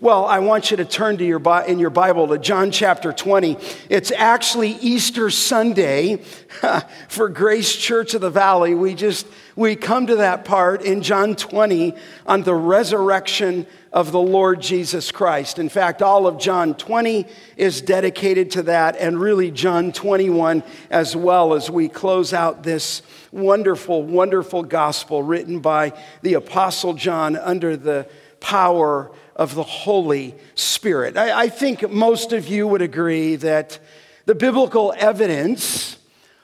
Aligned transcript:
Well, 0.00 0.26
I 0.26 0.38
want 0.38 0.70
you 0.70 0.76
to 0.76 0.84
turn 0.84 1.18
to 1.18 1.24
your 1.24 1.42
in 1.66 1.80
your 1.80 1.90
Bible 1.90 2.28
to 2.28 2.38
John 2.38 2.70
chapter 2.70 3.12
20. 3.12 3.56
It's 3.90 4.12
actually 4.12 4.70
Easter 4.80 5.28
Sunday 5.28 6.18
for 7.08 7.28
Grace 7.28 7.74
Church 7.74 8.14
of 8.14 8.20
the 8.20 8.30
Valley. 8.30 8.76
We 8.76 8.94
just 8.94 9.26
we 9.56 9.74
come 9.74 10.06
to 10.06 10.14
that 10.16 10.44
part 10.44 10.82
in 10.82 11.02
John 11.02 11.34
20 11.34 11.96
on 12.26 12.44
the 12.44 12.54
resurrection 12.54 13.66
of 13.92 14.12
the 14.12 14.20
Lord 14.20 14.60
Jesus 14.60 15.10
Christ. 15.10 15.58
In 15.58 15.68
fact, 15.68 16.00
all 16.00 16.28
of 16.28 16.38
John 16.38 16.74
20 16.74 17.26
is 17.56 17.80
dedicated 17.80 18.52
to 18.52 18.62
that 18.64 18.96
and 18.98 19.20
really 19.20 19.50
John 19.50 19.90
21 19.90 20.62
as 20.90 21.16
well 21.16 21.54
as 21.54 21.68
we 21.68 21.88
close 21.88 22.32
out 22.32 22.62
this 22.62 23.02
wonderful 23.32 24.04
wonderful 24.04 24.62
gospel 24.62 25.24
written 25.24 25.58
by 25.58 25.92
the 26.22 26.34
apostle 26.34 26.94
John 26.94 27.34
under 27.36 27.76
the 27.76 28.08
power 28.38 29.10
of 29.38 29.54
the 29.54 29.62
Holy 29.62 30.34
Spirit. 30.56 31.16
I, 31.16 31.42
I 31.42 31.48
think 31.48 31.88
most 31.88 32.32
of 32.32 32.48
you 32.48 32.66
would 32.66 32.82
agree 32.82 33.36
that 33.36 33.78
the 34.26 34.34
biblical 34.34 34.92
evidence 34.98 35.96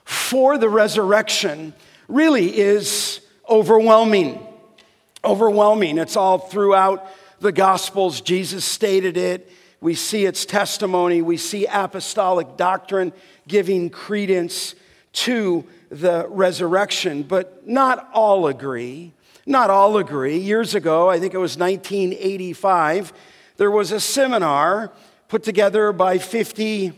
for 0.04 0.56
the 0.56 0.68
resurrection 0.68 1.74
really 2.08 2.56
is 2.56 3.20
overwhelming. 3.48 4.46
Overwhelming. 5.24 5.98
It's 5.98 6.16
all 6.16 6.38
throughout 6.38 7.06
the 7.40 7.52
Gospels. 7.52 8.20
Jesus 8.20 8.64
stated 8.64 9.16
it. 9.16 9.50
We 9.80 9.94
see 9.94 10.24
its 10.24 10.46
testimony. 10.46 11.20
We 11.20 11.36
see 11.36 11.66
apostolic 11.66 12.56
doctrine 12.56 13.12
giving 13.48 13.90
credence 13.90 14.74
to 15.14 15.64
the 15.90 16.26
resurrection, 16.28 17.22
but 17.22 17.66
not 17.66 18.08
all 18.12 18.46
agree. 18.46 19.12
Not 19.46 19.70
all 19.70 19.98
agree. 19.98 20.38
Years 20.38 20.74
ago, 20.74 21.10
I 21.10 21.20
think 21.20 21.34
it 21.34 21.38
was 21.38 21.58
1985, 21.58 23.12
there 23.56 23.70
was 23.70 23.92
a 23.92 24.00
seminar 24.00 24.90
put 25.28 25.42
together 25.42 25.92
by 25.92 26.18
50 26.18 26.92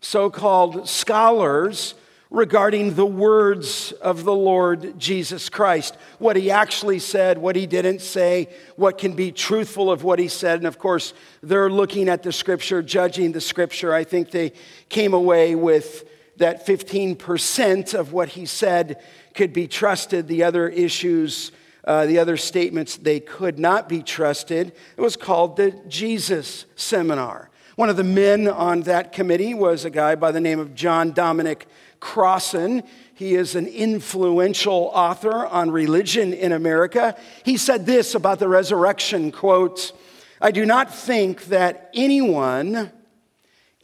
so 0.00 0.28
called 0.28 0.88
scholars 0.88 1.94
regarding 2.30 2.94
the 2.94 3.06
words 3.06 3.92
of 3.92 4.24
the 4.24 4.34
Lord 4.34 4.98
Jesus 4.98 5.48
Christ. 5.48 5.96
What 6.18 6.36
he 6.36 6.50
actually 6.50 6.98
said, 6.98 7.38
what 7.38 7.56
he 7.56 7.66
didn't 7.66 8.00
say, 8.00 8.48
what 8.74 8.98
can 8.98 9.14
be 9.14 9.32
truthful 9.32 9.90
of 9.90 10.04
what 10.04 10.18
he 10.18 10.28
said. 10.28 10.58
And 10.58 10.66
of 10.66 10.78
course, 10.78 11.14
they're 11.42 11.70
looking 11.70 12.08
at 12.08 12.22
the 12.22 12.32
scripture, 12.32 12.82
judging 12.82 13.32
the 13.32 13.40
scripture. 13.40 13.94
I 13.94 14.04
think 14.04 14.30
they 14.30 14.52
came 14.88 15.14
away 15.14 15.54
with 15.54 16.08
that 16.36 16.66
15% 16.66 17.94
of 17.94 18.12
what 18.12 18.30
he 18.30 18.44
said 18.44 19.02
could 19.34 19.52
be 19.52 19.66
trusted. 19.66 20.28
The 20.28 20.42
other 20.42 20.68
issues 20.68 21.52
uh, 21.86 22.06
the 22.06 22.18
other 22.18 22.36
statements 22.36 22.96
they 22.96 23.20
could 23.20 23.58
not 23.58 23.88
be 23.88 24.02
trusted. 24.02 24.72
It 24.96 25.00
was 25.00 25.16
called 25.16 25.56
the 25.56 25.70
Jesus 25.88 26.66
Seminar. 26.74 27.50
One 27.76 27.90
of 27.90 27.96
the 27.96 28.04
men 28.04 28.48
on 28.48 28.82
that 28.82 29.12
committee 29.12 29.54
was 29.54 29.84
a 29.84 29.90
guy 29.90 30.14
by 30.14 30.32
the 30.32 30.40
name 30.40 30.58
of 30.58 30.74
John 30.74 31.12
Dominic 31.12 31.66
Crossan. 32.00 32.82
He 33.14 33.34
is 33.34 33.54
an 33.54 33.66
influential 33.66 34.90
author 34.94 35.46
on 35.46 35.70
religion 35.70 36.32
in 36.32 36.52
America. 36.52 37.16
He 37.44 37.56
said 37.56 37.86
this 37.86 38.14
about 38.14 38.38
the 38.38 38.48
resurrection 38.48 39.30
quote, 39.30 39.92
I 40.40 40.50
do 40.50 40.66
not 40.66 40.92
think 40.92 41.46
that 41.46 41.90
anyone, 41.94 42.92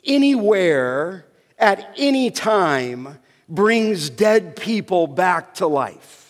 anywhere, 0.04 1.26
at 1.58 1.94
any 1.96 2.30
time 2.30 3.18
brings 3.48 4.10
dead 4.10 4.56
people 4.56 5.06
back 5.06 5.54
to 5.54 5.66
life. 5.66 6.21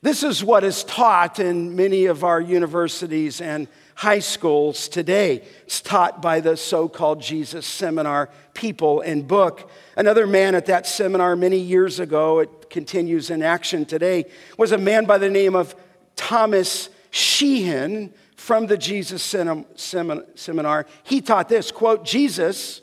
This 0.00 0.22
is 0.22 0.44
what 0.44 0.62
is 0.62 0.84
taught 0.84 1.40
in 1.40 1.74
many 1.74 2.06
of 2.06 2.22
our 2.22 2.40
universities 2.40 3.40
and 3.40 3.66
high 3.96 4.20
schools 4.20 4.86
today. 4.86 5.42
It's 5.64 5.80
taught 5.80 6.22
by 6.22 6.38
the 6.38 6.56
so 6.56 6.88
called 6.88 7.20
Jesus 7.20 7.66
Seminar 7.66 8.30
people 8.54 9.00
and 9.00 9.26
book. 9.26 9.68
Another 9.96 10.28
man 10.28 10.54
at 10.54 10.66
that 10.66 10.86
seminar 10.86 11.34
many 11.34 11.58
years 11.58 11.98
ago, 11.98 12.38
it 12.38 12.70
continues 12.70 13.30
in 13.30 13.42
action 13.42 13.84
today, 13.84 14.26
was 14.56 14.70
a 14.70 14.78
man 14.78 15.04
by 15.04 15.18
the 15.18 15.28
name 15.28 15.56
of 15.56 15.74
Thomas 16.14 16.90
Sheehan 17.10 18.14
from 18.36 18.68
the 18.68 18.78
Jesus 18.78 19.20
Seminar. 19.24 20.86
He 21.02 21.20
taught 21.20 21.48
this 21.48 21.72
quote, 21.72 22.04
Jesus, 22.04 22.82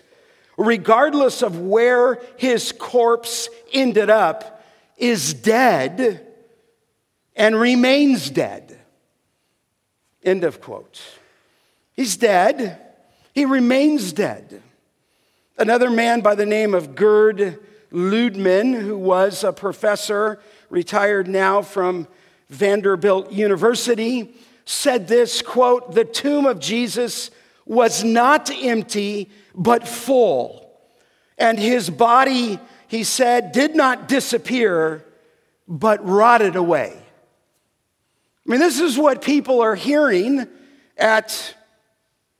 regardless 0.58 1.42
of 1.44 1.62
where 1.62 2.22
his 2.36 2.74
corpse 2.74 3.48
ended 3.72 4.10
up, 4.10 4.66
is 4.98 5.34
dead 5.34 6.25
and 7.36 7.60
remains 7.60 8.30
dead. 8.30 8.80
End 10.24 10.44
of 10.44 10.62
quote. 10.62 11.02
He's 11.94 12.18
dead. 12.18 12.80
He 13.34 13.46
remains 13.46 14.14
dead. 14.14 14.62
Another 15.58 15.90
man 15.90 16.22
by 16.22 16.36
the 16.36 16.46
name 16.46 16.74
of 16.74 16.96
Gerd 16.96 17.60
Ludemann, 17.92 18.74
who 18.74 18.98
was 18.98 19.44
a 19.44 19.54
professor, 19.54 20.40
retired 20.70 21.28
now 21.28 21.62
from 21.62 22.08
Vanderbilt 22.50 23.32
University, 23.32 24.36
said 24.66 25.08
this 25.08 25.42
quote, 25.42 25.94
the 25.94 26.04
tomb 26.04 26.46
of 26.46 26.60
Jesus 26.60 27.32
was 27.66 28.04
not 28.04 28.50
empty, 28.52 29.30
but 29.54 29.88
full. 29.88 30.70
And 31.38 31.60
his 31.60 31.90
body, 31.90 32.60
he 32.88 33.04
said, 33.04 33.52
did 33.52 33.76
not 33.76 34.08
disappear, 34.08 35.06
but 35.68 36.06
rotted 36.06 36.56
away. 36.56 37.05
I 38.46 38.52
mean, 38.52 38.60
this 38.60 38.80
is 38.80 38.98
what 38.98 39.24
people 39.24 39.62
are 39.62 39.74
hearing 39.74 40.48
at 40.98 41.56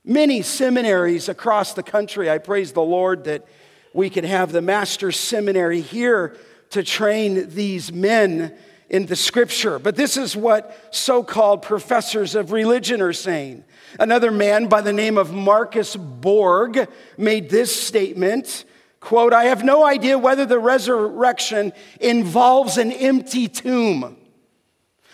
many 0.04 0.42
seminaries 0.42 1.28
across 1.28 1.72
the 1.72 1.82
country. 1.82 2.30
I 2.30 2.38
praise 2.38 2.72
the 2.72 2.82
Lord 2.82 3.24
that 3.24 3.44
we 3.92 4.08
can 4.08 4.24
have 4.24 4.52
the 4.52 4.62
master's 4.62 5.18
seminary 5.18 5.80
here 5.80 6.36
to 6.70 6.84
train 6.84 7.48
these 7.48 7.92
men 7.92 8.54
in 8.88 9.06
the 9.06 9.16
scripture. 9.16 9.80
But 9.80 9.96
this 9.96 10.16
is 10.16 10.36
what 10.36 10.94
so 10.94 11.24
called 11.24 11.62
professors 11.62 12.36
of 12.36 12.52
religion 12.52 13.00
are 13.00 13.12
saying. 13.12 13.64
Another 13.98 14.30
man 14.30 14.68
by 14.68 14.82
the 14.82 14.92
name 14.92 15.18
of 15.18 15.32
Marcus 15.32 15.96
Borg 15.96 16.88
made 17.18 17.50
this 17.50 17.74
statement 17.74 18.64
quote, 19.00 19.32
I 19.32 19.44
have 19.44 19.64
no 19.64 19.84
idea 19.84 20.18
whether 20.18 20.46
the 20.46 20.58
resurrection 20.58 21.72
involves 22.00 22.76
an 22.76 22.92
empty 22.92 23.48
tomb. 23.48 24.16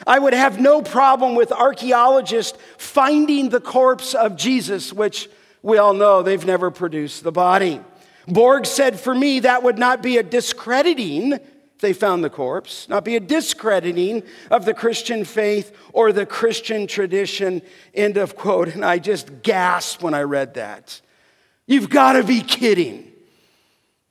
I 0.07 0.19
would 0.19 0.35
have 0.35 0.61
no 0.61 0.83
problem 0.83 1.35
with 1.35 1.53
archaeologists 1.53 2.59
finding 2.77 3.49
the 3.49 3.61
corpse 3.61 4.15
of 4.15 4.37
Jesus, 4.37 4.93
which 4.93 5.29
we 5.63 5.79
all 5.79 5.95
know 5.95 6.23
they've 6.23 6.45
never 6.45 6.71
produced 6.71 7.23
the 7.23 7.33
body. 7.33 7.81
Borg 8.27 8.67
said, 8.67 8.99
For 8.99 9.15
me, 9.15 9.41
that 9.41 9.63
would 9.63 9.79
not 9.79 10.03
be 10.03 10.19
a 10.19 10.23
discrediting, 10.23 11.33
if 11.33 11.81
they 11.81 11.93
found 11.93 12.25
the 12.25 12.31
corpse, 12.31 12.89
not 12.89 13.05
be 13.05 13.17
a 13.17 13.21
discrediting 13.21 14.23
of 14.51 14.65
the 14.65 14.75
Christian 14.75 15.25
faith 15.25 15.77
or 15.93 16.13
the 16.13 16.27
Christian 16.27 16.87
tradition. 16.87 17.63
End 17.95 18.17
of 18.17 18.37
quote. 18.37 18.69
And 18.75 18.85
I 18.85 18.99
just 18.99 19.43
gasped 19.43 20.03
when 20.03 20.15
I 20.15 20.23
read 20.23 20.55
that. 20.55 21.01
You've 21.67 21.91
got 21.91 22.15
to 22.15 22.25
be 22.25 22.41
kidding. 22.41 23.12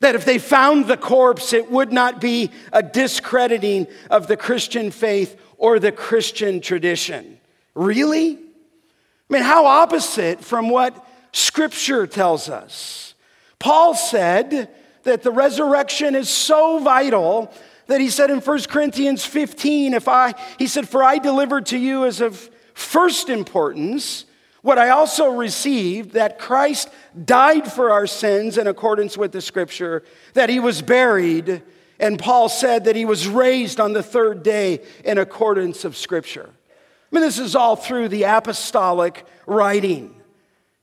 That 0.02 0.16
if 0.16 0.26
they 0.26 0.38
found 0.38 0.88
the 0.88 0.98
corpse, 0.98 1.54
it 1.54 1.72
would 1.72 1.92
not 1.92 2.22
be 2.22 2.52
a 2.72 2.84
discrediting 2.84 3.88
of 4.10 4.28
the 4.28 4.38
Christian 4.38 4.92
faith 4.92 5.40
or 5.58 5.80
the 5.80 5.92
Christian 5.92 6.60
tradition. 6.60 7.40
Really? 7.74 8.34
I 8.34 9.34
mean, 9.34 9.44
how 9.44 9.66
opposite 9.66 10.44
from 10.44 10.70
what 10.70 11.08
Scripture 11.34 12.08
tells 12.08 12.50
us. 12.50 13.14
Paul 13.60 13.96
said 13.96 14.70
that 15.04 15.24
the 15.24 15.32
resurrection 15.32 16.16
is 16.16 16.30
so 16.30 16.80
vital 16.80 17.54
that 17.88 18.02
he 18.02 18.10
said 18.10 18.30
in 18.30 18.40
1 18.40 18.64
Corinthians 18.64 19.26
15, 19.26 19.94
if 19.94 20.08
I, 20.08 20.34
he 20.58 20.68
said, 20.68 20.88
For 20.88 21.04
I 21.04 21.18
delivered 21.18 21.68
to 21.68 21.78
you 21.78 22.06
as 22.06 22.22
of 22.22 22.50
first 22.74 23.30
importance 23.30 24.26
what 24.62 24.78
I 24.78 24.90
also 24.90 25.30
received 25.30 26.12
that 26.12 26.38
Christ 26.38 26.90
died 27.26 27.72
for 27.72 27.92
our 27.92 28.08
sins 28.08 28.58
in 28.58 28.68
accordance 28.68 29.18
with 29.18 29.32
the 29.32 29.42
scripture, 29.42 30.04
that 30.34 30.50
he 30.50 30.60
was 30.60 30.82
buried, 30.82 31.64
and 32.02 32.18
Paul 32.18 32.50
said 32.50 32.86
that 32.86 32.96
he 32.96 33.06
was 33.06 33.28
raised 33.28 33.80
on 33.80 33.94
the 33.94 34.04
third 34.04 34.42
day 34.42 34.82
in 35.06 35.20
accordance 35.20 35.86
of 35.86 35.96
Scripture. 35.96 36.50
I 36.50 37.16
mean, 37.16 37.22
this 37.22 37.38
is 37.38 37.56
all 37.56 37.76
through 37.76 38.08
the 38.08 38.24
apostolic 38.24 39.24
writing. 39.46 40.16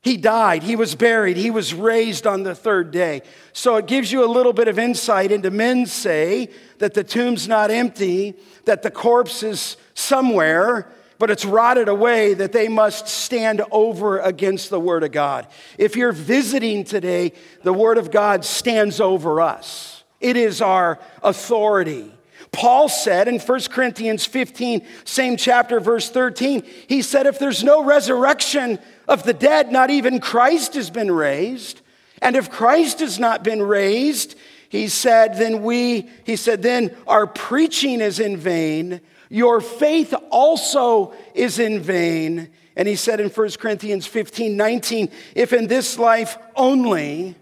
He 0.01 0.17
died, 0.17 0.63
he 0.63 0.77
was 0.77 0.95
buried, 0.95 1.37
he 1.37 1.51
was 1.51 1.75
raised 1.75 2.25
on 2.25 2.45
the 2.45 2.55
third 2.55 2.93
day. 2.93 3.23
So 3.53 3.77
it 3.77 3.87
gives 3.87 4.13
you 4.13 4.25
a 4.25 4.31
little 4.31 4.53
bit 4.53 4.69
of 4.69 4.79
insight 4.79 5.33
into 5.33 5.51
men 5.51 5.87
say 5.87 6.51
that 6.79 6.95
the 6.95 7.03
tomb's 7.03 7.49
not 7.49 7.73
empty, 7.73 8.35
that 8.65 8.83
the 8.83 8.91
corpse 8.91 9.43
is 9.43 9.77
somewhere, 9.95 10.89
but 11.19 11.31
it's 11.31 11.45
rotted 11.45 11.89
away, 11.89 12.35
that 12.35 12.53
they 12.53 12.69
must 12.69 13.09
stand 13.09 13.63
over 13.71 14.19
against 14.19 14.71
the 14.71 14.81
Word 14.81 15.03
of 15.03 15.13
God. 15.13 15.47
If 15.77 15.97
you're 15.97 16.13
visiting 16.13 16.85
today, 16.85 17.33
the 17.63 17.73
Word 17.73 17.99
of 17.99 18.11
God 18.11 18.45
stands 18.45 19.01
over 19.01 19.41
us. 19.41 20.05
It 20.21 20.37
is 20.37 20.63
our 20.63 20.99
authority. 21.23 22.13
Paul 22.53 22.89
said 22.89 23.29
in 23.29 23.39
1 23.39 23.61
Corinthians 23.71 24.25
15, 24.25 24.87
same 25.05 25.37
chapter, 25.37 25.81
verse 25.81 26.09
13, 26.11 26.63
he 26.87 27.03
said, 27.03 27.27
If 27.27 27.39
there's 27.39 27.63
no 27.63 27.85
resurrection 27.85 28.79
of 29.07 29.23
the 29.23 29.35
dead, 29.35 29.71
not 29.71 29.91
even 29.91 30.21
Christ 30.21 30.75
has 30.75 30.91
been 30.91 31.11
raised. 31.11 31.81
And 32.23 32.37
if 32.37 32.51
Christ 32.51 33.01
has 33.01 33.19
not 33.19 33.45
been 33.45 33.63
raised, 33.63 34.37
he 34.69 34.89
said, 34.89 35.37
then 35.37 35.63
we, 35.63 36.11
he 36.25 36.37
said, 36.37 36.63
then 36.63 36.95
our 37.07 37.27
preaching 37.27 38.01
is 38.01 38.21
in 38.21 38.37
vain. 38.37 39.01
Your 39.31 39.61
faith 39.61 40.15
also 40.31 41.13
is 41.35 41.59
in 41.59 41.81
vain. 41.81 42.51
And 42.77 42.87
he 42.89 42.97
said 42.97 43.21
in 43.21 43.29
1 43.29 43.51
Corinthians 43.59 44.07
15, 44.07 44.57
19, 44.57 45.11
if 45.35 45.53
in 45.53 45.67
this 45.67 45.99
life 45.99 46.39
only 46.55 47.35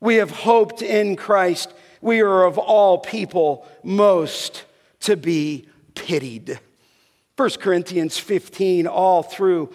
we 0.00 0.16
have 0.16 0.30
hoped 0.30 0.82
in 0.82 1.16
Christ, 1.16 1.72
we 2.00 2.20
are 2.20 2.44
of 2.44 2.58
all 2.58 2.98
people 2.98 3.66
most 3.82 4.64
to 5.00 5.16
be 5.16 5.68
pitied. 5.94 6.58
1 7.36 7.50
Corinthians 7.60 8.18
15, 8.18 8.86
all 8.86 9.22
through, 9.22 9.72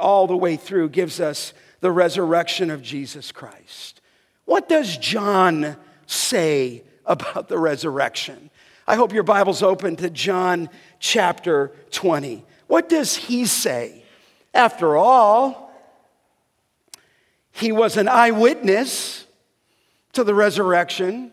all 0.00 0.26
the 0.26 0.36
way 0.36 0.56
through, 0.56 0.88
gives 0.88 1.20
us 1.20 1.52
the 1.80 1.90
resurrection 1.90 2.70
of 2.70 2.82
Jesus 2.82 3.32
Christ. 3.32 4.00
What 4.44 4.68
does 4.68 4.96
John 4.96 5.76
say 6.06 6.84
about 7.04 7.48
the 7.48 7.58
resurrection? 7.58 8.50
I 8.92 8.96
hope 8.96 9.14
your 9.14 9.22
Bible's 9.22 9.62
open 9.62 9.96
to 9.96 10.10
John 10.10 10.68
chapter 10.98 11.72
20. 11.92 12.44
What 12.66 12.90
does 12.90 13.16
he 13.16 13.46
say? 13.46 14.04
After 14.52 14.98
all, 14.98 15.72
he 17.52 17.72
was 17.72 17.96
an 17.96 18.06
eyewitness 18.06 19.26
to 20.12 20.24
the 20.24 20.34
resurrection. 20.34 21.32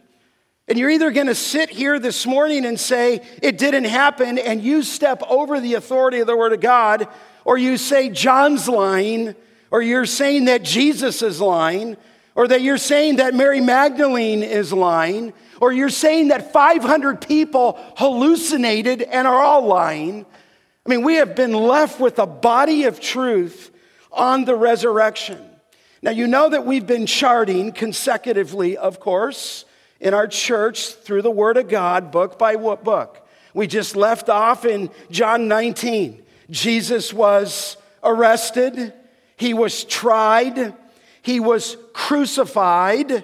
And 0.70 0.80
you're 0.80 0.90
either 0.90 1.12
going 1.12 1.28
to 1.28 1.36
sit 1.36 1.70
here 1.70 2.00
this 2.00 2.26
morning 2.26 2.64
and 2.64 2.80
say 2.80 3.20
it 3.44 3.58
didn't 3.58 3.84
happen 3.84 4.38
and 4.38 4.64
you 4.64 4.82
step 4.82 5.22
over 5.30 5.60
the 5.60 5.74
authority 5.74 6.22
of 6.22 6.28
the 6.28 6.38
Word 6.38 6.54
of 6.54 6.62
God, 6.62 7.10
or 7.44 7.58
you 7.58 7.76
say 7.76 8.10
John's 8.10 8.70
lying, 8.70 9.36
or 9.70 9.82
you're 9.82 10.06
saying 10.06 10.46
that 10.46 10.64
Jesus 10.64 11.22
is 11.22 11.42
lying, 11.42 11.98
or 12.40 12.48
that 12.48 12.62
you're 12.62 12.78
saying 12.78 13.18
that 13.18 13.34
Mary 13.34 13.60
Magdalene 13.60 14.44
is 14.44 14.72
lying, 14.72 15.34
or 15.60 15.74
you're 15.74 15.90
saying 15.90 16.30
that 16.30 16.54
500 16.54 17.20
people 17.28 17.78
hallucinated 17.98 19.02
and 19.02 19.28
are 19.28 19.42
all 19.42 19.66
lying. 19.66 20.26
I 20.86 20.90
mean, 20.90 21.04
we 21.04 21.16
have 21.16 21.36
been 21.36 21.52
left 21.52 22.00
with 22.00 22.18
a 22.18 22.26
body 22.26 22.86
of 22.86 23.02
truth 23.02 23.72
on 24.10 24.46
the 24.46 24.56
resurrection. 24.56 25.46
Now, 26.02 26.12
you 26.12 26.28
know 26.28 26.48
that 26.48 26.66
we've 26.66 26.88
been 26.88 27.08
charting 27.08 27.74
consecutively, 27.74 28.78
of 28.78 29.02
course, 29.02 29.66
in 30.00 30.14
our 30.14 30.26
church 30.26 30.94
through 30.94 31.24
the 31.24 31.30
Word 31.30 31.58
of 31.58 31.68
God, 31.68 32.10
book 32.10 32.40
by 32.40 32.56
book. 32.56 33.28
We 33.54 33.68
just 33.68 33.98
left 33.98 34.30
off 34.30 34.64
in 34.64 34.92
John 35.12 35.50
19. 35.50 36.24
Jesus 36.50 37.12
was 37.14 37.76
arrested, 38.02 38.94
he 39.36 39.54
was 39.54 39.84
tried, 39.84 40.74
he 41.30 41.40
was 41.40 41.78
crucified, 41.94 43.24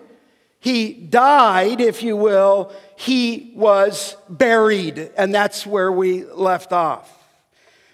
he 0.59 0.93
died, 0.93 1.81
if 1.81 2.03
you 2.03 2.15
will, 2.15 2.71
he 2.95 3.51
was 3.55 4.15
buried, 4.29 5.11
and 5.17 5.33
that's 5.33 5.65
where 5.65 5.91
we 5.91 6.23
left 6.23 6.71
off. 6.71 7.11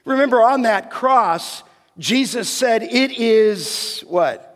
Remember, 0.03 0.41
on 0.41 0.63
that 0.63 0.91
cross, 0.91 1.63
Jesus 1.97 2.49
said, 2.49 2.83
It 2.83 3.11
is 3.11 4.03
what? 4.07 4.47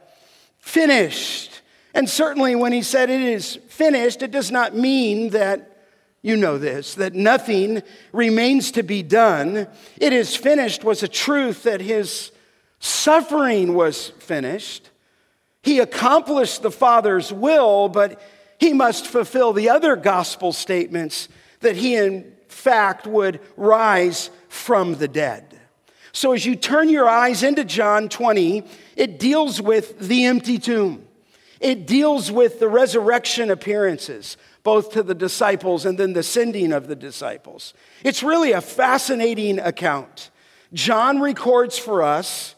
finished. 0.60 1.62
And 1.94 2.10
certainly 2.10 2.56
when 2.56 2.74
he 2.74 2.82
said 2.82 3.10
it 3.10 3.22
is 3.22 3.56
finished, 3.70 4.22
it 4.24 4.32
does 4.32 4.52
not 4.52 4.76
mean 4.76 5.30
that 5.30 5.86
you 6.22 6.36
know 6.36 6.58
this, 6.58 6.96
that 6.96 7.14
nothing 7.14 7.84
remains 8.12 8.72
to 8.72 8.84
be 8.84 9.04
done. 9.04 9.68
It 10.02 10.12
is 10.12 10.36
finished 10.36 10.84
was 10.84 11.04
a 11.04 11.08
truth 11.08 11.64
that 11.64 11.80
his 11.80 12.32
suffering 12.80 13.76
was 13.76 14.10
finished. 14.20 14.90
He 15.66 15.80
accomplished 15.80 16.62
the 16.62 16.70
Father's 16.70 17.34
will, 17.34 17.90
but 17.90 18.22
he 18.60 18.72
must 18.72 19.08
fulfill 19.08 19.52
the 19.52 19.70
other 19.70 19.96
gospel 19.96 20.54
statements 20.54 21.28
that 21.62 21.76
he, 21.76 21.96
in 21.96 22.36
fact, 22.48 23.08
would 23.08 23.40
rise 23.58 24.30
from 24.48 24.94
the 24.94 25.08
dead. 25.08 25.60
So 26.12 26.34
as 26.34 26.46
you 26.46 26.56
turn 26.56 26.88
your 26.90 27.10
eyes 27.10 27.42
into 27.42 27.66
John 27.66 28.10
20, 28.10 28.64
it 28.96 29.18
deals 29.18 29.60
with 29.60 29.98
the 29.98 30.26
empty 30.26 30.60
tomb. 30.60 31.08
It 31.60 31.88
deals 31.88 32.32
with 32.32 32.60
the 32.60 32.70
resurrection 32.70 33.50
appearances, 33.50 34.38
both 34.62 34.92
to 34.92 35.02
the 35.02 35.16
disciples 35.16 35.84
and 35.84 35.98
then 35.98 36.14
the 36.14 36.22
sending 36.22 36.74
of 36.74 36.88
the 36.88 36.96
disciples. 36.96 37.74
It's 38.04 38.22
really 38.22 38.52
a 38.52 38.62
fascinating 38.62 39.58
account. 39.58 40.30
John 40.74 41.22
records 41.22 41.80
for 41.80 42.04
us 42.04 42.55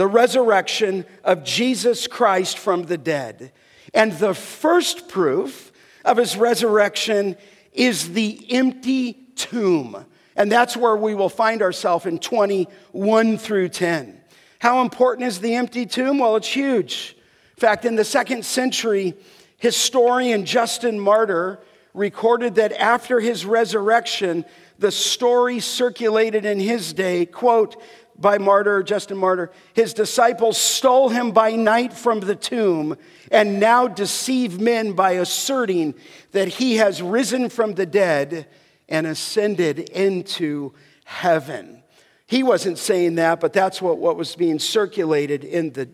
the 0.00 0.06
resurrection 0.06 1.04
of 1.24 1.44
Jesus 1.44 2.06
Christ 2.06 2.56
from 2.56 2.84
the 2.84 2.96
dead. 2.96 3.52
And 3.92 4.12
the 4.12 4.32
first 4.32 5.08
proof 5.08 5.72
of 6.06 6.16
his 6.16 6.38
resurrection 6.38 7.36
is 7.74 8.14
the 8.14 8.46
empty 8.50 9.12
tomb. 9.36 10.06
And 10.36 10.50
that's 10.50 10.74
where 10.74 10.96
we 10.96 11.14
will 11.14 11.28
find 11.28 11.60
ourselves 11.60 12.06
in 12.06 12.18
21 12.18 13.36
through 13.36 13.68
10. 13.68 14.18
How 14.58 14.80
important 14.80 15.28
is 15.28 15.38
the 15.40 15.54
empty 15.56 15.84
tomb? 15.84 16.18
Well, 16.18 16.36
it's 16.36 16.48
huge. 16.48 17.14
In 17.58 17.60
fact, 17.60 17.84
in 17.84 17.96
the 17.96 18.02
second 18.02 18.46
century, 18.46 19.12
historian 19.58 20.46
Justin 20.46 20.98
Martyr 20.98 21.60
recorded 21.92 22.54
that 22.54 22.72
after 22.72 23.20
his 23.20 23.44
resurrection, 23.44 24.46
the 24.78 24.90
story 24.90 25.60
circulated 25.60 26.46
in 26.46 26.58
his 26.58 26.94
day, 26.94 27.26
quote, 27.26 27.76
by 28.20 28.38
Martyr, 28.38 28.82
Justin 28.82 29.16
Martyr, 29.16 29.50
his 29.72 29.94
disciples 29.94 30.58
stole 30.58 31.08
him 31.08 31.32
by 31.32 31.52
night 31.52 31.92
from 31.92 32.20
the 32.20 32.36
tomb 32.36 32.96
and 33.30 33.58
now 33.58 33.88
deceive 33.88 34.60
men 34.60 34.92
by 34.92 35.12
asserting 35.12 35.94
that 36.32 36.48
he 36.48 36.76
has 36.76 37.00
risen 37.00 37.48
from 37.48 37.74
the 37.74 37.86
dead 37.86 38.46
and 38.88 39.06
ascended 39.06 39.78
into 39.78 40.72
heaven. 41.04 41.82
He 42.26 42.42
wasn't 42.42 42.78
saying 42.78 43.16
that, 43.16 43.40
but 43.40 43.52
that's 43.52 43.80
what, 43.80 43.98
what 43.98 44.16
was 44.16 44.36
being 44.36 44.58
circulated 44.58 45.42
in, 45.42 45.72
the, 45.72 45.88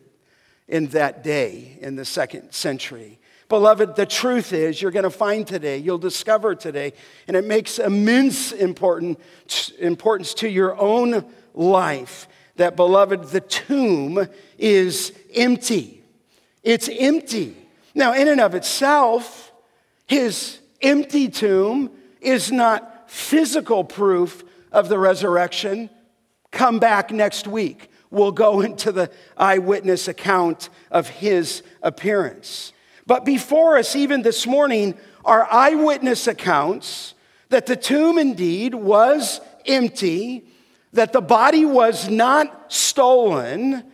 in 0.66 0.88
that 0.88 1.22
day, 1.22 1.78
in 1.80 1.96
the 1.96 2.04
second 2.04 2.52
century. 2.52 3.18
Beloved, 3.48 3.94
the 3.94 4.06
truth 4.06 4.52
is, 4.52 4.82
you're 4.82 4.90
going 4.90 5.04
to 5.04 5.10
find 5.10 5.46
today, 5.46 5.78
you'll 5.78 5.98
discover 5.98 6.56
today, 6.56 6.92
and 7.28 7.36
it 7.36 7.44
makes 7.44 7.78
immense 7.78 8.50
important, 8.50 9.20
importance 9.78 10.34
to 10.34 10.48
your 10.48 10.76
own 10.80 11.24
life 11.56 12.28
that, 12.54 12.76
beloved, 12.76 13.24
the 13.24 13.40
tomb 13.40 14.28
is 14.56 15.12
empty. 15.34 16.02
It's 16.62 16.88
empty. 16.88 17.56
Now, 17.94 18.14
in 18.14 18.28
and 18.28 18.40
of 18.40 18.54
itself, 18.54 19.52
his 20.06 20.60
empty 20.80 21.28
tomb 21.28 21.90
is 22.20 22.52
not 22.52 23.10
physical 23.10 23.82
proof 23.82 24.44
of 24.72 24.88
the 24.88 24.98
resurrection, 24.98 25.90
Come 26.56 26.78
back 26.78 27.10
next 27.10 27.46
week. 27.46 27.90
We'll 28.10 28.32
go 28.32 28.60
into 28.62 28.90
the 28.90 29.10
eyewitness 29.36 30.08
account 30.08 30.70
of 30.90 31.08
his 31.08 31.62
appearance. 31.82 32.72
But 33.06 33.26
before 33.26 33.76
us, 33.76 33.94
even 33.94 34.22
this 34.22 34.46
morning, 34.46 34.94
are 35.24 35.46
eyewitness 35.52 36.26
accounts 36.26 37.14
that 37.50 37.66
the 37.66 37.76
tomb 37.76 38.18
indeed 38.18 38.74
was 38.74 39.40
empty, 39.66 40.46
that 40.96 41.12
the 41.12 41.20
body 41.20 41.64
was 41.64 42.08
not 42.08 42.72
stolen, 42.72 43.84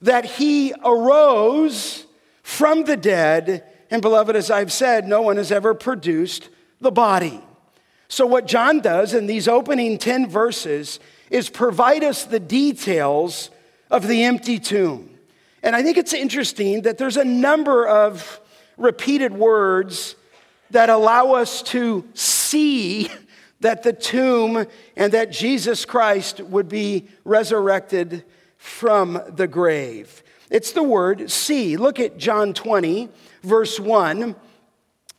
that 0.00 0.24
he 0.24 0.72
arose 0.84 2.06
from 2.42 2.84
the 2.84 2.96
dead. 2.96 3.64
And, 3.90 4.00
beloved, 4.02 4.34
as 4.34 4.50
I've 4.50 4.72
said, 4.72 5.06
no 5.06 5.22
one 5.22 5.36
has 5.36 5.52
ever 5.52 5.74
produced 5.74 6.48
the 6.80 6.90
body. 6.90 7.40
So, 8.08 8.26
what 8.26 8.46
John 8.46 8.80
does 8.80 9.14
in 9.14 9.26
these 9.26 9.48
opening 9.48 9.98
10 9.98 10.28
verses 10.28 10.98
is 11.30 11.48
provide 11.48 12.04
us 12.04 12.24
the 12.24 12.40
details 12.40 13.50
of 13.90 14.06
the 14.06 14.24
empty 14.24 14.58
tomb. 14.58 15.10
And 15.62 15.76
I 15.76 15.82
think 15.82 15.96
it's 15.96 16.12
interesting 16.12 16.82
that 16.82 16.98
there's 16.98 17.16
a 17.16 17.24
number 17.24 17.86
of 17.86 18.40
repeated 18.76 19.32
words 19.32 20.16
that 20.70 20.90
allow 20.90 21.32
us 21.32 21.62
to 21.62 22.04
see 22.14 23.10
that 23.62 23.82
the 23.82 23.92
tomb 23.92 24.66
and 24.96 25.12
that 25.12 25.32
Jesus 25.32 25.84
Christ 25.84 26.40
would 26.40 26.68
be 26.68 27.08
resurrected 27.24 28.24
from 28.56 29.20
the 29.28 29.48
grave. 29.48 30.22
It's 30.50 30.72
the 30.72 30.82
word 30.82 31.30
see. 31.30 31.76
Look 31.76 31.98
at 31.98 32.18
John 32.18 32.52
20, 32.52 33.08
verse 33.42 33.80
1. 33.80 34.36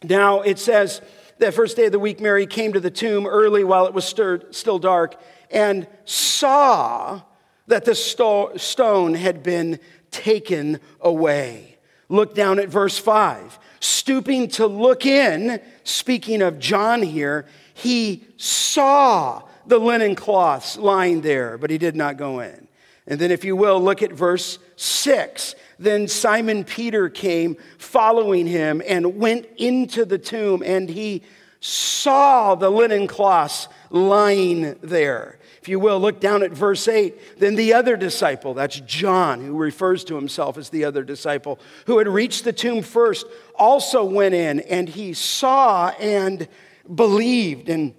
Now 0.03 0.41
it 0.41 0.59
says, 0.59 1.01
that 1.39 1.53
first 1.53 1.75
day 1.75 1.87
of 1.87 1.91
the 1.91 1.99
week, 1.99 2.21
Mary 2.21 2.45
came 2.45 2.73
to 2.73 2.79
the 2.79 2.91
tomb 2.91 3.25
early 3.25 3.63
while 3.63 3.87
it 3.87 3.93
was 3.93 4.05
stirred, 4.05 4.53
still 4.53 4.79
dark 4.79 5.19
and 5.53 5.87
saw 6.03 7.21
that 7.67 7.85
the 7.85 7.95
sto- 7.95 8.57
stone 8.57 9.13
had 9.13 9.43
been 9.43 9.79
taken 10.11 10.79
away. 10.99 11.77
Look 12.09 12.35
down 12.35 12.59
at 12.59 12.69
verse 12.69 12.97
5. 12.97 13.59
Stooping 13.79 14.49
to 14.49 14.67
look 14.67 15.05
in, 15.05 15.61
speaking 15.83 16.41
of 16.41 16.59
John 16.59 17.01
here, 17.01 17.45
he 17.73 18.25
saw 18.37 19.43
the 19.65 19.79
linen 19.79 20.15
cloths 20.15 20.77
lying 20.77 21.21
there, 21.21 21.57
but 21.57 21.69
he 21.69 21.77
did 21.77 21.95
not 21.95 22.17
go 22.17 22.39
in. 22.39 22.67
And 23.05 23.19
then, 23.19 23.31
if 23.31 23.43
you 23.43 23.55
will, 23.55 23.81
look 23.81 24.01
at 24.01 24.13
verse 24.13 24.59
6. 24.77 25.55
Then 25.77 26.07
Simon 26.07 26.63
Peter 26.63 27.09
came 27.09 27.57
following 27.77 28.47
him 28.47 28.81
and 28.87 29.17
went 29.17 29.45
into 29.57 30.05
the 30.05 30.17
tomb, 30.17 30.63
and 30.65 30.89
he 30.89 31.23
saw 31.59 32.55
the 32.55 32.69
linen 32.69 33.07
cloths 33.07 33.67
lying 33.89 34.75
there. 34.81 35.39
If 35.61 35.69
you 35.69 35.79
will, 35.79 35.99
look 35.99 36.19
down 36.19 36.43
at 36.43 36.51
verse 36.51 36.89
8. 36.89 37.39
Then 37.39 37.55
the 37.55 37.73
other 37.73 37.95
disciple, 37.95 38.53
that's 38.53 38.81
John, 38.81 39.41
who 39.41 39.57
refers 39.57 40.03
to 40.05 40.15
himself 40.15 40.57
as 40.57 40.69
the 40.69 40.83
other 40.83 41.03
disciple, 41.03 41.59
who 41.85 41.99
had 41.99 42.07
reached 42.07 42.43
the 42.43 42.51
tomb 42.51 42.81
first, 42.81 43.25
also 43.55 44.03
went 44.03 44.35
in, 44.35 44.59
and 44.61 44.89
he 44.89 45.13
saw 45.13 45.89
and 45.99 46.49
believed. 46.93 47.69
And 47.69 47.93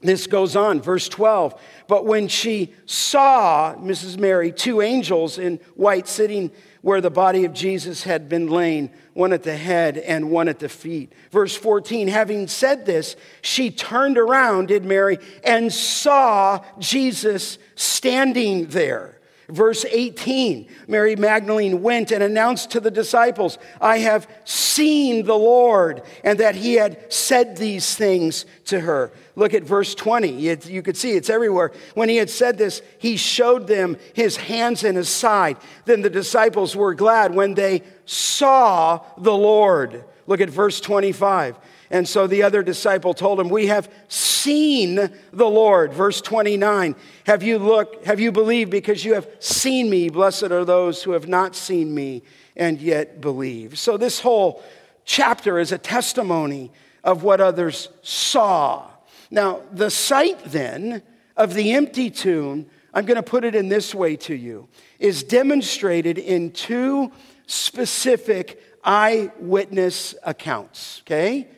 this 0.00 0.26
goes 0.26 0.56
on, 0.56 0.80
verse 0.80 1.08
12. 1.08 1.60
But 1.86 2.04
when 2.04 2.28
she 2.28 2.74
saw, 2.86 3.74
Mrs. 3.76 4.18
Mary, 4.18 4.52
two 4.52 4.80
angels 4.80 5.38
in 5.38 5.58
white 5.76 6.08
sitting 6.08 6.50
where 6.82 7.00
the 7.00 7.10
body 7.10 7.44
of 7.44 7.52
Jesus 7.52 8.02
had 8.02 8.28
been 8.28 8.48
lain, 8.48 8.90
one 9.14 9.32
at 9.32 9.44
the 9.44 9.56
head 9.56 9.96
and 9.96 10.30
one 10.30 10.48
at 10.48 10.58
the 10.58 10.68
feet. 10.68 11.12
Verse 11.30 11.56
14, 11.56 12.08
having 12.08 12.48
said 12.48 12.84
this, 12.84 13.14
she 13.40 13.70
turned 13.70 14.18
around, 14.18 14.66
did 14.68 14.84
Mary, 14.84 15.18
and 15.44 15.72
saw 15.72 16.64
Jesus 16.80 17.58
standing 17.76 18.66
there. 18.66 19.20
Verse 19.52 19.84
18, 19.84 20.66
Mary 20.88 21.14
Magdalene 21.14 21.82
went 21.82 22.10
and 22.10 22.22
announced 22.22 22.70
to 22.70 22.80
the 22.80 22.90
disciples, 22.90 23.58
I 23.82 23.98
have 23.98 24.26
seen 24.46 25.26
the 25.26 25.36
Lord, 25.36 26.02
and 26.24 26.40
that 26.40 26.54
he 26.54 26.74
had 26.74 27.12
said 27.12 27.58
these 27.58 27.94
things 27.94 28.46
to 28.64 28.80
her. 28.80 29.12
Look 29.36 29.52
at 29.52 29.62
verse 29.62 29.94
20. 29.94 30.30
You 30.30 30.80
could 30.80 30.96
see 30.96 31.12
it's 31.12 31.28
everywhere. 31.28 31.70
When 31.94 32.08
he 32.08 32.16
had 32.16 32.30
said 32.30 32.56
this, 32.56 32.80
he 32.98 33.18
showed 33.18 33.66
them 33.66 33.98
his 34.14 34.38
hands 34.38 34.84
and 34.84 34.96
his 34.96 35.10
side. 35.10 35.58
Then 35.84 36.00
the 36.00 36.08
disciples 36.08 36.74
were 36.74 36.94
glad 36.94 37.34
when 37.34 37.52
they 37.52 37.82
saw 38.06 39.04
the 39.18 39.36
Lord. 39.36 40.02
Look 40.26 40.40
at 40.40 40.48
verse 40.48 40.80
25. 40.80 41.58
And 41.92 42.08
so 42.08 42.26
the 42.26 42.42
other 42.42 42.62
disciple 42.62 43.12
told 43.12 43.38
him, 43.38 43.50
We 43.50 43.66
have 43.66 43.92
seen 44.08 44.94
the 45.30 45.46
Lord. 45.46 45.92
Verse 45.92 46.22
29. 46.22 46.96
Have 47.26 47.42
you 47.42 47.58
looked, 47.58 48.06
have 48.06 48.18
you 48.18 48.32
believed 48.32 48.70
because 48.70 49.04
you 49.04 49.12
have 49.12 49.28
seen 49.40 49.90
me? 49.90 50.08
Blessed 50.08 50.44
are 50.44 50.64
those 50.64 51.02
who 51.02 51.12
have 51.12 51.28
not 51.28 51.54
seen 51.54 51.94
me 51.94 52.22
and 52.56 52.80
yet 52.80 53.20
believe. 53.20 53.78
So 53.78 53.98
this 53.98 54.20
whole 54.20 54.62
chapter 55.04 55.58
is 55.58 55.70
a 55.70 55.76
testimony 55.76 56.72
of 57.04 57.22
what 57.24 57.42
others 57.42 57.90
saw. 58.00 58.88
Now, 59.30 59.60
the 59.70 59.90
sight 59.90 60.42
then 60.46 61.02
of 61.36 61.52
the 61.52 61.72
empty 61.72 62.08
tomb, 62.08 62.70
I'm 62.94 63.04
going 63.04 63.16
to 63.16 63.22
put 63.22 63.44
it 63.44 63.54
in 63.54 63.68
this 63.68 63.94
way 63.94 64.16
to 64.16 64.34
you, 64.34 64.66
is 64.98 65.22
demonstrated 65.22 66.16
in 66.16 66.52
two 66.52 67.12
specific 67.46 68.62
eyewitness 68.82 70.14
accounts, 70.24 71.02
okay? 71.04 71.48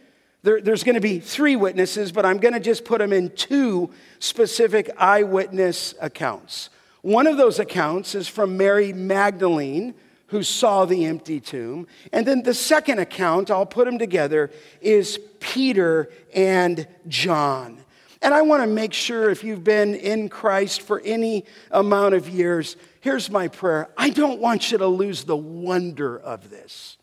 There, 0.45 0.61
there's 0.61 0.85
going 0.85 0.97
to 0.97 1.01
be 1.01 1.21
three 1.21 1.57
witnesses, 1.57 2.13
but 2.13 2.27
I'm 2.27 2.37
going 2.37 2.53
to 2.53 2.61
just 2.61 2.85
put 2.85 2.99
them 2.99 3.15
in 3.15 3.31
two 3.31 3.91
specific 4.19 4.91
eyewitness 4.99 5.95
accounts. 6.03 6.69
One 7.01 7.27
of 7.27 7.39
those 7.39 7.59
accounts 7.59 8.15
is 8.15 8.29
from 8.29 8.59
Mary 8.59 8.93
Magdalene, 8.93 9.95
who 10.27 10.43
saw 10.43 10.85
the 10.85 11.07
empty 11.07 11.41
tomb. 11.41 11.87
And 12.13 12.27
then 12.27 12.43
the 12.43 12.53
second 12.53 12.99
account, 12.99 13.51
I'll 13.51 13.65
put 13.65 13.87
them 13.87 13.99
together, 13.99 14.51
is 14.83 15.19
Peter 15.41 16.11
and 16.35 16.87
John. 17.09 17.83
And 18.21 18.35
I 18.35 18.43
want 18.43 18.63
to 18.63 18.67
make 18.67 18.93
sure 18.93 19.31
if 19.31 19.45
you've 19.45 19.65
been 19.65 19.95
in 19.95 20.29
Christ 20.29 20.83
for 20.83 21.01
any 21.01 21.47
amount 21.71 22.15
of 22.17 22.29
years, 22.29 22.77
here's 23.01 23.31
my 23.31 23.49
prayer 23.49 23.89
I 23.97 24.11
don't 24.11 24.41
want 24.41 24.71
you 24.71 24.77
to 24.77 24.87
lose 24.89 25.25
the 25.25 25.37
wonder 25.37 26.19
of 26.19 26.51
this. 26.51 26.99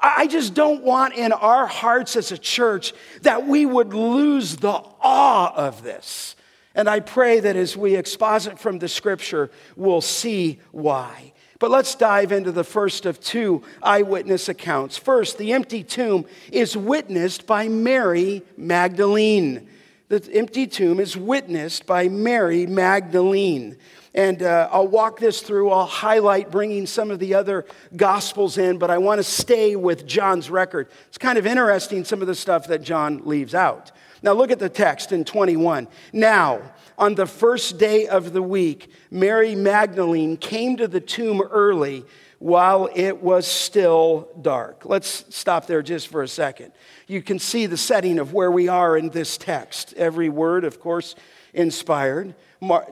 I 0.00 0.28
just 0.28 0.54
don't 0.54 0.84
want 0.84 1.14
in 1.14 1.32
our 1.32 1.66
hearts 1.66 2.14
as 2.14 2.30
a 2.30 2.38
church 2.38 2.92
that 3.22 3.46
we 3.46 3.66
would 3.66 3.94
lose 3.94 4.56
the 4.56 4.80
awe 5.00 5.52
of 5.54 5.82
this. 5.82 6.36
And 6.74 6.88
I 6.88 7.00
pray 7.00 7.40
that 7.40 7.56
as 7.56 7.76
we 7.76 7.96
exposit 7.96 8.60
from 8.60 8.78
the 8.78 8.88
scripture, 8.88 9.50
we'll 9.74 10.00
see 10.00 10.60
why. 10.70 11.32
But 11.58 11.72
let's 11.72 11.96
dive 11.96 12.30
into 12.30 12.52
the 12.52 12.62
first 12.62 13.04
of 13.04 13.18
two 13.18 13.64
eyewitness 13.82 14.48
accounts. 14.48 14.96
First, 14.96 15.38
the 15.38 15.52
empty 15.52 15.82
tomb 15.82 16.26
is 16.52 16.76
witnessed 16.76 17.46
by 17.46 17.66
Mary 17.66 18.42
Magdalene. 18.56 19.68
The 20.08 20.30
empty 20.32 20.68
tomb 20.68 21.00
is 21.00 21.16
witnessed 21.16 21.84
by 21.84 22.08
Mary 22.08 22.66
Magdalene. 22.66 23.76
And 24.18 24.42
uh, 24.42 24.68
I'll 24.72 24.88
walk 24.88 25.20
this 25.20 25.42
through. 25.42 25.70
I'll 25.70 25.86
highlight 25.86 26.50
bringing 26.50 26.86
some 26.86 27.12
of 27.12 27.20
the 27.20 27.34
other 27.34 27.64
gospels 27.94 28.58
in, 28.58 28.76
but 28.76 28.90
I 28.90 28.98
want 28.98 29.20
to 29.20 29.22
stay 29.22 29.76
with 29.76 30.08
John's 30.08 30.50
record. 30.50 30.88
It's 31.06 31.18
kind 31.18 31.38
of 31.38 31.46
interesting, 31.46 32.04
some 32.04 32.20
of 32.20 32.26
the 32.26 32.34
stuff 32.34 32.66
that 32.66 32.82
John 32.82 33.22
leaves 33.26 33.54
out. 33.54 33.92
Now, 34.20 34.32
look 34.32 34.50
at 34.50 34.58
the 34.58 34.68
text 34.68 35.12
in 35.12 35.24
21. 35.24 35.86
Now, 36.12 36.62
on 36.98 37.14
the 37.14 37.26
first 37.26 37.78
day 37.78 38.08
of 38.08 38.32
the 38.32 38.42
week, 38.42 38.90
Mary 39.08 39.54
Magdalene 39.54 40.36
came 40.36 40.76
to 40.78 40.88
the 40.88 41.00
tomb 41.00 41.40
early 41.40 42.04
while 42.40 42.88
it 42.96 43.22
was 43.22 43.46
still 43.46 44.30
dark. 44.42 44.84
Let's 44.84 45.26
stop 45.32 45.68
there 45.68 45.80
just 45.80 46.08
for 46.08 46.24
a 46.24 46.28
second. 46.28 46.72
You 47.06 47.22
can 47.22 47.38
see 47.38 47.66
the 47.66 47.76
setting 47.76 48.18
of 48.18 48.32
where 48.32 48.50
we 48.50 48.66
are 48.66 48.96
in 48.96 49.10
this 49.10 49.38
text. 49.38 49.94
Every 49.96 50.28
word, 50.28 50.64
of 50.64 50.80
course, 50.80 51.14
inspired. 51.54 52.34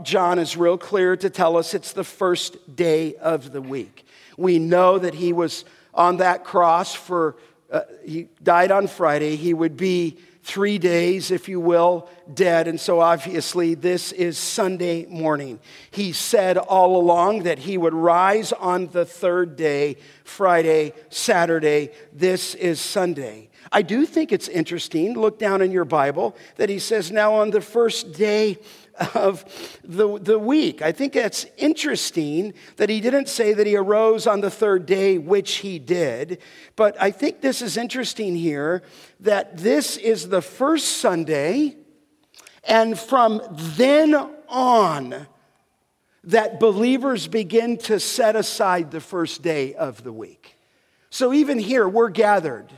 John 0.02 0.38
is 0.38 0.56
real 0.56 0.78
clear 0.78 1.16
to 1.16 1.30
tell 1.30 1.56
us 1.56 1.74
it's 1.74 1.92
the 1.92 2.04
first 2.04 2.76
day 2.76 3.14
of 3.16 3.52
the 3.52 3.62
week. 3.62 4.06
We 4.36 4.58
know 4.58 4.98
that 4.98 5.14
he 5.14 5.32
was 5.32 5.64
on 5.92 6.18
that 6.18 6.44
cross 6.44 6.94
for, 6.94 7.36
uh, 7.70 7.80
he 8.04 8.28
died 8.42 8.70
on 8.70 8.86
Friday. 8.86 9.36
He 9.36 9.54
would 9.54 9.76
be 9.76 10.18
three 10.46 10.78
days, 10.78 11.32
if 11.32 11.48
you 11.48 11.58
will, 11.58 12.08
dead. 12.32 12.68
And 12.68 12.78
so 12.78 13.00
obviously, 13.00 13.74
this 13.74 14.12
is 14.12 14.38
Sunday 14.38 15.04
morning. 15.06 15.58
He 15.90 16.12
said 16.12 16.56
all 16.56 16.96
along 16.96 17.42
that 17.42 17.58
he 17.58 17.76
would 17.76 17.94
rise 17.94 18.52
on 18.52 18.86
the 18.86 19.04
third 19.04 19.56
day, 19.56 19.96
Friday, 20.22 20.92
Saturday. 21.10 21.90
This 22.12 22.54
is 22.54 22.80
Sunday. 22.80 23.48
I 23.72 23.82
do 23.82 24.06
think 24.06 24.30
it's 24.30 24.46
interesting, 24.46 25.14
look 25.14 25.40
down 25.40 25.60
in 25.60 25.72
your 25.72 25.84
Bible, 25.84 26.36
that 26.56 26.68
he 26.68 26.78
says, 26.78 27.10
now 27.10 27.34
on 27.34 27.50
the 27.50 27.60
first 27.60 28.12
day 28.12 28.58
of 29.14 29.44
the, 29.84 30.18
the 30.18 30.38
week. 30.38 30.82
I 30.82 30.92
think 30.92 31.12
that's 31.12 31.46
interesting 31.56 32.54
that 32.76 32.88
he 32.88 33.00
didn't 33.00 33.28
say 33.28 33.52
that 33.52 33.66
he 33.66 33.76
arose 33.76 34.26
on 34.26 34.40
the 34.40 34.50
third 34.50 34.86
day, 34.86 35.18
which 35.18 35.56
he 35.56 35.78
did. 35.78 36.40
But 36.76 37.00
I 37.00 37.10
think 37.10 37.40
this 37.40 37.62
is 37.62 37.76
interesting 37.76 38.36
here 38.36 38.82
that 39.20 39.58
this 39.58 39.96
is 39.96 40.28
the 40.28 40.42
first 40.42 40.98
Sunday, 40.98 41.76
and 42.64 42.98
from 42.98 43.42
then 43.50 44.14
on, 44.48 45.26
that 46.24 46.58
believers 46.58 47.28
begin 47.28 47.76
to 47.78 48.00
set 48.00 48.34
aside 48.34 48.90
the 48.90 49.00
first 49.00 49.42
day 49.42 49.74
of 49.74 50.02
the 50.02 50.12
week. 50.12 50.56
So 51.10 51.32
even 51.32 51.58
here, 51.58 51.88
we're 51.88 52.08
gathered, 52.08 52.72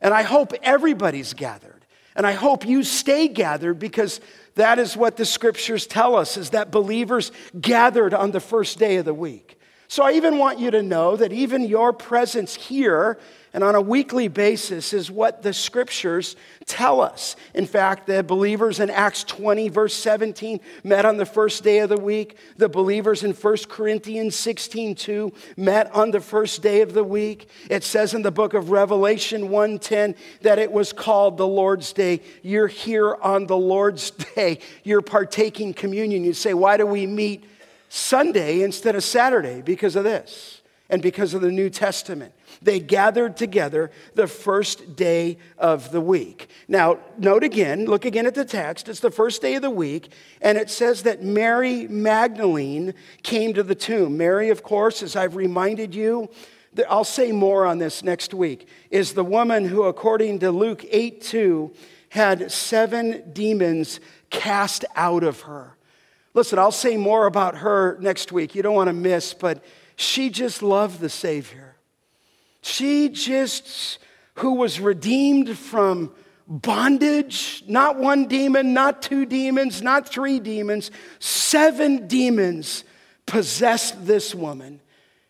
and 0.00 0.14
I 0.14 0.22
hope 0.22 0.52
everybody's 0.62 1.34
gathered. 1.34 1.72
And 2.14 2.26
I 2.26 2.32
hope 2.32 2.66
you 2.66 2.82
stay 2.84 3.26
gathered 3.28 3.78
because 3.78 4.20
that 4.54 4.78
is 4.78 4.96
what 4.96 5.16
the 5.16 5.24
scriptures 5.24 5.86
tell 5.86 6.16
us 6.16 6.36
is 6.36 6.50
that 6.50 6.70
believers 6.70 7.32
gathered 7.60 8.14
on 8.14 8.30
the 8.30 8.40
first 8.40 8.78
day 8.78 8.96
of 8.96 9.04
the 9.04 9.14
week. 9.14 9.58
So 9.88 10.02
I 10.02 10.12
even 10.12 10.38
want 10.38 10.58
you 10.58 10.70
to 10.70 10.82
know 10.82 11.16
that 11.16 11.32
even 11.32 11.64
your 11.64 11.92
presence 11.92 12.54
here 12.54 13.18
and 13.54 13.62
on 13.62 13.74
a 13.74 13.80
weekly 13.80 14.28
basis 14.28 14.94
is 14.94 15.10
what 15.10 15.42
the 15.42 15.52
scriptures 15.52 16.36
tell 16.64 17.02
us. 17.02 17.36
In 17.52 17.66
fact, 17.66 18.06
the 18.06 18.22
believers 18.22 18.80
in 18.80 18.88
Acts 18.88 19.24
20, 19.24 19.68
verse 19.68 19.94
17, 19.94 20.58
met 20.84 21.04
on 21.04 21.18
the 21.18 21.26
first 21.26 21.62
day 21.62 21.80
of 21.80 21.90
the 21.90 21.98
week. 21.98 22.38
The 22.56 22.70
believers 22.70 23.22
in 23.22 23.32
1 23.32 23.56
Corinthians 23.68 24.36
16, 24.36 24.94
2, 24.94 25.32
met 25.58 25.94
on 25.94 26.12
the 26.12 26.20
first 26.20 26.62
day 26.62 26.80
of 26.80 26.94
the 26.94 27.04
week. 27.04 27.48
It 27.68 27.84
says 27.84 28.14
in 28.14 28.22
the 28.22 28.30
book 28.30 28.54
of 28.54 28.70
Revelation 28.70 29.50
1:10 29.50 30.14
that 30.40 30.58
it 30.58 30.72
was 30.72 30.94
called 30.94 31.36
the 31.36 31.46
Lord's 31.46 31.92
Day. 31.92 32.22
You're 32.42 32.68
here 32.68 33.16
on 33.16 33.46
the 33.46 33.56
Lord's 33.56 34.10
Day. 34.34 34.60
You're 34.82 35.02
partaking 35.02 35.74
communion. 35.74 36.24
You 36.24 36.32
say, 36.32 36.54
why 36.54 36.78
do 36.78 36.86
we 36.86 37.06
meet 37.06 37.44
Sunday 37.90 38.62
instead 38.62 38.94
of 38.94 39.04
Saturday? 39.04 39.60
Because 39.60 39.94
of 39.94 40.04
this 40.04 40.62
and 40.88 41.02
because 41.02 41.34
of 41.34 41.42
the 41.42 41.50
New 41.50 41.68
Testament. 41.68 42.32
They 42.62 42.80
gathered 42.80 43.36
together 43.36 43.90
the 44.14 44.26
first 44.26 44.96
day 44.96 45.38
of 45.58 45.90
the 45.90 46.00
week. 46.00 46.48
Now, 46.68 46.98
note 47.18 47.44
again, 47.44 47.86
look 47.86 48.04
again 48.04 48.26
at 48.26 48.34
the 48.34 48.44
text. 48.44 48.88
It's 48.88 49.00
the 49.00 49.10
first 49.10 49.42
day 49.42 49.54
of 49.54 49.62
the 49.62 49.70
week, 49.70 50.12
and 50.40 50.56
it 50.56 50.70
says 50.70 51.02
that 51.02 51.22
Mary 51.22 51.88
Magdalene 51.88 52.94
came 53.22 53.52
to 53.54 53.62
the 53.62 53.74
tomb. 53.74 54.16
Mary, 54.16 54.50
of 54.50 54.62
course, 54.62 55.02
as 55.02 55.16
I've 55.16 55.36
reminded 55.36 55.94
you, 55.94 56.28
I'll 56.88 57.04
say 57.04 57.32
more 57.32 57.66
on 57.66 57.78
this 57.78 58.02
next 58.02 58.32
week, 58.32 58.66
is 58.90 59.12
the 59.12 59.24
woman 59.24 59.66
who, 59.66 59.84
according 59.84 60.38
to 60.38 60.50
Luke 60.50 60.84
8 60.90 61.20
2, 61.20 61.72
had 62.10 62.50
seven 62.52 63.32
demons 63.32 64.00
cast 64.30 64.84
out 64.94 65.24
of 65.24 65.42
her. 65.42 65.76
Listen, 66.34 66.58
I'll 66.58 66.72
say 66.72 66.96
more 66.96 67.26
about 67.26 67.56
her 67.58 67.98
next 68.00 68.32
week. 68.32 68.54
You 68.54 68.62
don't 68.62 68.74
want 68.74 68.88
to 68.88 68.94
miss, 68.94 69.34
but 69.34 69.62
she 69.96 70.30
just 70.30 70.62
loved 70.62 71.00
the 71.00 71.10
Savior. 71.10 71.71
She 72.62 73.08
just, 73.08 73.98
who 74.36 74.54
was 74.54 74.80
redeemed 74.80 75.58
from 75.58 76.12
bondage, 76.46 77.64
not 77.66 77.98
one 77.98 78.26
demon, 78.26 78.72
not 78.72 79.02
two 79.02 79.26
demons, 79.26 79.82
not 79.82 80.08
three 80.08 80.38
demons, 80.38 80.90
seven 81.18 82.06
demons 82.06 82.84
possessed 83.26 84.06
this 84.06 84.34
woman. 84.34 84.80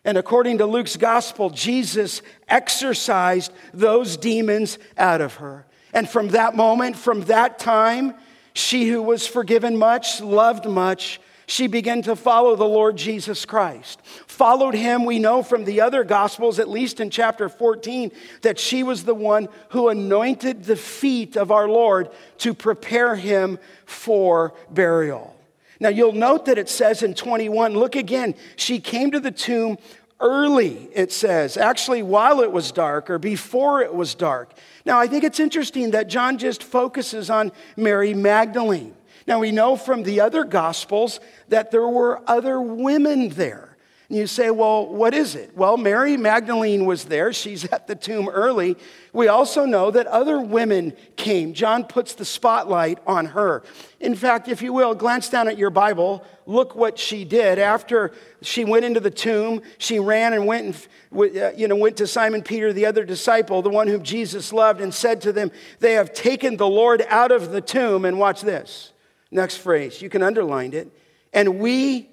And 0.05 0.17
according 0.17 0.57
to 0.57 0.65
Luke's 0.65 0.97
gospel, 0.97 1.49
Jesus 1.49 2.21
exorcised 2.47 3.51
those 3.73 4.17
demons 4.17 4.77
out 4.97 5.21
of 5.21 5.35
her. 5.35 5.65
And 5.93 6.09
from 6.09 6.29
that 6.29 6.55
moment, 6.55 6.97
from 6.97 7.21
that 7.21 7.57
time, 7.59 8.15
she 8.53 8.87
who 8.87 9.01
was 9.01 9.25
forgiven 9.25 9.77
much, 9.77 10.21
loved 10.21 10.65
much, 10.65 11.21
she 11.45 11.67
began 11.67 12.01
to 12.03 12.15
follow 12.15 12.55
the 12.55 12.63
Lord 12.63 12.97
Jesus 12.97 13.45
Christ. 13.45 14.01
Followed 14.27 14.73
him, 14.73 15.05
we 15.05 15.19
know 15.19 15.43
from 15.43 15.65
the 15.65 15.81
other 15.81 16.03
Gospels, 16.03 16.59
at 16.59 16.69
least 16.69 16.99
in 16.99 17.09
chapter 17.09 17.49
14, 17.49 18.11
that 18.41 18.59
she 18.59 18.83
was 18.83 19.03
the 19.03 19.15
one 19.15 19.49
who 19.69 19.89
anointed 19.89 20.63
the 20.63 20.75
feet 20.75 21.35
of 21.35 21.51
our 21.51 21.67
Lord 21.67 22.09
to 22.39 22.53
prepare 22.53 23.15
him 23.15 23.59
for 23.85 24.53
burial. 24.69 25.35
Now 25.79 25.89
you'll 25.89 26.13
note 26.13 26.45
that 26.45 26.57
it 26.57 26.69
says 26.69 27.03
in 27.03 27.13
21, 27.13 27.73
look 27.73 27.95
again, 27.95 28.35
she 28.55 28.79
came 28.79 29.11
to 29.11 29.19
the 29.19 29.31
tomb 29.31 29.77
early, 30.19 30.87
it 30.93 31.11
says, 31.11 31.57
actually 31.57 32.01
while 32.01 32.39
it 32.39 32.51
was 32.51 32.71
dark 32.71 33.09
or 33.09 33.19
before 33.19 33.81
it 33.81 33.93
was 33.93 34.15
dark. 34.15 34.53
Now 34.85 34.97
I 34.99 35.07
think 35.07 35.23
it's 35.23 35.39
interesting 35.39 35.91
that 35.91 36.07
John 36.07 36.37
just 36.37 36.63
focuses 36.63 37.29
on 37.29 37.51
Mary 37.75 38.13
Magdalene. 38.13 38.95
Now, 39.27 39.39
we 39.39 39.51
know 39.51 39.75
from 39.75 40.03
the 40.03 40.21
other 40.21 40.43
Gospels 40.43 41.19
that 41.49 41.71
there 41.71 41.87
were 41.87 42.21
other 42.29 42.61
women 42.61 43.29
there. 43.29 43.73
And 44.13 44.19
you 44.19 44.27
say, 44.27 44.51
well, 44.51 44.85
what 44.85 45.15
is 45.15 45.33
it? 45.33 45.57
Well, 45.57 45.75
Mary 45.75 46.17
Magdalene 46.17 46.85
was 46.85 47.05
there. 47.05 47.33
She's 47.33 47.65
at 47.71 47.87
the 47.87 47.95
tomb 47.95 48.29
early. 48.29 48.77
We 49.11 49.27
also 49.27 49.65
know 49.65 49.89
that 49.89 50.05
other 50.05 50.39
women 50.39 50.93
came. 51.15 51.53
John 51.53 51.83
puts 51.83 52.13
the 52.13 52.23
spotlight 52.23 52.99
on 53.07 53.25
her. 53.25 53.63
In 53.99 54.13
fact, 54.13 54.49
if 54.49 54.61
you 54.61 54.71
will, 54.71 54.93
glance 54.93 55.29
down 55.29 55.47
at 55.47 55.57
your 55.57 55.71
Bible. 55.71 56.23
Look 56.45 56.75
what 56.75 56.99
she 56.99 57.25
did. 57.25 57.57
After 57.57 58.11
she 58.43 58.65
went 58.65 58.85
into 58.85 58.99
the 58.99 59.09
tomb, 59.09 59.63
she 59.79 59.97
ran 59.97 60.33
and 60.33 60.45
went 60.45 60.65
and 60.65 60.87
uh, 61.15 61.51
you 61.55 61.67
know, 61.67 61.75
went 61.75 61.97
to 61.97 62.05
Simon 62.05 62.43
Peter, 62.43 62.71
the 62.71 62.85
other 62.85 63.05
disciple, 63.05 63.63
the 63.63 63.69
one 63.69 63.87
whom 63.87 64.03
Jesus 64.03 64.53
loved, 64.53 64.79
and 64.79 64.93
said 64.93 65.21
to 65.21 65.31
them, 65.31 65.51
They 65.79 65.93
have 65.93 66.13
taken 66.13 66.57
the 66.57 66.67
Lord 66.67 67.03
out 67.09 67.31
of 67.31 67.51
the 67.51 67.61
tomb. 67.61 68.05
And 68.05 68.19
watch 68.19 68.41
this. 68.41 68.92
Next 69.33 69.57
phrase, 69.57 69.99
you 69.99 70.09
can 70.09 70.21
underline 70.21 70.73
it. 70.73 70.89
And 71.33 71.59
we 71.59 72.07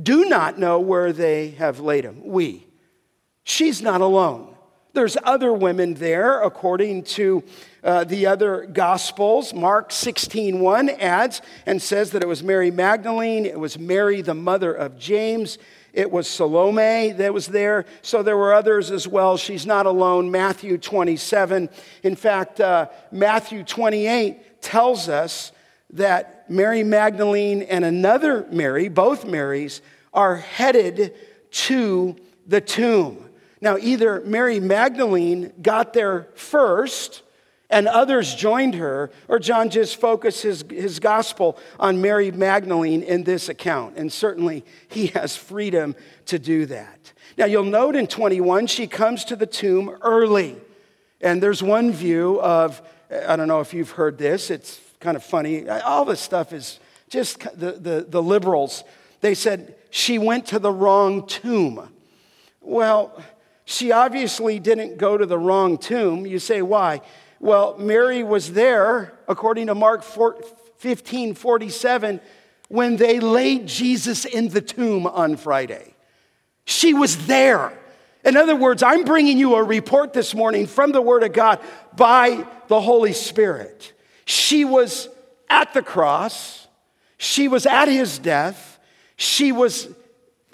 do 0.00 0.24
not 0.24 0.58
know 0.58 0.80
where 0.80 1.12
they 1.12 1.50
have 1.50 1.80
laid 1.80 2.04
him. 2.04 2.22
We. 2.24 2.66
She's 3.44 3.82
not 3.82 4.00
alone. 4.00 4.56
There's 4.94 5.18
other 5.22 5.52
women 5.52 5.94
there, 5.94 6.40
according 6.40 7.04
to 7.04 7.44
uh, 7.84 8.04
the 8.04 8.26
other 8.26 8.66
gospels. 8.66 9.52
Mark 9.52 9.90
16:1 9.90 10.98
adds 10.98 11.42
and 11.66 11.80
says 11.80 12.10
that 12.12 12.22
it 12.22 12.28
was 12.28 12.42
Mary 12.42 12.70
Magdalene, 12.70 13.44
it 13.44 13.60
was 13.60 13.78
Mary, 13.78 14.22
the 14.22 14.34
mother 14.34 14.72
of 14.72 14.98
James, 14.98 15.58
it 15.92 16.10
was 16.10 16.26
Salome 16.26 17.12
that 17.12 17.34
was 17.34 17.48
there. 17.48 17.84
So 18.00 18.22
there 18.22 18.36
were 18.36 18.54
others 18.54 18.90
as 18.90 19.06
well. 19.06 19.36
She's 19.36 19.66
not 19.66 19.84
alone. 19.84 20.30
Matthew 20.30 20.78
27. 20.78 21.68
In 22.02 22.16
fact, 22.16 22.60
uh, 22.60 22.88
Matthew 23.10 23.62
28 23.62 24.62
tells 24.62 25.10
us 25.10 25.52
that 25.92 26.41
Mary 26.52 26.84
Magdalene 26.84 27.62
and 27.62 27.84
another 27.84 28.46
Mary, 28.50 28.88
both 28.88 29.24
Marys, 29.24 29.80
are 30.12 30.36
headed 30.36 31.14
to 31.50 32.16
the 32.46 32.60
tomb. 32.60 33.28
Now, 33.60 33.76
either 33.78 34.20
Mary 34.20 34.60
Magdalene 34.60 35.52
got 35.62 35.92
there 35.92 36.28
first 36.34 37.22
and 37.70 37.88
others 37.88 38.34
joined 38.34 38.74
her, 38.74 39.10
or 39.28 39.38
John 39.38 39.70
just 39.70 39.96
focused 39.96 40.42
his, 40.42 40.62
his 40.68 41.00
gospel 41.00 41.58
on 41.80 42.02
Mary 42.02 42.30
Magdalene 42.30 43.02
in 43.02 43.24
this 43.24 43.48
account. 43.48 43.96
And 43.96 44.12
certainly 44.12 44.62
he 44.88 45.06
has 45.08 45.36
freedom 45.36 45.96
to 46.26 46.38
do 46.38 46.66
that. 46.66 47.12
Now, 47.38 47.46
you'll 47.46 47.64
note 47.64 47.96
in 47.96 48.06
21, 48.06 48.66
she 48.66 48.86
comes 48.86 49.24
to 49.24 49.36
the 49.36 49.46
tomb 49.46 49.96
early. 50.02 50.58
And 51.22 51.42
there's 51.42 51.62
one 51.62 51.92
view 51.92 52.40
of, 52.42 52.82
I 53.26 53.36
don't 53.36 53.48
know 53.48 53.60
if 53.60 53.72
you've 53.72 53.92
heard 53.92 54.18
this, 54.18 54.50
it's 54.50 54.78
kind 55.02 55.16
of 55.16 55.24
funny. 55.24 55.68
All 55.68 56.04
this 56.04 56.20
stuff 56.20 56.52
is 56.52 56.78
just 57.10 57.40
the, 57.58 57.72
the, 57.72 58.06
the 58.08 58.22
liberals. 58.22 58.84
They 59.20 59.34
said 59.34 59.74
she 59.90 60.18
went 60.18 60.46
to 60.46 60.58
the 60.58 60.70
wrong 60.70 61.26
tomb. 61.26 61.88
Well, 62.60 63.22
she 63.64 63.92
obviously 63.92 64.58
didn't 64.58 64.96
go 64.96 65.18
to 65.18 65.26
the 65.26 65.38
wrong 65.38 65.76
tomb. 65.76 66.24
You 66.24 66.38
say, 66.38 66.62
why? 66.62 67.02
Well, 67.40 67.76
Mary 67.76 68.22
was 68.22 68.52
there, 68.52 69.18
according 69.28 69.66
to 69.66 69.74
Mark 69.74 70.04
15 70.04 71.34
47, 71.34 72.20
when 72.68 72.96
they 72.96 73.20
laid 73.20 73.66
Jesus 73.66 74.24
in 74.24 74.48
the 74.48 74.62
tomb 74.62 75.06
on 75.06 75.36
Friday. 75.36 75.94
She 76.64 76.94
was 76.94 77.26
there. 77.26 77.76
In 78.24 78.36
other 78.36 78.54
words, 78.54 78.84
I'm 78.84 79.04
bringing 79.04 79.36
you 79.36 79.56
a 79.56 79.62
report 79.62 80.12
this 80.12 80.32
morning 80.32 80.68
from 80.68 80.92
the 80.92 81.02
Word 81.02 81.24
of 81.24 81.32
God 81.32 81.58
by 81.96 82.46
the 82.68 82.80
Holy 82.80 83.12
Spirit. 83.12 83.92
She 84.32 84.64
was 84.64 85.10
at 85.50 85.74
the 85.74 85.82
cross, 85.82 86.66
she 87.18 87.48
was 87.48 87.66
at 87.66 87.88
his 87.88 88.18
death, 88.18 88.78
she 89.16 89.52
was 89.52 89.88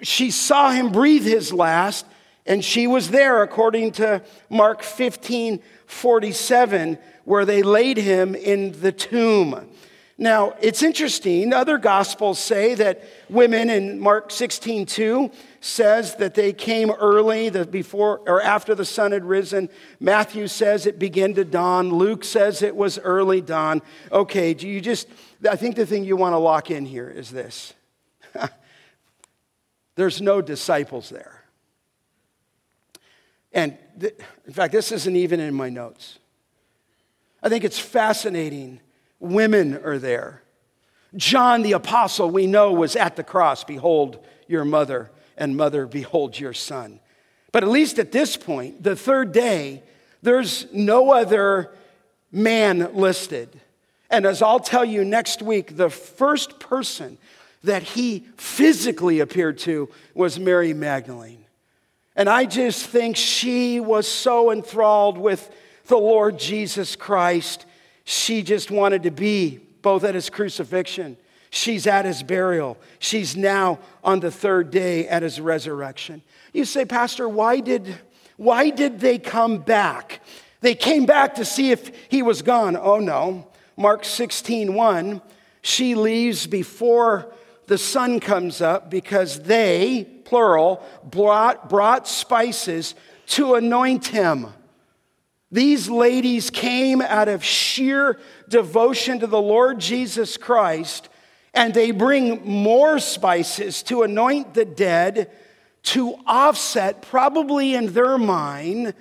she 0.01 0.31
saw 0.31 0.71
him 0.71 0.91
breathe 0.91 1.23
his 1.23 1.53
last, 1.53 2.05
and 2.45 2.63
she 2.63 2.87
was 2.87 3.09
there 3.09 3.41
according 3.41 3.93
to 3.93 4.21
Mark 4.49 4.83
15 4.83 5.61
47, 5.85 6.97
where 7.23 7.45
they 7.45 7.63
laid 7.63 7.95
him 7.95 8.35
in 8.35 8.79
the 8.81 8.91
tomb. 8.91 9.69
Now, 10.21 10.53
it's 10.59 10.83
interesting. 10.83 11.53
Other 11.53 11.77
gospels 11.77 12.39
say 12.39 12.75
that 12.75 13.05
women 13.29 13.69
in 13.69 14.01
Mark 14.01 14.31
16, 14.31 14.85
2 14.85 15.31
says 15.61 16.15
that 16.15 16.35
they 16.35 16.51
came 16.51 16.91
early, 16.91 17.47
the 17.47 17.65
before 17.65 18.19
or 18.27 18.41
after 18.41 18.75
the 18.75 18.83
sun 18.83 19.13
had 19.13 19.23
risen. 19.23 19.69
Matthew 20.01 20.47
says 20.47 20.85
it 20.85 20.99
began 20.99 21.35
to 21.35 21.45
dawn. 21.45 21.89
Luke 21.89 22.25
says 22.25 22.61
it 22.61 22.75
was 22.75 22.99
early 22.99 23.39
dawn. 23.39 23.81
Okay, 24.11 24.53
do 24.53 24.67
you 24.67 24.81
just, 24.81 25.07
I 25.49 25.55
think 25.55 25.77
the 25.77 25.85
thing 25.85 26.03
you 26.03 26.17
want 26.17 26.33
to 26.33 26.37
lock 26.37 26.69
in 26.69 26.85
here 26.85 27.09
is 27.09 27.29
this 27.29 27.73
there's 29.95 30.21
no 30.21 30.41
disciples 30.41 31.07
there. 31.07 31.45
And 33.53 33.77
th- 33.97 34.15
in 34.45 34.51
fact, 34.51 34.73
this 34.73 34.91
isn't 34.91 35.15
even 35.15 35.39
in 35.39 35.53
my 35.53 35.69
notes. 35.69 36.19
I 37.41 37.47
think 37.47 37.63
it's 37.63 37.79
fascinating 37.79 38.81
Women 39.19 39.77
are 39.83 39.97
there. 39.97 40.41
John 41.15 41.63
the 41.63 41.73
apostle, 41.73 42.29
we 42.29 42.47
know, 42.47 42.71
was 42.71 42.95
at 42.95 43.15
the 43.15 43.23
cross. 43.23 43.63
Behold 43.63 44.23
your 44.47 44.65
mother, 44.65 45.11
and 45.37 45.57
mother, 45.57 45.85
behold 45.85 46.39
your 46.39 46.53
son. 46.53 46.99
But 47.51 47.63
at 47.63 47.69
least 47.69 47.99
at 47.99 48.11
this 48.11 48.37
point, 48.37 48.83
the 48.83 48.95
third 48.95 49.31
day, 49.31 49.83
there's 50.21 50.71
no 50.71 51.11
other 51.11 51.71
man 52.31 52.93
listed. 52.93 53.59
And 54.09 54.25
as 54.25 54.41
I'll 54.41 54.59
tell 54.59 54.85
you 54.85 55.03
next 55.03 55.41
week, 55.41 55.77
the 55.77 55.89
first 55.89 56.59
person 56.59 57.17
that 57.63 57.83
he 57.83 58.25
physically 58.37 59.19
appeared 59.19 59.57
to 59.59 59.89
was 60.13 60.39
Mary 60.39 60.73
Magdalene. 60.73 61.45
And 62.15 62.29
I 62.29 62.45
just 62.45 62.85
think 62.85 63.15
she 63.15 63.79
was 63.79 64.07
so 64.07 64.51
enthralled 64.51 65.17
with 65.17 65.49
the 65.85 65.97
Lord 65.97 66.37
Jesus 66.37 66.95
Christ 66.95 67.65
she 68.09 68.41
just 68.41 68.71
wanted 68.71 69.03
to 69.03 69.11
be 69.11 69.59
both 69.83 70.03
at 70.03 70.15
his 70.15 70.31
crucifixion, 70.31 71.15
she's 71.51 71.85
at 71.85 72.05
his 72.05 72.23
burial, 72.23 72.75
she's 72.97 73.37
now 73.37 73.77
on 74.03 74.19
the 74.19 74.31
third 74.31 74.71
day 74.71 75.07
at 75.07 75.21
his 75.21 75.39
resurrection. 75.39 76.23
You 76.51 76.65
say, 76.65 76.85
Pastor, 76.85 77.29
why 77.29 77.59
did, 77.59 77.95
why 78.35 78.71
did 78.71 78.99
they 78.99 79.19
come 79.19 79.59
back? 79.59 80.23
They 80.61 80.73
came 80.73 81.05
back 81.05 81.35
to 81.35 81.45
see 81.45 81.69
if 81.69 81.91
he 82.09 82.23
was 82.23 82.41
gone. 82.41 82.75
Oh 82.75 82.97
no. 82.97 83.47
Mark 83.77 84.03
16, 84.03 84.73
1, 84.73 85.21
she 85.61 85.93
leaves 85.93 86.47
before 86.47 87.31
the 87.67 87.77
sun 87.77 88.19
comes 88.19 88.59
up 88.59 88.89
because 88.89 89.43
they, 89.43 90.03
plural, 90.25 90.83
brought, 91.03 91.69
brought 91.69 92.07
spices 92.07 92.95
to 93.27 93.53
anoint 93.53 94.07
him. 94.07 94.47
These 95.51 95.89
ladies 95.89 96.49
came 96.49 97.01
out 97.01 97.27
of 97.27 97.43
sheer 97.43 98.19
devotion 98.47 99.19
to 99.19 99.27
the 99.27 99.41
Lord 99.41 99.79
Jesus 99.79 100.37
Christ, 100.37 101.09
and 101.53 101.73
they 101.73 101.91
bring 101.91 102.45
more 102.45 102.99
spices 102.99 103.81
to 103.83 104.03
anoint 104.03 104.53
the 104.53 104.65
dead 104.65 105.31
to 105.81 106.15
offset, 106.27 107.01
probably 107.01 107.73
in 107.73 107.93
their 107.93 108.17
mind, 108.17 108.93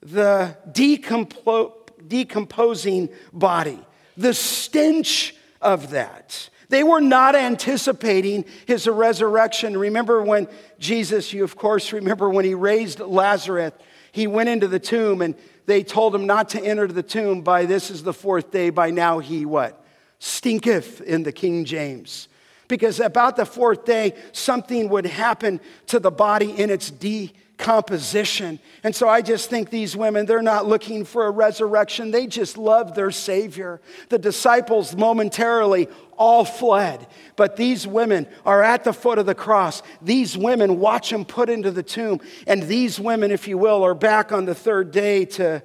the 0.00 0.56
decompo- 0.70 1.74
decomposing 2.06 3.10
body, 3.32 3.78
the 4.16 4.32
stench 4.32 5.34
of 5.60 5.90
that. 5.90 6.48
They 6.70 6.84
were 6.84 7.00
not 7.00 7.34
anticipating 7.34 8.44
his 8.64 8.86
resurrection. 8.86 9.76
Remember 9.76 10.22
when 10.22 10.48
Jesus, 10.78 11.32
you 11.32 11.44
of 11.44 11.56
course 11.56 11.92
remember 11.92 12.30
when 12.30 12.44
he 12.44 12.54
raised 12.54 13.00
Lazarus, 13.00 13.72
he 14.12 14.26
went 14.26 14.48
into 14.48 14.68
the 14.68 14.78
tomb 14.78 15.20
and 15.20 15.34
they 15.66 15.82
told 15.82 16.14
him 16.14 16.26
not 16.26 16.50
to 16.50 16.62
enter 16.62 16.86
the 16.86 17.02
tomb 17.02 17.42
by 17.42 17.66
this 17.66 17.90
is 17.90 18.02
the 18.02 18.12
fourth 18.12 18.50
day. 18.50 18.70
By 18.70 18.90
now 18.90 19.18
he 19.18 19.44
what? 19.44 19.84
Stinketh 20.18 21.00
in 21.00 21.22
the 21.22 21.32
King 21.32 21.64
James. 21.64 22.28
Because 22.68 23.00
about 23.00 23.36
the 23.36 23.46
fourth 23.46 23.84
day, 23.84 24.14
something 24.32 24.88
would 24.90 25.06
happen 25.06 25.60
to 25.86 25.98
the 25.98 26.10
body 26.10 26.50
in 26.50 26.70
its 26.70 26.90
de 26.90 27.32
composition. 27.60 28.58
And 28.82 28.96
so 28.96 29.08
I 29.08 29.22
just 29.22 29.48
think 29.48 29.70
these 29.70 29.96
women, 29.96 30.26
they're 30.26 30.42
not 30.42 30.66
looking 30.66 31.04
for 31.04 31.26
a 31.26 31.30
resurrection. 31.30 32.10
They 32.10 32.26
just 32.26 32.58
love 32.58 32.94
their 32.94 33.12
Savior. 33.12 33.80
The 34.08 34.18
disciples 34.18 34.96
momentarily 34.96 35.88
all 36.16 36.44
fled. 36.44 37.06
But 37.36 37.56
these 37.56 37.86
women 37.86 38.26
are 38.44 38.62
at 38.62 38.82
the 38.82 38.92
foot 38.92 39.18
of 39.18 39.26
the 39.26 39.34
cross. 39.34 39.82
These 40.02 40.36
women 40.36 40.80
watch 40.80 41.12
him 41.12 41.24
put 41.24 41.48
into 41.48 41.70
the 41.70 41.82
tomb. 41.82 42.20
And 42.46 42.64
these 42.64 42.98
women, 42.98 43.30
if 43.30 43.46
you 43.46 43.58
will, 43.58 43.84
are 43.84 43.94
back 43.94 44.32
on 44.32 44.46
the 44.46 44.54
third 44.54 44.90
day 44.90 45.26
to, 45.26 45.62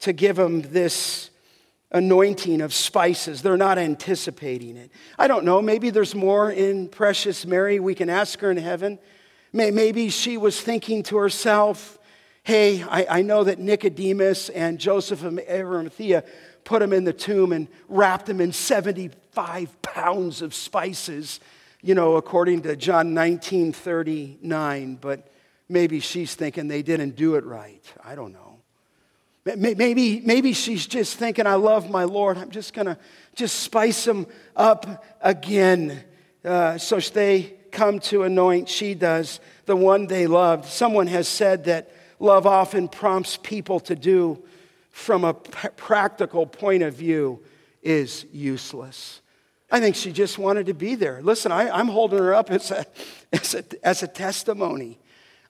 to 0.00 0.12
give 0.12 0.38
him 0.38 0.62
this 0.62 1.30
anointing 1.92 2.60
of 2.60 2.74
spices. 2.74 3.42
They're 3.42 3.56
not 3.56 3.78
anticipating 3.78 4.76
it. 4.76 4.90
I 5.18 5.28
don't 5.28 5.44
know. 5.44 5.62
Maybe 5.62 5.90
there's 5.90 6.14
more 6.14 6.50
in 6.50 6.88
precious 6.88 7.46
Mary. 7.46 7.78
We 7.80 7.94
can 7.94 8.10
ask 8.10 8.40
her 8.40 8.50
in 8.50 8.56
heaven. 8.56 8.98
Maybe 9.52 10.10
she 10.10 10.36
was 10.36 10.60
thinking 10.60 11.02
to 11.04 11.16
herself, 11.16 11.98
hey, 12.42 12.82
I, 12.82 13.18
I 13.18 13.22
know 13.22 13.44
that 13.44 13.58
Nicodemus 13.58 14.50
and 14.50 14.78
Joseph 14.78 15.24
of 15.24 15.38
Arimathea 15.48 16.24
put 16.64 16.82
him 16.82 16.92
in 16.92 17.04
the 17.04 17.12
tomb 17.12 17.52
and 17.52 17.68
wrapped 17.88 18.28
him 18.28 18.40
in 18.40 18.52
75 18.52 19.82
pounds 19.82 20.42
of 20.42 20.54
spices, 20.54 21.40
you 21.82 21.94
know, 21.94 22.16
according 22.16 22.62
to 22.62 22.76
John 22.76 23.14
19 23.14 23.72
39. 23.72 24.98
But 25.00 25.28
maybe 25.68 26.00
she's 26.00 26.34
thinking 26.34 26.68
they 26.68 26.82
didn't 26.82 27.16
do 27.16 27.36
it 27.36 27.44
right. 27.44 27.84
I 28.04 28.14
don't 28.14 28.32
know. 28.32 28.58
Maybe, 29.56 30.20
maybe 30.24 30.52
she's 30.52 30.88
just 30.88 31.18
thinking, 31.18 31.46
I 31.46 31.54
love 31.54 31.88
my 31.88 32.02
Lord. 32.02 32.36
I'm 32.36 32.50
just 32.50 32.74
going 32.74 32.86
to 32.86 32.98
just 33.36 33.60
spice 33.60 34.04
him 34.04 34.26
up 34.56 35.04
again. 35.20 36.02
Uh, 36.44 36.78
so 36.78 36.98
they 36.98 37.55
come 37.76 38.00
to 38.00 38.22
anoint, 38.22 38.68
she 38.68 38.94
does, 38.94 39.38
the 39.66 39.76
one 39.76 40.06
they 40.06 40.26
loved. 40.26 40.64
Someone 40.64 41.06
has 41.08 41.28
said 41.28 41.64
that 41.64 41.92
love 42.18 42.46
often 42.46 42.88
prompts 42.88 43.36
people 43.36 43.78
to 43.80 43.94
do 43.94 44.42
from 44.90 45.24
a 45.24 45.34
p- 45.34 45.68
practical 45.76 46.46
point 46.46 46.82
of 46.82 46.94
view 46.94 47.38
is 47.82 48.24
useless. 48.32 49.20
I 49.70 49.80
think 49.80 49.94
she 49.94 50.10
just 50.10 50.38
wanted 50.38 50.66
to 50.66 50.74
be 50.74 50.94
there. 50.94 51.20
Listen, 51.20 51.52
I, 51.52 51.78
am 51.78 51.88
holding 51.88 52.18
her 52.18 52.34
up 52.34 52.50
as 52.50 52.70
a, 52.70 52.86
as, 53.32 53.54
a, 53.54 53.64
as 53.82 54.02
a 54.02 54.08
testimony. 54.08 54.98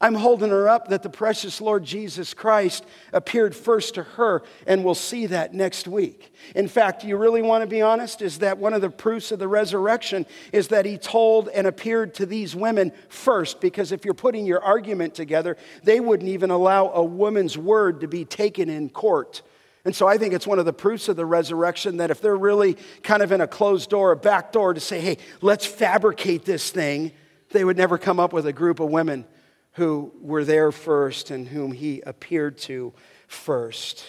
I'm 0.00 0.14
holding 0.14 0.50
her 0.50 0.68
up 0.68 0.88
that 0.88 1.02
the 1.02 1.08
precious 1.08 1.60
Lord 1.60 1.84
Jesus 1.84 2.34
Christ 2.34 2.84
appeared 3.12 3.54
first 3.54 3.94
to 3.94 4.02
her, 4.02 4.42
and 4.66 4.84
we'll 4.84 4.94
see 4.94 5.26
that 5.26 5.54
next 5.54 5.88
week. 5.88 6.34
In 6.54 6.68
fact, 6.68 7.02
you 7.02 7.16
really 7.16 7.42
want 7.42 7.62
to 7.62 7.66
be 7.66 7.80
honest? 7.80 8.20
Is 8.20 8.40
that 8.40 8.58
one 8.58 8.74
of 8.74 8.82
the 8.82 8.90
proofs 8.90 9.32
of 9.32 9.38
the 9.38 9.48
resurrection 9.48 10.26
is 10.52 10.68
that 10.68 10.84
he 10.84 10.98
told 10.98 11.48
and 11.48 11.66
appeared 11.66 12.14
to 12.14 12.26
these 12.26 12.54
women 12.54 12.92
first, 13.08 13.60
because 13.60 13.90
if 13.90 14.04
you're 14.04 14.14
putting 14.14 14.44
your 14.44 14.62
argument 14.62 15.14
together, 15.14 15.56
they 15.82 15.98
wouldn't 15.98 16.28
even 16.28 16.50
allow 16.50 16.90
a 16.90 17.02
woman's 17.02 17.56
word 17.56 18.00
to 18.00 18.08
be 18.08 18.24
taken 18.24 18.68
in 18.68 18.90
court. 18.90 19.40
And 19.86 19.94
so 19.94 20.06
I 20.06 20.18
think 20.18 20.34
it's 20.34 20.46
one 20.46 20.58
of 20.58 20.66
the 20.66 20.72
proofs 20.72 21.08
of 21.08 21.16
the 21.16 21.24
resurrection 21.24 21.98
that 21.98 22.10
if 22.10 22.20
they're 22.20 22.36
really 22.36 22.76
kind 23.02 23.22
of 23.22 23.30
in 23.32 23.40
a 23.40 23.46
closed 23.46 23.88
door, 23.88 24.12
a 24.12 24.16
back 24.16 24.50
door 24.52 24.74
to 24.74 24.80
say, 24.80 25.00
hey, 25.00 25.16
let's 25.40 25.64
fabricate 25.64 26.44
this 26.44 26.70
thing, 26.70 27.12
they 27.50 27.64
would 27.64 27.76
never 27.76 27.96
come 27.96 28.18
up 28.18 28.32
with 28.32 28.46
a 28.46 28.52
group 28.52 28.80
of 28.80 28.90
women 28.90 29.24
who 29.76 30.10
were 30.22 30.44
there 30.44 30.72
first 30.72 31.30
and 31.30 31.48
whom 31.48 31.72
he 31.72 32.00
appeared 32.02 32.56
to 32.56 32.92
first. 33.28 34.04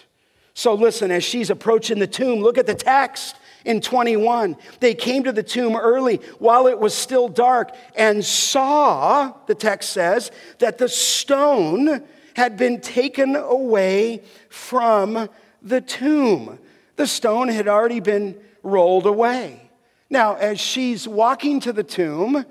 So 0.54 0.74
listen, 0.74 1.12
as 1.12 1.24
she's 1.24 1.50
approaching 1.50 2.00
the 2.00 2.08
tomb, 2.08 2.40
look 2.40 2.58
at 2.58 2.66
the 2.66 2.74
text 2.74 3.36
in 3.66 3.82
21. 3.82 4.56
They 4.80 4.96
came 4.96 5.26
to 5.26 5.32
the 5.32 5.44
tomb 5.44 5.76
early 5.76 6.18
while 6.40 6.68
it 6.68 6.80
was 6.80 6.94
still 6.94 7.28
dark 7.28 7.76
and 7.96 8.24
saw, 8.24 9.34
the 9.46 9.56
text 9.56 9.92
says, 9.92 10.32
that 10.60 10.78
the 10.78 10.88
stone 10.88 12.04
had 12.36 12.56
been 12.56 12.80
taken 12.80 13.36
away 13.36 14.24
from 14.50 15.30
the 15.62 15.82
tomb. 15.82 16.60
The 16.96 17.08
stone 17.08 17.50
had 17.50 17.68
already 17.68 18.00
been 18.00 18.40
rolled 18.64 19.06
away. 19.06 19.70
Now, 20.10 20.36
as 20.36 20.62
she's 20.62 21.08
walking 21.08 21.60
to 21.60 21.74
the 21.74 21.84
tomb, 21.84 22.46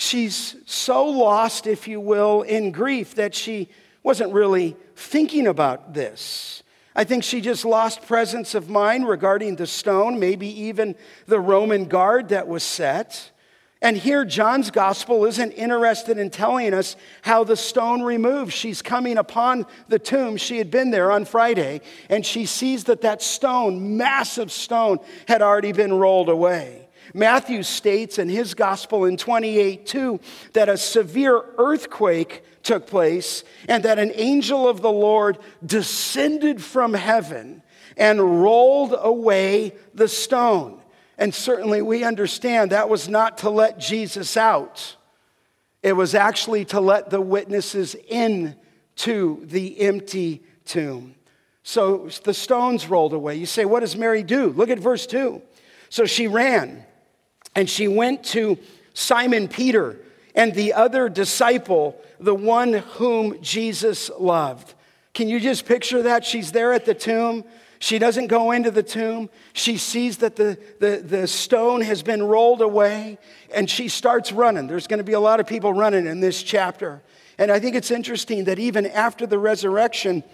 she's 0.00 0.56
so 0.66 1.04
lost, 1.04 1.66
if 1.66 1.86
you 1.86 2.00
will, 2.00 2.42
in 2.42 2.72
grief 2.72 3.14
that 3.16 3.34
she 3.34 3.68
wasn't 4.02 4.32
really 4.32 4.76
thinking 4.96 5.46
about 5.46 5.92
this. 5.94 6.62
I 6.94 7.04
think 7.04 7.22
she 7.22 7.40
just 7.40 7.64
lost 7.64 8.06
presence 8.06 8.54
of 8.54 8.68
mind 8.68 9.06
regarding 9.06 9.56
the 9.56 9.66
stone, 9.66 10.18
maybe 10.18 10.48
even 10.62 10.96
the 11.26 11.38
Roman 11.38 11.84
guard 11.84 12.30
that 12.30 12.48
was 12.48 12.62
set. 12.62 13.30
And 13.82 13.96
here, 13.96 14.24
John's 14.24 14.70
gospel 14.70 15.24
isn't 15.24 15.52
interested 15.52 16.18
in 16.18 16.30
telling 16.30 16.74
us 16.74 16.96
how 17.22 17.44
the 17.44 17.56
stone 17.56 18.02
removed. 18.02 18.52
She's 18.52 18.82
coming 18.82 19.16
upon 19.16 19.64
the 19.88 19.98
tomb. 19.98 20.36
She 20.36 20.58
had 20.58 20.70
been 20.70 20.90
there 20.90 21.10
on 21.10 21.24
Friday, 21.24 21.80
and 22.08 22.26
she 22.26 22.44
sees 22.44 22.84
that 22.84 23.02
that 23.02 23.22
stone, 23.22 23.96
massive 23.96 24.52
stone, 24.52 24.98
had 25.28 25.40
already 25.40 25.72
been 25.72 25.94
rolled 25.94 26.28
away. 26.28 26.79
Matthew 27.14 27.62
states 27.62 28.18
in 28.18 28.28
his 28.28 28.54
gospel 28.54 29.04
in 29.04 29.16
28 29.16 29.86
2 29.86 30.20
that 30.52 30.68
a 30.68 30.76
severe 30.76 31.42
earthquake 31.58 32.44
took 32.62 32.86
place 32.86 33.44
and 33.68 33.84
that 33.84 33.98
an 33.98 34.12
angel 34.14 34.68
of 34.68 34.82
the 34.82 34.92
Lord 34.92 35.38
descended 35.64 36.62
from 36.62 36.94
heaven 36.94 37.62
and 37.96 38.42
rolled 38.42 38.94
away 38.98 39.74
the 39.94 40.08
stone. 40.08 40.80
And 41.18 41.34
certainly 41.34 41.82
we 41.82 42.04
understand 42.04 42.72
that 42.72 42.88
was 42.88 43.08
not 43.08 43.38
to 43.38 43.50
let 43.50 43.78
Jesus 43.78 44.36
out, 44.36 44.96
it 45.82 45.92
was 45.94 46.14
actually 46.14 46.66
to 46.66 46.80
let 46.80 47.10
the 47.10 47.20
witnesses 47.20 47.96
in 48.08 48.54
to 48.96 49.42
the 49.44 49.80
empty 49.80 50.42
tomb. 50.66 51.14
So 51.62 52.08
the 52.24 52.34
stones 52.34 52.86
rolled 52.86 53.12
away. 53.12 53.36
You 53.36 53.46
say, 53.46 53.64
what 53.64 53.80
does 53.80 53.96
Mary 53.96 54.22
do? 54.22 54.50
Look 54.50 54.70
at 54.70 54.78
verse 54.78 55.06
2. 55.06 55.40
So 55.88 56.04
she 56.04 56.26
ran 56.26 56.84
and 57.60 57.68
she 57.68 57.88
went 57.88 58.24
to 58.24 58.58
Simon 58.94 59.46
Peter 59.46 59.98
and 60.34 60.54
the 60.54 60.72
other 60.72 61.10
disciple, 61.10 62.00
the 62.18 62.34
one 62.34 62.72
whom 62.72 63.38
Jesus 63.42 64.10
loved. 64.18 64.72
Can 65.12 65.28
you 65.28 65.38
just 65.38 65.66
picture 65.66 66.04
that? 66.04 66.24
She's 66.24 66.52
there 66.52 66.72
at 66.72 66.86
the 66.86 66.94
tomb. 66.94 67.44
She 67.78 67.98
doesn't 67.98 68.28
go 68.28 68.52
into 68.52 68.70
the 68.70 68.82
tomb. 68.82 69.28
She 69.52 69.76
sees 69.76 70.16
that 70.18 70.36
the, 70.36 70.58
the, 70.78 71.02
the 71.04 71.26
stone 71.26 71.82
has 71.82 72.02
been 72.02 72.22
rolled 72.22 72.62
away 72.62 73.18
and 73.54 73.68
she 73.68 73.88
starts 73.88 74.32
running. 74.32 74.66
There's 74.66 74.86
going 74.86 74.96
to 74.96 75.04
be 75.04 75.12
a 75.12 75.20
lot 75.20 75.38
of 75.38 75.46
people 75.46 75.74
running 75.74 76.06
in 76.06 76.20
this 76.20 76.42
chapter. 76.42 77.02
And 77.36 77.52
I 77.52 77.60
think 77.60 77.76
it's 77.76 77.90
interesting 77.90 78.44
that 78.44 78.58
even 78.58 78.86
after 78.86 79.26
the 79.26 79.38
resurrection, 79.38 80.24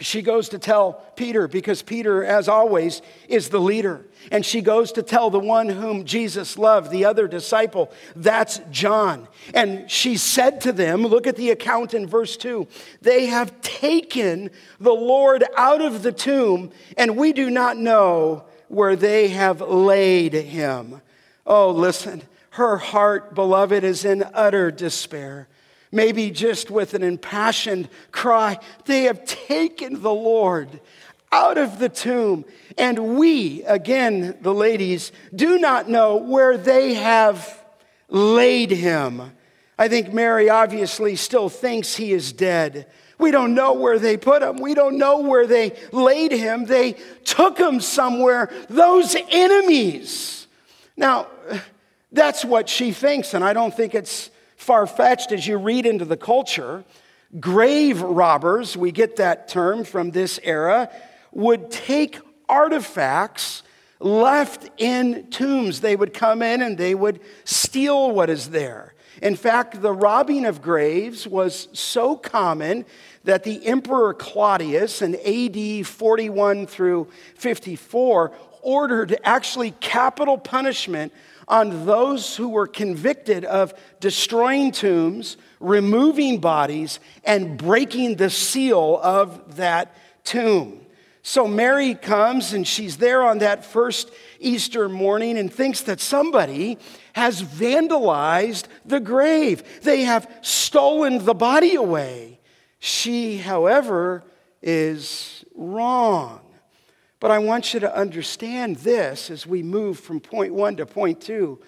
she 0.00 0.22
goes 0.22 0.50
to 0.50 0.60
tell 0.60 1.04
Peter 1.16 1.48
because 1.48 1.82
Peter, 1.82 2.24
as 2.24 2.48
always, 2.48 3.02
is 3.28 3.48
the 3.48 3.60
leader. 3.60 4.04
And 4.30 4.46
she 4.46 4.60
goes 4.60 4.92
to 4.92 5.02
tell 5.02 5.28
the 5.28 5.40
one 5.40 5.68
whom 5.68 6.04
Jesus 6.04 6.56
loved, 6.56 6.90
the 6.90 7.04
other 7.04 7.26
disciple, 7.26 7.90
that's 8.14 8.60
John. 8.70 9.26
And 9.54 9.90
she 9.90 10.16
said 10.16 10.60
to 10.62 10.72
them, 10.72 11.02
look 11.02 11.26
at 11.26 11.34
the 11.34 11.50
account 11.50 11.94
in 11.94 12.06
verse 12.06 12.36
2 12.36 12.68
they 13.00 13.26
have 13.26 13.60
taken 13.60 14.50
the 14.78 14.92
Lord 14.92 15.44
out 15.56 15.80
of 15.80 16.02
the 16.02 16.12
tomb, 16.12 16.70
and 16.96 17.16
we 17.16 17.32
do 17.32 17.50
not 17.50 17.76
know 17.76 18.44
where 18.68 18.94
they 18.94 19.28
have 19.28 19.60
laid 19.60 20.34
him. 20.34 21.00
Oh, 21.44 21.70
listen, 21.70 22.22
her 22.50 22.76
heart, 22.76 23.34
beloved, 23.34 23.82
is 23.82 24.04
in 24.04 24.22
utter 24.34 24.70
despair 24.70 25.48
maybe 25.90 26.30
just 26.30 26.70
with 26.70 26.94
an 26.94 27.02
impassioned 27.02 27.88
cry, 28.12 28.58
they 28.84 29.04
have 29.04 29.24
taken 29.24 30.02
the 30.02 30.14
Lord 30.14 30.80
out 31.32 31.58
of 31.58 31.78
the 31.78 31.88
tomb. 31.88 32.44
And 32.76 33.16
we, 33.16 33.62
again, 33.64 34.36
the 34.40 34.54
ladies, 34.54 35.12
do 35.34 35.58
not 35.58 35.88
know 35.88 36.16
where 36.16 36.56
they 36.56 36.94
have 36.94 37.62
laid 38.08 38.70
him. 38.70 39.32
I 39.78 39.88
think 39.88 40.12
Mary 40.12 40.48
obviously 40.48 41.16
still 41.16 41.48
thinks 41.48 41.96
he 41.96 42.12
is 42.12 42.32
dead. 42.32 42.86
We 43.18 43.30
don't 43.30 43.54
know 43.54 43.74
where 43.74 43.98
they 43.98 44.16
put 44.16 44.42
him. 44.42 44.58
We 44.58 44.74
don't 44.74 44.96
know 44.96 45.20
where 45.20 45.46
they 45.46 45.76
laid 45.92 46.32
him. 46.32 46.66
They 46.66 46.94
took 47.24 47.58
him 47.58 47.80
somewhere. 47.80 48.50
Those 48.68 49.16
enemies. 49.30 50.46
Now, 50.96 51.26
that's 52.10 52.44
what 52.44 52.68
she 52.68 52.92
thinks, 52.92 53.34
and 53.34 53.44
I 53.44 53.52
don't 53.52 53.74
think 53.74 53.94
it's 53.94 54.30
far 54.68 54.86
fetched 54.86 55.32
as 55.32 55.46
you 55.46 55.56
read 55.56 55.86
into 55.86 56.04
the 56.04 56.14
culture. 56.14 56.84
Grave 57.40 58.02
robbers, 58.02 58.76
we 58.76 58.92
get 58.92 59.16
that 59.16 59.48
term 59.48 59.82
from 59.82 60.10
this 60.10 60.38
era, 60.42 60.90
would 61.32 61.70
take 61.70 62.18
artifacts 62.50 63.62
left 63.98 64.68
in 64.76 65.26
tombs. 65.30 65.80
They 65.80 65.96
would 65.96 66.12
come 66.12 66.42
in 66.42 66.60
and 66.60 66.76
they 66.76 66.94
would 66.94 67.20
steal 67.44 68.10
what 68.10 68.28
is 68.28 68.50
there. 68.50 68.92
In 69.22 69.36
fact, 69.36 69.80
the 69.80 69.90
robbing 69.90 70.44
of 70.44 70.60
graves 70.60 71.26
was 71.26 71.68
so 71.72 72.14
common 72.14 72.84
that 73.24 73.44
the 73.44 73.64
Emperor 73.66 74.12
Claudius 74.12 75.00
in 75.00 75.14
AD 75.14 75.86
41 75.86 76.66
through 76.66 77.08
54 77.36 78.32
ordered 78.60 79.16
actually 79.24 79.70
capital 79.80 80.36
punishment 80.36 81.10
on 81.48 81.86
those 81.86 82.36
who 82.36 82.50
were 82.50 82.66
convicted 82.66 83.44
of 83.44 83.74
destroying 84.00 84.70
tombs, 84.70 85.36
removing 85.58 86.38
bodies, 86.38 87.00
and 87.24 87.58
breaking 87.58 88.16
the 88.16 88.30
seal 88.30 89.00
of 89.02 89.56
that 89.56 89.96
tomb. 90.24 90.84
So 91.22 91.46
Mary 91.46 91.94
comes 91.94 92.52
and 92.52 92.66
she's 92.66 92.98
there 92.98 93.22
on 93.22 93.38
that 93.38 93.64
first 93.64 94.10
Easter 94.40 94.88
morning 94.88 95.36
and 95.36 95.52
thinks 95.52 95.82
that 95.82 96.00
somebody 96.00 96.78
has 97.12 97.42
vandalized 97.42 98.64
the 98.86 99.00
grave. 99.00 99.82
They 99.82 100.04
have 100.04 100.30
stolen 100.42 101.24
the 101.24 101.34
body 101.34 101.74
away. 101.74 102.40
She, 102.78 103.38
however, 103.38 104.24
is 104.62 105.44
wrong. 105.54 106.40
But 107.20 107.30
I 107.30 107.38
want 107.38 107.74
you 107.74 107.80
to 107.80 107.96
understand 107.96 108.76
this 108.76 109.30
as 109.30 109.46
we 109.46 109.62
move 109.62 109.98
from 109.98 110.20
point 110.20 110.54
one 110.54 110.76
to 110.76 110.86
point 110.86 111.20
two. 111.20 111.60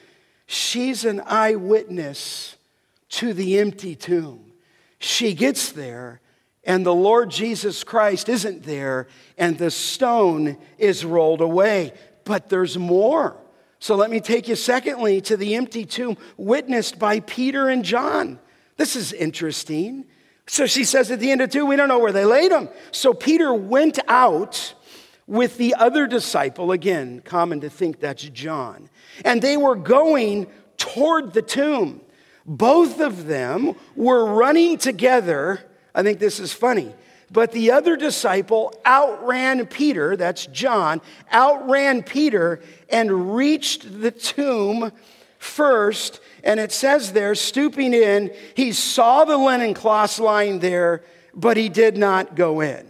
She's 0.46 1.04
an 1.04 1.20
eyewitness 1.26 2.56
to 3.10 3.32
the 3.32 3.58
empty 3.58 3.94
tomb. 3.94 4.52
She 4.98 5.34
gets 5.34 5.72
there 5.72 6.20
and 6.64 6.84
the 6.84 6.94
Lord 6.94 7.30
Jesus 7.30 7.84
Christ 7.84 8.28
isn't 8.28 8.64
there, 8.64 9.08
and 9.38 9.56
the 9.56 9.70
stone 9.70 10.58
is 10.78 11.04
rolled 11.04 11.40
away. 11.40 11.92
But 12.24 12.48
there's 12.48 12.76
more. 12.76 13.36
So 13.78 13.96
let 13.96 14.10
me 14.10 14.20
take 14.20 14.46
you, 14.46 14.56
secondly, 14.56 15.22
to 15.22 15.36
the 15.36 15.54
empty 15.54 15.86
tomb 15.86 16.18
witnessed 16.36 16.98
by 16.98 17.20
Peter 17.20 17.68
and 17.68 17.82
John. 17.82 18.38
This 18.76 18.94
is 18.94 19.12
interesting. 19.12 20.04
So 20.46 20.66
she 20.66 20.84
says 20.84 21.10
at 21.10 21.18
the 21.18 21.30
end 21.30 21.40
of 21.40 21.50
two, 21.50 21.64
we 21.64 21.76
don't 21.76 21.88
know 21.88 21.98
where 21.98 22.12
they 22.12 22.26
laid 22.26 22.52
him. 22.52 22.68
So 22.90 23.14
Peter 23.14 23.54
went 23.54 23.98
out 24.06 24.74
with 25.30 25.56
the 25.56 25.74
other 25.76 26.06
disciple, 26.06 26.72
again, 26.72 27.22
common 27.24 27.62
to 27.62 27.70
think 27.70 28.00
that's 28.00 28.24
John, 28.24 28.90
and 29.24 29.40
they 29.40 29.56
were 29.56 29.76
going 29.76 30.46
toward 30.76 31.32
the 31.32 31.42
tomb. 31.42 32.02
Both 32.44 33.00
of 33.00 33.26
them 33.26 33.74
were 33.96 34.24
running 34.34 34.76
together 34.76 35.70
I 35.94 36.02
think 36.02 36.18
this 36.18 36.40
is 36.40 36.52
funny. 36.52 36.94
But 37.32 37.52
the 37.52 37.70
other 37.70 37.96
disciple 37.96 38.74
outran 38.84 39.66
Peter, 39.66 40.16
that's 40.16 40.46
John, 40.46 41.00
outran 41.32 42.02
Peter 42.02 42.60
and 42.88 43.34
reached 43.34 44.00
the 44.00 44.10
tomb 44.10 44.90
first. 45.38 46.20
And 46.42 46.58
it 46.58 46.72
says 46.72 47.12
there, 47.12 47.34
stooping 47.34 47.94
in, 47.94 48.34
he 48.54 48.72
saw 48.72 49.24
the 49.24 49.36
linen 49.36 49.74
cloths 49.74 50.18
lying 50.18 50.58
there, 50.58 51.04
but 51.32 51.56
he 51.56 51.68
did 51.68 51.96
not 51.96 52.34
go 52.34 52.60
in. 52.60 52.89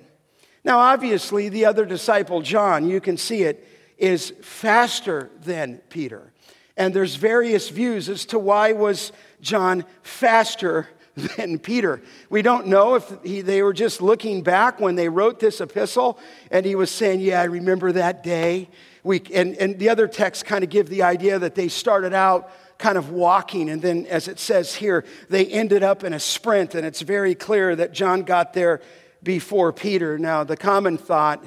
Now, 0.65 0.79
obviously, 0.79 1.49
the 1.49 1.65
other 1.65 1.85
disciple, 1.85 2.43
John, 2.43 2.89
you 2.89 3.01
can 3.01 3.17
see 3.17 3.43
it, 3.43 3.67
is 3.99 4.33
faster 4.43 5.31
than 5.43 5.79
Peter. 5.89 6.33
And 6.77 6.95
there's 6.95 7.17
various 7.17 7.69
views 7.69 8.09
as 8.09 8.25
to 8.27 8.39
why 8.39 8.73
was 8.73 9.13
John 9.41 9.85
faster 10.03 10.89
than 11.37 11.59
Peter. 11.59 12.01
We 12.29 12.43
don't 12.43 12.67
know 12.67 12.95
if 12.95 13.13
he, 13.23 13.41
they 13.43 13.63
were 13.63 13.73
just 13.73 14.01
looking 14.01 14.43
back 14.43 14.81
when 14.81 14.95
they 14.95 15.09
wrote 15.09 15.41
this 15.41 15.61
epistle 15.61 16.19
and 16.51 16.65
he 16.65 16.75
was 16.75 16.91
saying, 16.91 17.21
Yeah, 17.21 17.41
I 17.41 17.45
remember 17.45 17.93
that 17.93 18.23
day. 18.23 18.69
We, 19.03 19.23
and, 19.35 19.57
and 19.57 19.79
the 19.79 19.89
other 19.89 20.09
texts 20.09 20.43
kind 20.43 20.63
of 20.63 20.71
give 20.71 20.89
the 20.89 21.03
idea 21.03 21.39
that 21.39 21.55
they 21.55 21.69
started 21.69 22.13
out 22.15 22.51
kind 22.81 22.97
of 22.97 23.11
walking, 23.11 23.69
and 23.69 23.83
then, 23.83 24.07
as 24.07 24.27
it 24.27 24.39
says 24.39 24.75
here, 24.75 25.05
they 25.29 25.47
ended 25.47 25.83
up 25.83 26.03
in 26.03 26.15
a 26.15 26.19
sprint, 26.19 26.75
and 26.75 26.87
it's 26.87 27.03
very 27.03 27.35
clear 27.35 27.77
that 27.77 27.93
John 27.93 28.23
got 28.23 28.55
there 28.55 28.81
before 29.23 29.73
Peter. 29.73 30.19
Now, 30.19 30.45
the 30.45 30.57
common 30.57 30.99
thought, 30.99 31.45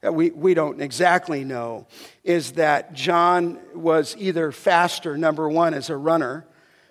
that 0.00 0.14
we, 0.14 0.30
we 0.30 0.52
don't 0.52 0.82
exactly 0.82 1.44
know, 1.44 1.86
is 2.24 2.52
that 2.52 2.92
John 2.92 3.58
was 3.74 4.14
either 4.18 4.52
faster, 4.52 5.16
number 5.16 5.48
one, 5.48 5.72
as 5.72 5.88
a 5.88 5.96
runner, 5.96 6.44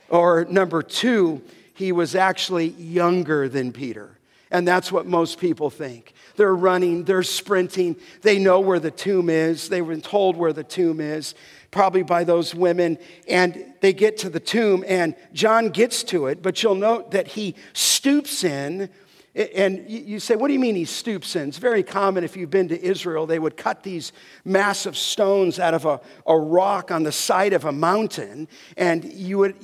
or 0.10 0.46
number 0.46 0.82
two, 0.82 1.42
he 1.76 1.92
was 1.92 2.16
actually 2.16 2.70
younger 2.70 3.48
than 3.48 3.72
Peter. 3.72 4.18
And 4.50 4.68
that's 4.68 4.92
what 4.92 5.06
most 5.06 5.40
people 5.40 5.70
think. 5.70 6.14
They're 6.36 6.56
running, 6.56 7.04
they're 7.04 7.24
sprinting, 7.24 7.96
they 8.22 8.40
know 8.40 8.60
where 8.60 8.80
the 8.80 8.92
tomb 8.92 9.30
is. 9.30 9.70
they've 9.70 9.86
been 9.86 10.02
told 10.02 10.36
where 10.36 10.54
the 10.54 10.64
tomb 10.64 11.00
is, 11.00 11.36
probably 11.70 12.04
by 12.04 12.24
those 12.24 12.56
women. 12.56 12.98
And 13.28 13.74
they 13.82 13.94
get 13.94 14.18
to 14.20 14.30
the 14.30 14.40
tomb, 14.40 14.84
and 14.88 15.16
John 15.34 15.70
gets 15.70 16.04
to 16.06 16.28
it, 16.28 16.42
but 16.42 16.64
you'll 16.64 16.76
note 16.76 17.12
that 17.12 17.28
he 17.28 17.56
stoops 17.74 18.44
in 18.44 18.90
and 19.36 19.90
you 19.90 20.20
say, 20.20 20.36
what 20.36 20.48
do 20.48 20.54
you 20.54 20.60
mean 20.60 20.76
he 20.76 20.86
stoops 20.86 21.36
in? 21.36 21.50
It's 21.50 21.58
very 21.58 21.82
common 21.82 22.24
if 22.24 22.38
you've 22.38 22.52
been 22.52 22.68
to 22.68 22.80
Israel, 22.80 23.26
they 23.26 23.40
would 23.40 23.58
cut 23.58 23.82
these 23.82 24.14
massive 24.46 24.96
stones 24.96 25.58
out 25.58 25.74
of 25.74 25.86
a, 25.86 26.00
a 26.28 26.38
rock 26.38 26.92
on 26.92 27.02
the 27.02 27.12
side 27.12 27.54
of 27.54 27.66
a 27.66 27.72
mountain. 27.72 28.48
And 28.78 29.04
you 29.12 29.40
would, 29.40 29.56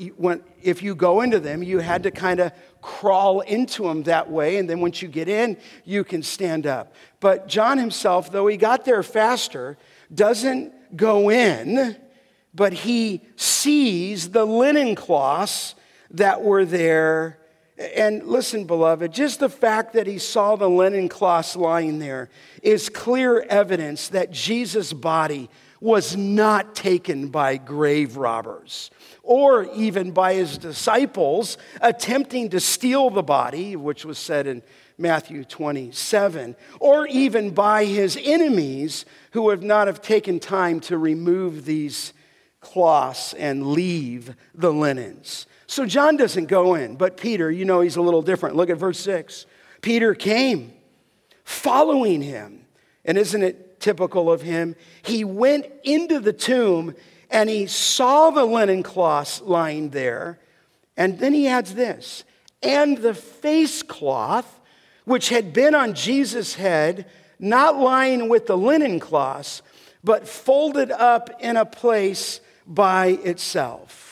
if 0.64 0.82
you 0.82 0.96
go 0.96 1.22
into 1.22 1.40
them, 1.40 1.62
you 1.62 1.80
had 1.80 2.02
to 2.04 2.12
kind 2.12 2.40
of 2.40 2.52
crawl 2.82 3.42
into 3.42 3.84
them 3.84 4.04
that 4.04 4.32
way. 4.32 4.58
And 4.58 4.68
then 4.68 4.80
once 4.80 5.04
you 5.04 5.08
get 5.08 5.30
in, 5.30 5.56
you 5.86 6.04
can 6.04 6.24
stand 6.24 6.66
up. 6.66 6.96
But 7.20 7.48
John 7.48 7.78
himself, 7.78 8.32
though 8.32 8.48
he 8.48 8.58
got 8.58 8.86
there 8.86 9.04
faster, 9.04 9.78
doesn't 10.12 10.98
go 10.98 11.30
in, 11.30 11.96
but 12.56 12.74
he 12.74 13.22
sees 13.36 14.32
the 14.32 14.46
linen 14.46 14.96
cloths 14.96 15.76
that 16.10 16.42
were 16.42 16.66
there 16.66 17.39
and 17.80 18.28
listen, 18.28 18.66
beloved, 18.66 19.14
just 19.14 19.40
the 19.40 19.50
fact 19.50 19.94
that 19.94 20.06
he 20.06 20.18
saw 20.18 20.58
the 20.58 20.70
linen 20.70 21.08
cloths 21.08 21.56
lying 21.56 22.00
there 22.00 22.30
is 22.62 22.90
clear 22.90 23.42
evidence 23.42 24.10
that 24.10 24.32
Jesus' 24.32 24.92
body 24.92 25.50
was 25.80 26.18
not 26.18 26.76
taken 26.76 27.30
by 27.30 27.56
grave 27.56 28.18
robbers 28.18 28.92
or 29.24 29.64
even 29.74 30.12
by 30.12 30.34
his 30.34 30.58
disciples 30.58 31.58
attempting 31.80 32.50
to 32.50 32.60
steal 32.60 33.10
the 33.10 33.24
body, 33.24 33.78
which 33.78 34.04
was 34.04 34.18
said 34.18 34.46
in 34.46 34.62
Matthew 34.98 35.46
27, 35.46 36.58
or 36.82 37.08
even 37.08 37.52
by 37.52 37.86
his 37.86 38.20
enemies 38.22 39.06
who 39.32 39.44
would 39.44 39.64
not 39.64 39.88
have 39.88 40.02
taken 40.02 40.40
time 40.40 40.82
to 40.82 40.98
remove 40.98 41.64
these 41.64 42.12
cloths 42.60 43.34
and 43.36 43.68
leave 43.68 44.36
the 44.54 44.74
linens. 44.74 45.46
So 45.70 45.86
John 45.86 46.18
doesn't 46.18 46.48
go 46.48 46.74
in, 46.74 46.96
but 46.96 47.16
Peter, 47.16 47.52
you 47.52 47.64
know, 47.64 47.82
he's 47.82 47.96
a 47.96 48.02
little 48.02 48.24
different. 48.24 48.56
Look 48.56 48.72
at 48.72 48.78
verse 48.78 49.00
6. 49.02 49.46
Peter 49.82 50.16
came 50.16 50.74
following 51.44 52.24
him. 52.24 52.66
And 53.06 53.20
isn't 53.20 53.44
it 53.44 53.80
typical 53.80 54.32
of 54.32 54.42
him? 54.42 54.76
He 55.04 55.24
went 55.24 55.68
into 55.84 56.20
the 56.20 56.34
tomb 56.34 56.96
and 57.30 57.52
he 57.52 57.68
saw 57.68 58.32
the 58.32 58.46
linen 58.46 58.82
cloths 58.82 59.42
lying 59.42 59.92
there. 59.92 60.40
And 60.98 61.20
then 61.20 61.34
he 61.34 61.48
adds 61.48 61.76
this 61.76 62.24
and 62.64 62.98
the 62.98 63.14
face 63.14 63.84
cloth, 63.84 64.60
which 65.06 65.30
had 65.30 65.54
been 65.54 65.76
on 65.76 65.94
Jesus' 65.94 66.56
head, 66.56 67.06
not 67.38 67.78
lying 67.78 68.28
with 68.28 68.48
the 68.48 68.58
linen 68.58 69.00
cloths, 69.00 69.62
but 70.04 70.28
folded 70.28 70.90
up 70.90 71.30
in 71.40 71.58
a 71.58 71.66
place 71.66 72.42
by 72.66 73.20
itself. 73.24 74.09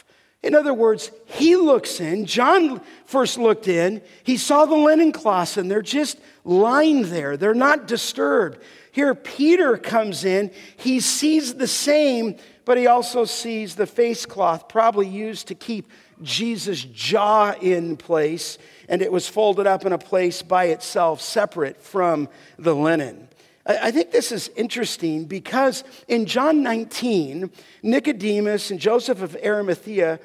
In 0.47 0.55
other 0.55 0.73
words, 0.73 1.12
he 1.25 1.57
looks 1.57 1.99
in. 1.99 2.25
John 2.25 2.79
first 3.05 3.38
looked 3.38 3.67
in. 3.67 4.01
He 4.23 4.38
saw 4.38 4.65
the 4.65 4.77
linen 4.77 5.12
cloths, 5.12 5.57
and 5.57 5.69
they're 5.69 5.81
just 5.81 6.17
lying 6.45 7.10
there. 7.10 7.36
They're 7.36 7.53
not 7.53 7.86
disturbed. 7.86 8.60
Here, 8.93 9.13
Peter 9.13 9.75
comes 9.75 10.23
in. 10.23 10.51
He 10.77 11.01
sees 11.01 11.55
the 11.55 11.67
same, 11.67 12.38
but 12.63 12.77
he 12.77 12.88
also 12.88 13.25
sees 13.25 13.75
the 13.75 13.86
face 13.86 14.25
cloth, 14.25 14.69
probably 14.69 15.10
used 15.10 15.49
to 15.49 15.55
keep 15.55 15.91
Jesus' 16.23 16.81
jaw 16.81 17.53
in 17.62 17.97
place, 17.97 18.57
and 18.88 19.01
it 19.01 19.12
was 19.12 19.27
folded 19.27 19.67
up 19.67 19.86
in 19.86 19.91
a 19.91 19.97
place 19.97 20.41
by 20.41 20.67
itself, 20.67 21.19
separate 21.19 21.81
from 21.81 22.29
the 22.57 22.73
linen. 22.73 23.27
I 23.67 23.91
think 23.91 24.12
this 24.12 24.32
is 24.32 24.49
interesting 24.56 25.25
because 25.25 25.84
in 26.08 26.25
John 26.25 26.63
19, 26.63 27.51
Nicodemus 27.84 28.71
and 28.71 28.80
Joseph 28.80 29.21
of 29.21 29.36
Arimathea, 29.43 30.21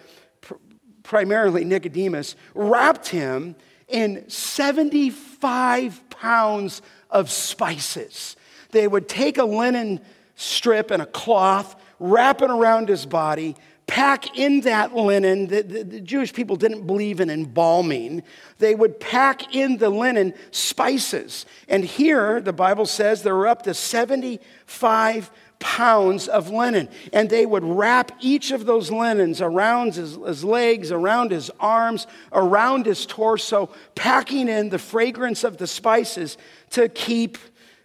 primarily 1.03 1.65
Nicodemus, 1.65 2.37
wrapped 2.55 3.09
him 3.09 3.57
in 3.89 4.29
75 4.29 6.09
pounds 6.11 6.83
of 7.11 7.31
spices. 7.31 8.37
They 8.71 8.87
would 8.87 9.09
take 9.09 9.39
a 9.39 9.45
linen 9.45 10.01
strip 10.37 10.93
and 10.93 11.03
a 11.03 11.07
cloth, 11.07 11.75
wrap 11.99 12.43
it 12.43 12.51
around 12.51 12.89
his 12.89 13.07
body, 13.07 13.57
pack 13.87 14.39
in 14.39 14.63
that 14.63 14.95
linen. 14.95 15.49
The, 15.49 15.63
the, 15.63 15.85
the, 15.85 16.01
Jewish 16.01 16.33
people 16.33 16.57
didn't 16.57 16.87
believe 16.87 17.21
in 17.21 17.31
embalming. 17.31 18.23
They 18.59 18.75
would 18.75 19.01
pack 19.01 19.55
in 19.55 19.79
the 19.79 19.91
linen 19.91 20.35
spices. 20.51 21.47
And 21.69 21.85
here, 21.85 22.41
the 22.41 22.53
Bible 22.53 22.87
says 22.87 23.23
there 23.23 23.35
were 23.35 23.49
up 23.49 23.63
to 23.63 23.75
75 23.75 25.31
pounds 25.59 26.27
of 26.27 26.51
linen. 26.51 26.89
And 27.13 27.31
they 27.31 27.47
would 27.47 27.65
wrap 27.65 28.13
each 28.21 28.51
of 28.51 28.67
those 28.67 28.91
linens 28.91 29.41
around 29.41 29.95
his, 29.95 30.17
his, 30.17 30.45
legs, 30.45 30.91
around 30.91 31.31
his 31.31 31.51
arms, 31.61 32.07
around 32.33 32.87
his 32.87 33.07
torso, 33.07 33.71
packing 33.95 34.49
in 34.49 34.71
the 34.71 34.79
fragrance 34.79 35.45
of 35.45 35.59
the 35.59 35.67
spices 35.67 36.37
to 36.71 36.89
keep 36.89 37.39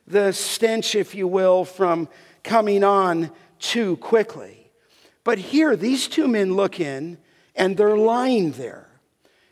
the 0.07 0.31
stench, 0.31 0.95
if 0.95 1.13
you 1.13 1.27
will, 1.27 1.65
from 1.65 2.09
coming 2.43 2.83
on 2.83 3.29
too 3.59 3.97
quickly. 3.97 4.56
But 5.27 5.39
here, 5.39 5.75
these 5.75 6.07
two 6.07 6.25
men 6.25 6.53
look 6.53 6.79
in 6.79 7.17
and 7.53 7.75
they're 7.75 7.97
lying 7.97 8.51
there. 8.51 8.87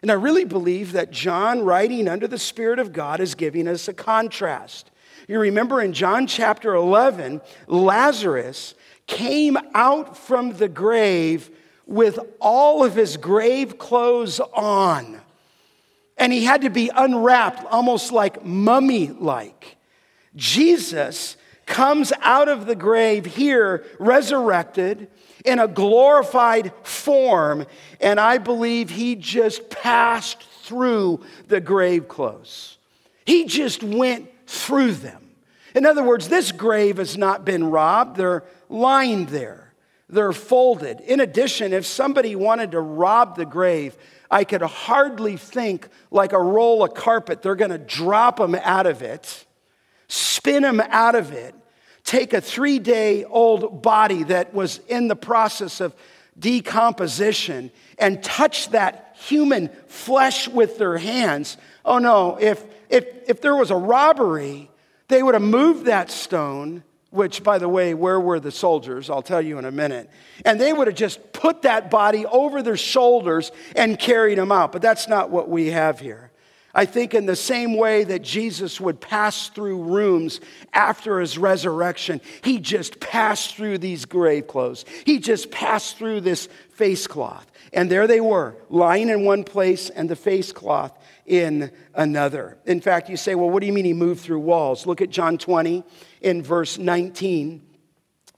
And 0.02 0.10
I 0.10 0.14
really 0.14 0.46
believe 0.46 0.94
that 0.94 1.12
John, 1.12 1.66
writing 1.66 2.08
under 2.08 2.30
the 2.30 2.40
Spirit 2.40 2.80
of 2.80 2.94
God, 2.94 3.20
is 3.20 3.36
giving 3.36 3.68
us 3.68 3.90
a 3.90 3.94
contrast. 3.94 4.90
You 5.28 5.38
remember 5.38 5.82
in 5.82 5.92
John 5.92 6.28
chapter 6.28 6.76
11, 6.76 7.42
Lazarus 7.68 8.74
came 9.06 9.58
out 9.74 10.18
from 10.18 10.54
the 10.54 10.70
grave 10.70 11.50
with 11.86 12.20
all 12.40 12.86
of 12.86 12.96
his 12.96 13.18
grave 13.18 13.78
clothes 13.78 14.40
on. 14.40 15.20
And 16.18 16.32
he 16.32 16.46
had 16.46 16.62
to 16.62 16.70
be 16.70 16.90
unwrapped, 16.96 17.66
almost 17.66 18.14
like 18.14 18.46
mummy 18.46 19.10
like. 19.10 19.76
Jesus 20.38 21.36
comes 21.66 22.14
out 22.22 22.48
of 22.48 22.66
the 22.66 22.76
grave 22.76 23.26
here, 23.26 23.84
resurrected 24.00 25.10
in 25.46 25.60
a 25.60 25.68
glorified 25.68 26.74
form, 26.84 27.66
and 28.02 28.20
I 28.20 28.38
believe 28.38 28.90
he 28.90 29.16
just 29.16 29.70
passed 29.70 30.42
through 30.64 31.24
the 31.48 31.62
grave 31.62 32.08
clothes. 32.08 32.78
He 33.26 33.46
just 33.46 33.84
went 33.84 34.30
through 34.48 34.94
them. 34.94 35.22
In 35.74 35.86
other 35.86 36.04
words, 36.04 36.30
this 36.30 36.52
grave 36.52 36.98
has 36.98 37.18
not 37.18 37.46
been 37.46 37.70
robbed, 37.70 38.18
they're 38.18 38.44
lying 38.70 39.26
there, 39.26 39.74
they're 40.08 40.32
folded. 40.32 41.02
In 41.02 41.20
addition, 41.20 41.74
if 41.74 41.86
somebody 41.86 42.36
wanted 42.36 42.72
to 42.72 42.80
rob 42.80 43.36
the 43.36 43.46
grave, 43.46 43.98
I 44.32 44.44
could 44.44 44.62
hardly 44.62 45.38
think 45.38 45.90
like 46.12 46.34
a 46.34 46.42
roll 46.42 46.84
of 46.84 46.94
carpet, 46.94 47.42
they're 47.42 47.56
gonna 47.56 47.78
drop 47.78 48.38
them 48.38 48.56
out 48.56 48.88
of 48.88 49.02
it, 49.02 49.46
spin 50.08 50.64
them 50.64 50.82
out 50.82 51.16
of 51.16 51.32
it, 51.32 51.56
take 52.06 52.34
a 52.34 52.40
three 52.40 52.80
day 52.80 53.26
old 53.26 53.82
body 53.82 54.24
that 54.24 54.54
was 54.54 54.80
in 54.88 55.08
the 55.08 55.16
process 55.16 55.82
of 55.82 55.94
decomposition 56.38 57.72
and 57.98 58.24
touch 58.24 58.70
that 58.70 59.16
human 59.20 59.70
flesh 59.88 60.48
with 60.48 60.78
their 60.78 60.98
hands. 60.98 61.58
Oh 61.84 61.98
no, 61.98 62.38
if, 62.40 62.64
if, 62.90 63.06
if 63.28 63.42
there 63.42 63.56
was 63.56 63.72
a 63.72 63.76
robbery, 63.76 64.70
they 65.08 65.24
would 65.24 65.34
have 65.34 65.44
moved 65.44 65.86
that 65.86 66.12
stone, 66.12 66.84
which, 67.10 67.44
by 67.44 67.58
the 67.58 67.70
way, 67.70 67.94
where 67.94 68.20
were 68.20 68.40
the 68.40 68.52
soldiers? 68.52 69.10
I'll 69.10 69.22
tell 69.22 69.42
you 69.42 69.58
in 69.58 69.66
a 69.66 69.72
minute. 69.72 70.10
And 70.44 70.60
they 70.60 70.74
would 70.74 70.88
have 70.88 70.96
just 70.96 71.32
put 71.34 71.62
that 71.62 71.90
body 71.90 72.26
over 72.26 72.62
their 72.62 72.78
shoulders 72.78 73.52
and 73.76 73.98
carried 73.98 74.38
him 74.38 74.52
out. 74.52 74.72
But 74.72 74.82
that's 74.82 75.08
not 75.08 75.30
what 75.30 75.50
we 75.50 75.68
have 75.68 76.00
here. 76.00 76.32
I 76.78 76.86
think, 76.86 77.14
in 77.14 77.26
the 77.26 77.38
same 77.38 77.78
way 77.78 78.04
that 78.04 78.22
Jesus 78.22 78.82
would 78.82 79.00
pass 79.00 79.48
through 79.48 79.84
rooms 79.84 80.42
after 80.74 81.22
his 81.22 81.38
resurrection, 81.38 82.20
he 82.44 82.60
just 82.60 83.00
passed 83.00 83.56
through 83.56 83.78
these 83.78 84.04
grave 84.04 84.46
clothes. 84.48 84.84
He 85.06 85.20
just 85.20 85.52
passed 85.52 85.98
through 85.98 86.22
this 86.22 86.50
face 86.74 87.08
cloth. 87.08 87.50
And 87.72 87.90
there 87.90 88.08
they 88.08 88.20
were, 88.20 88.58
lying 88.70 89.08
in 89.08 89.24
one 89.24 89.46
place 89.46 89.90
and 89.90 90.10
the 90.10 90.18
face 90.18 90.52
cloth 90.52 90.98
in 91.26 91.72
another. 91.94 92.58
In 92.66 92.82
fact, 92.82 93.10
you 93.10 93.16
say, 93.16 93.36
well, 93.36 93.50
what 93.50 93.62
do 93.62 93.68
you 93.68 93.74
mean 93.74 93.86
he 93.86 93.94
moved 93.94 94.22
through 94.22 94.42
walls? 94.42 94.86
Look 94.86 95.02
at 95.02 95.10
John 95.10 95.38
20 95.38 95.82
in 96.22 96.44
verse 96.44 96.78
19 96.78 97.62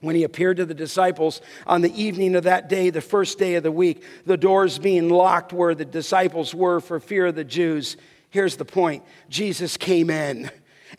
when 0.00 0.14
he 0.14 0.22
appeared 0.22 0.58
to 0.58 0.64
the 0.64 0.74
disciples 0.74 1.40
on 1.66 1.80
the 1.80 1.92
evening 2.00 2.36
of 2.36 2.44
that 2.44 2.68
day, 2.68 2.90
the 2.90 3.00
first 3.00 3.36
day 3.36 3.56
of 3.56 3.64
the 3.64 3.72
week, 3.72 4.04
the 4.26 4.36
doors 4.36 4.78
being 4.78 5.08
locked 5.08 5.52
where 5.52 5.74
the 5.74 5.84
disciples 5.84 6.54
were 6.54 6.78
for 6.78 7.00
fear 7.00 7.26
of 7.26 7.34
the 7.34 7.42
Jews. 7.42 7.96
Here's 8.30 8.56
the 8.56 8.64
point 8.64 9.04
Jesus 9.28 9.76
came 9.76 10.10
in 10.10 10.50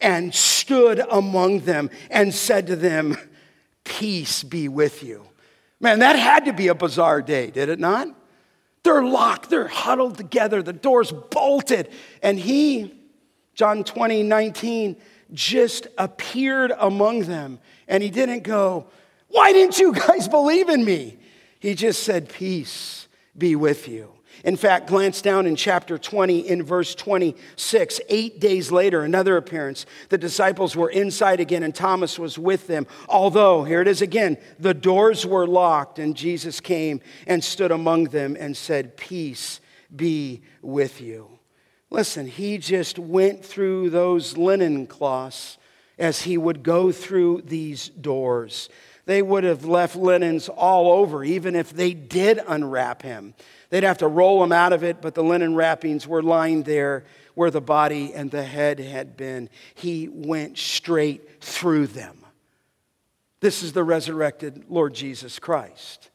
and 0.01 0.33
stood 0.33 0.99
among 1.11 1.61
them 1.61 1.89
and 2.09 2.33
said 2.33 2.67
to 2.67 2.75
them, 2.75 3.17
Peace 3.83 4.43
be 4.43 4.67
with 4.67 5.03
you. 5.03 5.25
Man, 5.79 5.99
that 5.99 6.17
had 6.17 6.45
to 6.45 6.53
be 6.53 6.67
a 6.67 6.75
bizarre 6.75 7.21
day, 7.21 7.49
did 7.49 7.69
it 7.69 7.79
not? 7.79 8.07
They're 8.83 9.03
locked, 9.03 9.49
they're 9.49 9.67
huddled 9.67 10.17
together, 10.17 10.61
the 10.61 10.73
door's 10.73 11.11
bolted. 11.11 11.89
And 12.21 12.39
he, 12.39 12.93
John 13.53 13.83
20, 13.83 14.23
19, 14.23 14.95
just 15.31 15.87
appeared 15.97 16.71
among 16.77 17.21
them. 17.21 17.59
And 17.87 18.01
he 18.03 18.09
didn't 18.09 18.43
go, 18.43 18.87
Why 19.27 19.51
didn't 19.53 19.79
you 19.79 19.93
guys 19.93 20.27
believe 20.29 20.69
in 20.69 20.83
me? 20.83 21.17
He 21.59 21.75
just 21.75 22.03
said, 22.03 22.29
Peace 22.29 23.07
be 23.37 23.55
with 23.55 23.87
you. 23.87 24.13
In 24.43 24.55
fact, 24.55 24.87
glance 24.87 25.21
down 25.21 25.45
in 25.45 25.55
chapter 25.55 25.97
20 25.97 26.47
in 26.47 26.63
verse 26.63 26.95
26. 26.95 28.01
Eight 28.09 28.39
days 28.39 28.71
later, 28.71 29.03
another 29.03 29.37
appearance. 29.37 29.85
The 30.09 30.17
disciples 30.17 30.75
were 30.75 30.89
inside 30.89 31.39
again 31.39 31.63
and 31.63 31.75
Thomas 31.75 32.17
was 32.17 32.37
with 32.37 32.67
them. 32.67 32.87
Although, 33.07 33.63
here 33.63 33.81
it 33.81 33.87
is 33.87 34.01
again, 34.01 34.37
the 34.59 34.73
doors 34.73 35.25
were 35.25 35.47
locked 35.47 35.99
and 35.99 36.15
Jesus 36.15 36.59
came 36.59 37.01
and 37.27 37.43
stood 37.43 37.71
among 37.71 38.05
them 38.05 38.37
and 38.39 38.55
said, 38.55 38.97
Peace 38.97 39.59
be 39.93 40.41
with 40.61 41.01
you. 41.01 41.39
Listen, 41.89 42.27
he 42.27 42.57
just 42.59 42.99
went 42.99 43.43
through 43.43 43.89
those 43.89 44.37
linen 44.37 44.85
cloths 44.85 45.57
as 45.97 46.21
he 46.21 46.37
would 46.37 46.63
go 46.63 46.91
through 46.91 47.41
these 47.45 47.89
doors. 47.89 48.69
They 49.05 49.21
would 49.23 49.43
have 49.43 49.65
left 49.65 49.95
linens 49.95 50.49
all 50.49 50.91
over, 50.91 51.23
even 51.23 51.55
if 51.55 51.73
they 51.73 51.93
did 51.93 52.39
unwrap 52.47 53.01
him. 53.01 53.33
They'd 53.69 53.83
have 53.83 53.99
to 53.99 54.07
roll 54.07 54.43
him 54.43 54.51
out 54.51 54.73
of 54.73 54.83
it, 54.83 55.01
but 55.01 55.13
the 55.13 55.23
linen 55.23 55.55
wrappings 55.55 56.07
were 56.07 56.23
lying 56.23 56.63
there 56.63 57.05
where 57.35 57.51
the 57.51 57.61
body 57.61 58.13
and 58.13 58.31
the 58.31 58.43
head 58.43 58.79
had 58.79 59.15
been. 59.15 59.49
He 59.75 60.09
went 60.11 60.57
straight 60.57 61.41
through 61.41 61.87
them. 61.87 62.25
This 63.41 63.63
is 63.63 63.73
the 63.73 63.83
resurrected 63.83 64.65
Lord 64.69 64.93
Jesus 64.93 65.39
Christ. 65.39 66.09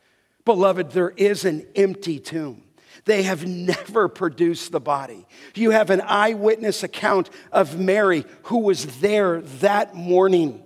Beloved, 0.44 0.90
there 0.90 1.10
is 1.10 1.44
an 1.44 1.66
empty 1.74 2.18
tomb. 2.18 2.62
They 3.06 3.22
have 3.22 3.46
never 3.46 4.08
produced 4.08 4.72
the 4.72 4.80
body. 4.80 5.26
You 5.54 5.70
have 5.70 5.90
an 5.90 6.02
eyewitness 6.02 6.82
account 6.82 7.30
of 7.52 7.78
Mary 7.78 8.24
who 8.44 8.58
was 8.58 9.00
there 9.00 9.40
that 9.40 9.94
morning 9.94 10.62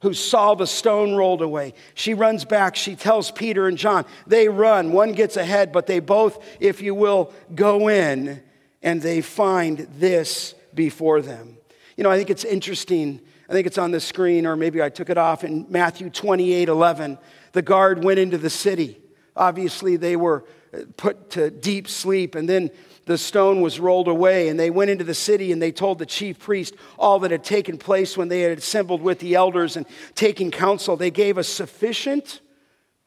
who 0.00 0.14
saw 0.14 0.54
the 0.54 0.66
stone 0.66 1.14
rolled 1.14 1.42
away. 1.42 1.74
She 1.94 2.14
runs 2.14 2.44
back. 2.44 2.76
She 2.76 2.94
tells 2.94 3.30
Peter 3.30 3.66
and 3.66 3.76
John. 3.76 4.04
They 4.26 4.48
run. 4.48 4.92
One 4.92 5.12
gets 5.12 5.36
ahead, 5.36 5.72
but 5.72 5.86
they 5.86 5.98
both, 5.98 6.44
if 6.60 6.80
you 6.80 6.94
will, 6.94 7.32
go 7.54 7.88
in 7.88 8.42
and 8.82 9.02
they 9.02 9.20
find 9.20 9.78
this 9.98 10.54
before 10.74 11.20
them. 11.20 11.58
You 11.96 12.04
know, 12.04 12.10
I 12.10 12.16
think 12.16 12.30
it's 12.30 12.44
interesting. 12.44 13.20
I 13.48 13.52
think 13.52 13.66
it's 13.66 13.78
on 13.78 13.90
the 13.90 14.00
screen, 14.00 14.46
or 14.46 14.54
maybe 14.54 14.80
I 14.80 14.88
took 14.88 15.10
it 15.10 15.18
off 15.18 15.42
in 15.42 15.66
Matthew 15.68 16.10
28 16.10 16.68
11. 16.68 17.18
The 17.52 17.62
guard 17.62 18.04
went 18.04 18.20
into 18.20 18.38
the 18.38 18.50
city. 18.50 19.00
Obviously, 19.34 19.96
they 19.96 20.14
were 20.14 20.44
uh, 20.72 20.80
put 20.96 21.30
to 21.30 21.50
deep 21.50 21.88
sleep, 21.88 22.36
and 22.36 22.48
then 22.48 22.70
the 23.08 23.18
stone 23.18 23.62
was 23.62 23.80
rolled 23.80 24.06
away, 24.06 24.48
and 24.48 24.60
they 24.60 24.68
went 24.68 24.90
into 24.90 25.02
the 25.02 25.14
city 25.14 25.50
and 25.50 25.60
they 25.60 25.72
told 25.72 25.98
the 25.98 26.06
chief 26.06 26.38
priest 26.38 26.74
all 26.98 27.18
that 27.20 27.30
had 27.30 27.42
taken 27.42 27.78
place 27.78 28.18
when 28.18 28.28
they 28.28 28.42
had 28.42 28.58
assembled 28.58 29.00
with 29.00 29.18
the 29.18 29.34
elders 29.34 29.76
and 29.76 29.86
taking 30.14 30.50
counsel. 30.50 30.94
They 30.94 31.10
gave 31.10 31.38
a 31.38 31.42
sufficient, 31.42 32.40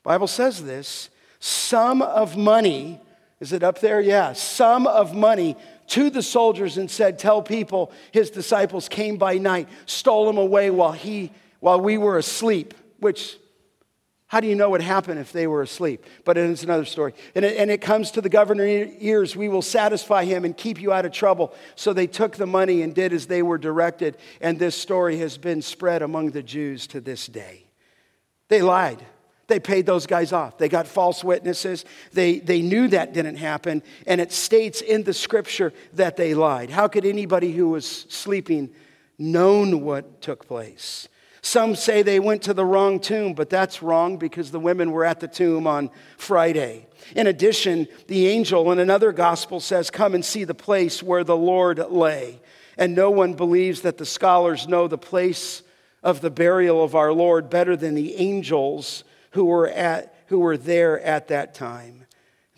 Bible 0.04 0.26
says 0.26 0.64
this, 0.64 1.10
sum 1.40 2.02
of 2.02 2.36
money. 2.36 3.00
Is 3.40 3.54
it 3.54 3.62
up 3.62 3.80
there? 3.80 4.02
Yeah, 4.02 4.34
sum 4.34 4.88
of 4.88 5.14
money 5.14 5.56
to 5.88 6.10
the 6.10 6.24
soldiers 6.24 6.78
and 6.78 6.90
said, 6.90 7.20
Tell 7.20 7.44
people 7.44 7.92
his 8.12 8.32
disciples 8.32 8.90
came 8.90 9.18
by 9.18 9.38
night, 9.38 9.70
stole 9.86 10.28
him 10.28 10.38
away 10.38 10.72
while 10.72 10.94
he 10.94 11.32
while 11.60 11.80
we 11.80 12.00
were 12.00 12.18
asleep, 12.18 12.74
which 13.00 13.38
how 14.32 14.40
do 14.40 14.48
you 14.48 14.56
know 14.56 14.70
what 14.70 14.80
happened 14.80 15.20
if 15.20 15.34
they 15.34 15.46
were 15.46 15.62
asleep? 15.62 16.06
But 16.24 16.38
it's 16.38 16.64
another 16.64 16.86
story. 16.86 17.14
And 17.36 17.44
it, 17.44 17.58
and 17.58 17.70
it 17.70 17.82
comes 17.82 18.12
to 18.12 18.22
the 18.22 18.30
governor's 18.30 18.90
ears, 19.00 19.36
we 19.36 19.50
will 19.50 19.62
satisfy 19.62 20.24
him 20.24 20.46
and 20.46 20.56
keep 20.56 20.80
you 20.82 20.94
out 20.94 21.06
of 21.06 21.12
trouble. 21.12 21.54
So 21.76 21.92
they 21.92 22.08
took 22.08 22.38
the 22.38 22.46
money 22.46 22.82
and 22.82 22.96
did 22.96 23.12
as 23.12 23.28
they 23.28 23.42
were 23.42 23.58
directed. 23.58 24.16
And 24.40 24.58
this 24.58 24.74
story 24.74 25.18
has 25.18 25.38
been 25.38 25.62
spread 25.62 26.02
among 26.02 26.32
the 26.32 26.42
Jews 26.42 26.88
to 26.88 27.02
this 27.02 27.28
day. 27.28 27.66
They 28.48 28.62
lied. 28.62 29.06
They 29.48 29.60
paid 29.60 29.86
those 29.86 30.08
guys 30.08 30.32
off. 30.32 30.58
They 30.58 30.70
got 30.70 30.88
false 30.88 31.26
witnesses. 31.26 31.84
They, 32.14 32.40
they 32.40 32.62
knew 32.62 32.88
that 32.88 33.12
didn't 33.12 33.36
happen. 33.36 33.84
And 34.08 34.22
it 34.22 34.32
states 34.32 34.80
in 34.80 35.04
the 35.04 35.14
scripture 35.14 35.74
that 35.96 36.16
they 36.16 36.36
lied. 36.36 36.70
How 36.70 36.88
could 36.88 37.06
anybody 37.06 37.52
who 37.52 37.68
was 37.68 37.86
sleeping 38.08 38.70
known 39.18 39.82
what 39.82 40.22
took 40.22 40.48
place? 40.48 41.10
Some 41.44 41.76
say 41.76 42.04
they 42.04 42.20
went 42.20 42.44
to 42.44 42.54
the 42.54 42.66
wrong 42.66 43.00
tomb, 43.00 43.34
but 43.34 43.50
that's 43.50 43.82
wrong 43.82 44.18
because 44.18 44.52
the 44.52 44.60
women 44.60 44.92
were 44.92 45.06
at 45.06 45.20
the 45.20 45.28
tomb 45.28 45.66
on 45.66 45.90
Friday. 46.18 46.88
In 47.16 47.26
addition, 47.26 47.88
the 48.08 48.28
angel 48.28 48.72
in 48.72 48.78
another 48.80 49.12
gospel 49.12 49.60
says, 49.60 49.90
Come 49.90 50.14
and 50.14 50.24
see 50.24 50.44
the 50.44 50.54
place 50.54 51.02
where 51.02 51.24
the 51.24 51.38
Lord 51.38 51.80
lay. 51.90 52.40
And 52.78 52.96
no 52.96 53.10
one 53.10 53.34
believes 53.34 53.82
that 53.82 53.98
the 53.98 54.06
scholars 54.06 54.68
know 54.68 54.88
the 54.88 54.98
place 54.98 55.64
of 56.04 56.22
the 56.22 56.32
burial 56.32 56.84
of 56.84 56.96
our 56.96 57.12
Lord 57.12 57.50
better 57.50 57.76
than 57.76 57.96
the 57.96 58.16
angels 58.16 59.04
who 59.32 59.46
were, 59.46 59.68
at, 59.68 60.16
who 60.28 60.40
were 60.40 60.58
there 60.58 61.00
at 61.02 61.28
that 61.30 61.54
time. 61.54 62.06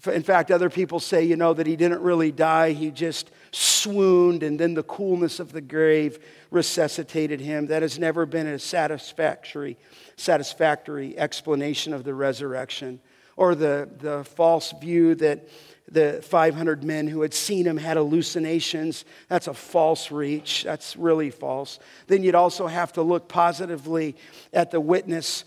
In 0.06 0.24
fact, 0.24 0.52
other 0.52 0.70
people 0.70 1.00
say, 1.00 1.24
you 1.24 1.38
know, 1.38 1.54
that 1.54 1.68
he 1.68 1.78
didn't 1.78 2.02
really 2.02 2.32
die, 2.32 2.74
he 2.74 2.92
just 2.92 3.32
swooned, 3.52 4.44
and 4.44 4.60
then 4.60 4.74
the 4.74 4.84
coolness 4.84 5.40
of 5.40 5.54
the 5.54 5.62
grave 5.62 6.20
resuscitated 6.54 7.41
him. 7.41 7.68
That 7.68 7.82
has 7.82 7.97
never 7.97 8.26
been 8.26 8.45
a 8.45 8.60
satisfactory, 8.60 9.76
satisfactory 10.16 11.18
explanation 11.18 11.93
of 11.93 12.04
the 12.04 12.14
resurrection. 12.14 12.99
Or 13.36 13.56
the, 13.56 13.89
the 13.97 14.24
false 14.24 14.72
view 14.80 15.16
that 15.16 15.49
the 15.91 16.22
500 16.24 16.84
men 16.84 17.08
who 17.08 17.22
had 17.22 17.34
seen 17.34 17.66
him 17.66 17.78
had 17.78 17.97
hallucinations. 17.97 19.04
That's 19.28 19.47
a 19.47 19.54
false 19.54 20.12
reach. 20.12 20.64
That's 20.64 20.95
really 20.95 21.32
false. 21.32 21.80
Then 22.06 22.24
you'd 22.24 22.36
also 22.36 22.68
have 22.68 22.93
to 22.93 23.01
look 23.01 23.28
positively 23.28 24.16
at 24.54 24.70
the 24.70 24.80
witness 24.80 25.45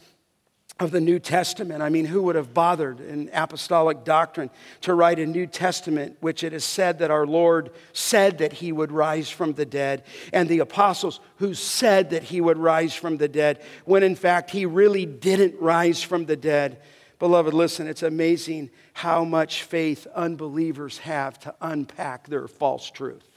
of 0.79 0.91
the 0.91 1.01
New 1.01 1.19
Testament. 1.19 1.83
I 1.83 1.89
mean, 1.89 2.05
who 2.05 2.23
would 2.23 2.37
have 2.37 2.53
bothered 2.53 3.01
in 3.01 3.31
apostolic 3.33 4.05
doctrine 4.05 4.51
to 4.83 4.95
write 4.95 5.19
a 5.19 5.27
New 5.27 5.47
Testament, 5.47 6.17
which 6.21 6.45
it 6.45 6.53
is 6.53 6.65
said 6.65 6.99
that 6.99 7.11
our 7.11 7.27
Lord 7.27 7.71
said 7.95 8.39
that 8.39 8.53
he 8.53 8.73
would 8.73 8.93
rise 8.93 9.31
from 9.31 9.55
the 9.55 9.65
dead, 9.65 10.03
and 10.33 10.49
the 10.49 10.59
apostles 10.59 11.21
who 11.37 11.55
said 11.55 12.11
that 12.11 12.25
he 12.25 12.41
would 12.41 12.59
rise 12.59 12.95
from 12.95 13.17
the 13.17 13.29
dead, 13.29 13.63
when 13.85 14.03
in 14.03 14.15
fact 14.15 14.51
he 14.51 14.67
really 14.67 15.07
didn't 15.07 15.59
rise 15.61 16.03
from 16.03 16.27
the 16.27 16.37
dead? 16.37 16.79
Beloved, 17.19 17.55
listen, 17.55 17.87
it's 17.87 18.03
amazing 18.03 18.71
how 18.93 19.25
much 19.25 19.63
faith 19.63 20.07
unbelievers 20.15 20.99
have 20.99 21.39
to 21.41 21.55
unpack 21.63 22.29
their 22.29 22.47
false 22.47 22.91
truth. 22.91 23.36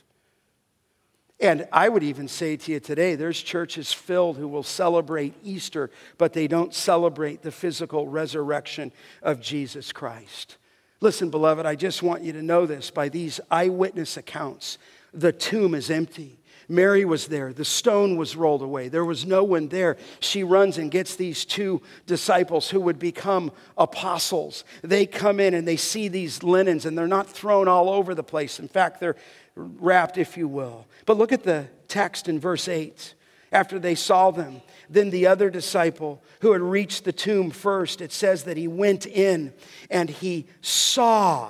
And 1.39 1.67
I 1.71 1.87
would 1.87 2.03
even 2.03 2.27
say 2.27 2.57
to 2.57 2.71
you 2.71 2.79
today 2.79 3.15
there's 3.15 3.41
churches 3.41 3.93
filled 3.93 4.37
who 4.37 4.47
will 4.47 4.63
celebrate 4.63 5.33
Easter, 5.43 5.89
but 6.17 6.33
they 6.33 6.47
don't 6.47 6.73
celebrate 6.73 7.41
the 7.41 7.51
physical 7.51 8.07
resurrection 8.07 8.91
of 9.21 9.39
Jesus 9.39 9.91
Christ. 9.91 10.57
Listen, 11.01 11.29
beloved, 11.29 11.65
I 11.65 11.75
just 11.75 12.03
want 12.03 12.23
you 12.23 12.33
to 12.33 12.41
know 12.41 12.65
this 12.65 12.91
by 12.91 13.07
these 13.07 13.39
eyewitness 13.49 14.17
accounts 14.17 14.77
the 15.13 15.31
tomb 15.31 15.73
is 15.73 15.89
empty. 15.89 16.37
Mary 16.67 17.03
was 17.03 17.27
there. 17.27 17.51
The 17.51 17.65
stone 17.65 18.15
was 18.15 18.35
rolled 18.35 18.61
away. 18.61 18.89
There 18.89 19.03
was 19.03 19.25
no 19.25 19.43
one 19.43 19.69
there. 19.69 19.97
She 20.19 20.43
runs 20.43 20.77
and 20.77 20.91
gets 20.91 21.15
these 21.15 21.43
two 21.43 21.81
disciples 22.05 22.69
who 22.69 22.79
would 22.81 22.99
become 22.99 23.51
apostles. 23.75 24.63
They 24.83 25.07
come 25.07 25.39
in 25.39 25.55
and 25.55 25.67
they 25.67 25.77
see 25.77 26.09
these 26.09 26.43
linens, 26.43 26.85
and 26.85 26.95
they're 26.95 27.07
not 27.07 27.27
thrown 27.27 27.67
all 27.67 27.89
over 27.89 28.13
the 28.13 28.23
place. 28.23 28.59
In 28.59 28.67
fact, 28.67 28.99
they're 28.99 29.15
wrapped, 29.55 30.17
if 30.17 30.37
you 30.37 30.47
will. 30.47 30.87
But 31.05 31.17
look 31.17 31.31
at 31.31 31.43
the 31.43 31.67
text 31.87 32.27
in 32.29 32.39
verse 32.39 32.67
8. 32.67 33.15
After 33.51 33.79
they 33.79 33.95
saw 33.95 34.29
them, 34.29 34.61
then 34.89 35.09
the 35.09 35.25
other 35.25 35.49
disciple 35.49 36.21
who 36.41 36.51
had 36.51 36.61
reached 36.61 37.03
the 37.03 37.11
tomb 37.11 37.49
first, 37.49 37.99
it 37.99 38.11
says 38.11 38.43
that 38.43 38.57
he 38.57 38.67
went 38.67 39.07
in 39.07 39.53
and 39.89 40.07
he 40.09 40.45
saw 40.61 41.49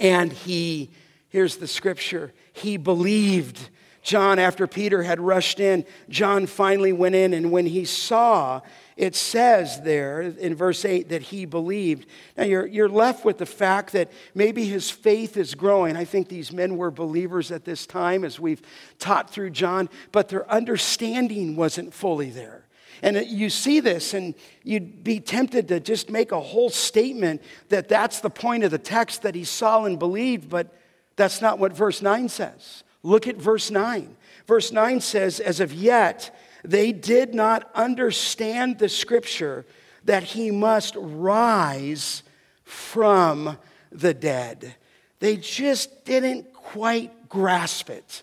and 0.00 0.32
he, 0.32 0.90
here's 1.28 1.56
the 1.56 1.66
scripture, 1.66 2.32
he 2.52 2.76
believed. 2.76 3.68
John, 4.02 4.38
after 4.38 4.66
Peter 4.66 5.02
had 5.02 5.20
rushed 5.20 5.60
in, 5.60 5.84
John 6.08 6.46
finally 6.46 6.92
went 6.92 7.14
in, 7.14 7.32
and 7.32 7.50
when 7.50 7.66
he 7.66 7.84
saw, 7.84 8.60
it 8.96 9.16
says 9.16 9.80
there 9.80 10.22
in 10.22 10.54
verse 10.54 10.84
8 10.84 11.08
that 11.08 11.22
he 11.22 11.46
believed. 11.46 12.06
Now 12.36 12.44
you're, 12.44 12.66
you're 12.66 12.88
left 12.88 13.24
with 13.24 13.38
the 13.38 13.46
fact 13.46 13.92
that 13.92 14.12
maybe 14.34 14.64
his 14.66 14.90
faith 14.90 15.36
is 15.36 15.54
growing. 15.54 15.96
I 15.96 16.04
think 16.04 16.28
these 16.28 16.52
men 16.52 16.76
were 16.76 16.90
believers 16.90 17.50
at 17.50 17.64
this 17.64 17.86
time 17.86 18.24
as 18.24 18.38
we've 18.38 18.62
taught 18.98 19.30
through 19.30 19.50
John, 19.50 19.88
but 20.12 20.28
their 20.28 20.48
understanding 20.50 21.56
wasn't 21.56 21.92
fully 21.92 22.30
there. 22.30 22.66
And 23.02 23.16
you 23.26 23.50
see 23.50 23.80
this, 23.80 24.14
and 24.14 24.34
you'd 24.62 25.02
be 25.02 25.18
tempted 25.18 25.68
to 25.68 25.80
just 25.80 26.08
make 26.08 26.32
a 26.32 26.40
whole 26.40 26.70
statement 26.70 27.42
that 27.68 27.88
that's 27.88 28.20
the 28.20 28.30
point 28.30 28.64
of 28.64 28.70
the 28.70 28.78
text 28.78 29.22
that 29.22 29.34
he 29.34 29.44
saw 29.44 29.84
and 29.84 29.98
believed, 29.98 30.48
but 30.48 30.72
that's 31.16 31.42
not 31.42 31.58
what 31.58 31.72
verse 31.72 32.00
9 32.00 32.28
says. 32.28 32.84
Look 33.02 33.26
at 33.26 33.36
verse 33.36 33.70
9. 33.70 34.16
Verse 34.46 34.72
9 34.72 35.00
says, 35.00 35.40
As 35.40 35.60
of 35.60 35.72
yet, 35.72 36.34
they 36.64 36.92
did 36.92 37.34
not 37.34 37.70
understand 37.74 38.78
the 38.78 38.88
scripture 38.88 39.66
that 40.04 40.22
he 40.22 40.50
must 40.50 40.96
rise 40.98 42.22
from 42.64 43.58
the 43.92 44.14
dead. 44.14 44.74
They 45.20 45.36
just 45.36 46.04
didn't 46.04 46.52
quite 46.52 47.28
grasp 47.28 47.90
it. 47.90 48.22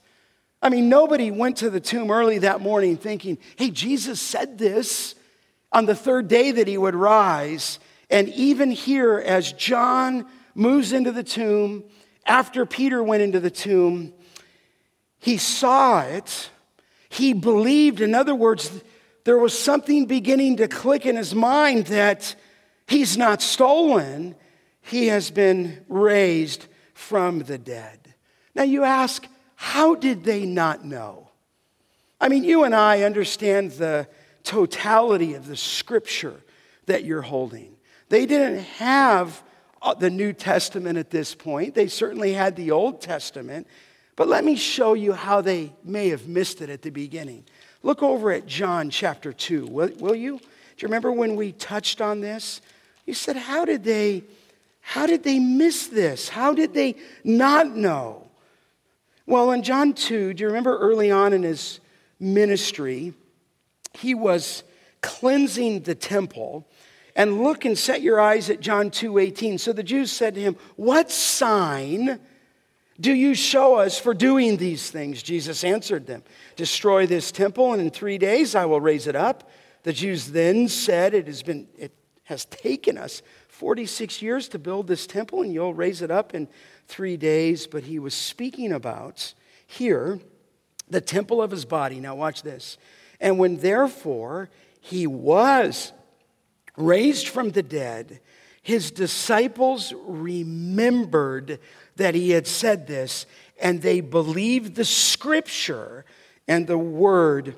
I 0.61 0.69
mean, 0.69 0.89
nobody 0.89 1.31
went 1.31 1.57
to 1.57 1.69
the 1.69 1.79
tomb 1.79 2.11
early 2.11 2.39
that 2.39 2.61
morning 2.61 2.97
thinking, 2.97 3.37
hey, 3.55 3.69
Jesus 3.69 4.19
said 4.19 4.57
this 4.57 5.15
on 5.71 5.85
the 5.85 5.95
third 5.95 6.27
day 6.27 6.51
that 6.51 6.67
he 6.67 6.77
would 6.77 6.95
rise. 6.95 7.79
And 8.09 8.27
even 8.29 8.71
here, 8.71 9.19
as 9.19 9.53
John 9.53 10.27
moves 10.53 10.93
into 10.93 11.11
the 11.11 11.23
tomb, 11.23 11.83
after 12.25 12.65
Peter 12.65 13.01
went 13.01 13.23
into 13.23 13.39
the 13.39 13.49
tomb, 13.49 14.13
he 15.17 15.37
saw 15.37 16.01
it 16.01 16.49
he 17.12 17.34
believed. 17.34 17.99
In 17.99 18.16
other 18.16 18.34
words, 18.34 18.72
there 19.26 19.38
was 19.38 19.57
something 19.57 20.05
beginning 20.05 20.57
to 20.57 20.68
click 20.70 21.05
in 21.05 21.18
his 21.18 21.36
mind 21.36 21.88
that 21.88 22.36
he's 22.88 23.18
not 23.18 23.41
stolen, 23.41 24.36
he 24.82 25.07
has 25.07 25.30
been 25.30 25.84
raised 25.89 26.68
from 26.93 27.39
the 27.39 27.57
dead. 27.57 27.99
Now 28.55 28.64
you 28.64 28.86
ask, 28.86 29.28
how 29.55 29.95
did 29.95 30.24
they 30.24 30.45
not 30.45 30.86
know? 30.86 31.30
I 32.20 32.30
mean, 32.30 32.45
you 32.45 32.64
and 32.64 32.74
I 32.74 33.03
understand 33.03 33.72
the 33.72 34.07
totality 34.43 35.34
of 35.34 35.47
the 35.47 35.57
scripture 35.57 36.41
that 36.86 37.03
you're 37.03 37.22
holding. 37.22 37.76
They 38.07 38.26
didn't 38.26 38.59
have 38.78 39.43
uh, 39.82 39.95
the 39.95 40.09
New 40.09 40.32
Testament 40.32 40.97
at 40.97 41.09
this 41.09 41.36
point, 41.36 41.76
they 41.76 41.88
certainly 41.88 42.32
had 42.32 42.55
the 42.55 42.72
Old 42.72 43.01
Testament. 43.01 43.68
But 44.22 44.28
let 44.28 44.45
me 44.45 44.55
show 44.55 44.93
you 44.93 45.13
how 45.13 45.41
they 45.41 45.74
may 45.84 46.09
have 46.09 46.28
missed 46.28 46.61
it 46.61 46.69
at 46.69 46.84
the 46.84 46.91
beginning. 46.91 47.43
Look 47.82 48.03
over 48.03 48.32
at 48.32 48.45
John 48.45 48.91
chapter 48.91 49.34
2, 49.34 49.65
will, 49.65 49.89
will 49.97 50.13
you? 50.13 50.38
Do 50.38 50.43
you 50.78 50.88
remember 50.88 51.11
when 51.11 51.36
we 51.36 51.53
touched 51.53 52.01
on 52.01 52.22
this? 52.22 52.61
You 53.07 53.15
said, 53.15 53.36
How 53.36 53.65
did 53.65 53.84
they, 53.84 54.24
how 54.82 55.07
did 55.07 55.24
they 55.24 55.39
miss 55.39 55.88
this? 55.88 56.30
How 56.30 56.53
did 56.53 56.76
they 56.76 56.97
not 57.24 57.76
know? 57.76 58.30
Well, 59.26 59.49
in 59.53 59.63
John 59.63 59.91
2, 59.91 60.36
do 60.36 60.41
you 60.43 60.47
remember 60.49 60.78
early 60.78 61.09
on 61.09 61.34
in 61.34 61.41
his 61.41 61.80
ministry, 62.19 63.15
he 63.95 64.13
was 64.13 64.61
cleansing 65.01 65.80
the 65.80 65.95
temple. 65.95 66.67
And 67.15 67.41
look 67.41 67.65
and 67.65 67.76
set 67.76 68.03
your 68.03 68.22
eyes 68.22 68.51
at 68.51 68.59
John 68.59 68.91
2:18. 68.91 69.57
So 69.57 69.74
the 69.74 69.82
Jews 69.82 70.11
said 70.11 70.36
to 70.36 70.41
him, 70.41 70.57
"What 70.76 71.09
sign 71.09 72.19
do 73.02 73.14
you 73.14 73.34
show 73.34 73.76
us 73.76 73.99
for 73.99 74.14
doing 74.14 74.58
these 74.58 74.91
things? 74.91 75.24
Jesus 75.24 75.64
answered 75.64 76.06
them, 76.06 76.24
Destroy 76.56 77.08
this 77.08 77.32
temple, 77.32 77.74
and 77.74 77.82
in 77.82 77.89
three 77.89 78.18
days 78.18 78.56
I 78.56 78.66
will 78.66 78.80
raise 78.80 79.08
it 79.08 79.16
up. 79.16 79.49
The 79.84 79.93
Jews 79.93 80.32
then 80.32 80.68
said, 80.68 81.14
It 81.14 81.28
has, 81.28 81.41
been, 81.41 81.68
it 81.78 81.91
has 82.26 82.45
taken 82.45 82.97
us 82.97 83.22
46 83.47 84.22
years 84.22 84.47
to 84.49 84.60
build 84.60 84.88
this 84.88 85.08
temple, 85.08 85.41
and 85.41 85.52
you'll 85.54 85.74
raise 85.74 86.02
it 86.02 86.12
up 86.12 86.36
in 86.36 86.47
three 86.88 87.18
days. 87.18 87.68
But 87.68 87.84
he 87.84 87.99
was 87.99 88.14
speaking 88.14 88.72
about 88.72 89.34
here 89.66 90.20
the 90.89 91.02
temple 91.02 91.41
of 91.41 91.52
his 91.52 91.66
body. 91.66 91.99
Now, 91.99 92.16
watch 92.16 92.43
this. 92.43 92.78
And 93.20 93.39
when 93.39 93.58
therefore 93.58 94.49
he 94.80 95.08
was 95.08 95.91
raised 96.78 97.28
from 97.28 97.52
the 97.52 97.64
dead, 97.64 98.20
his 98.62 98.91
disciples 98.91 99.93
remembered 100.06 101.60
that 101.95 102.15
he 102.15 102.31
had 102.31 102.47
said 102.47 102.87
this, 102.87 103.25
and 103.59 103.81
they 103.81 104.01
believed 104.01 104.75
the 104.75 104.85
scripture 104.85 106.05
and 106.47 106.67
the 106.67 106.77
word 106.77 107.55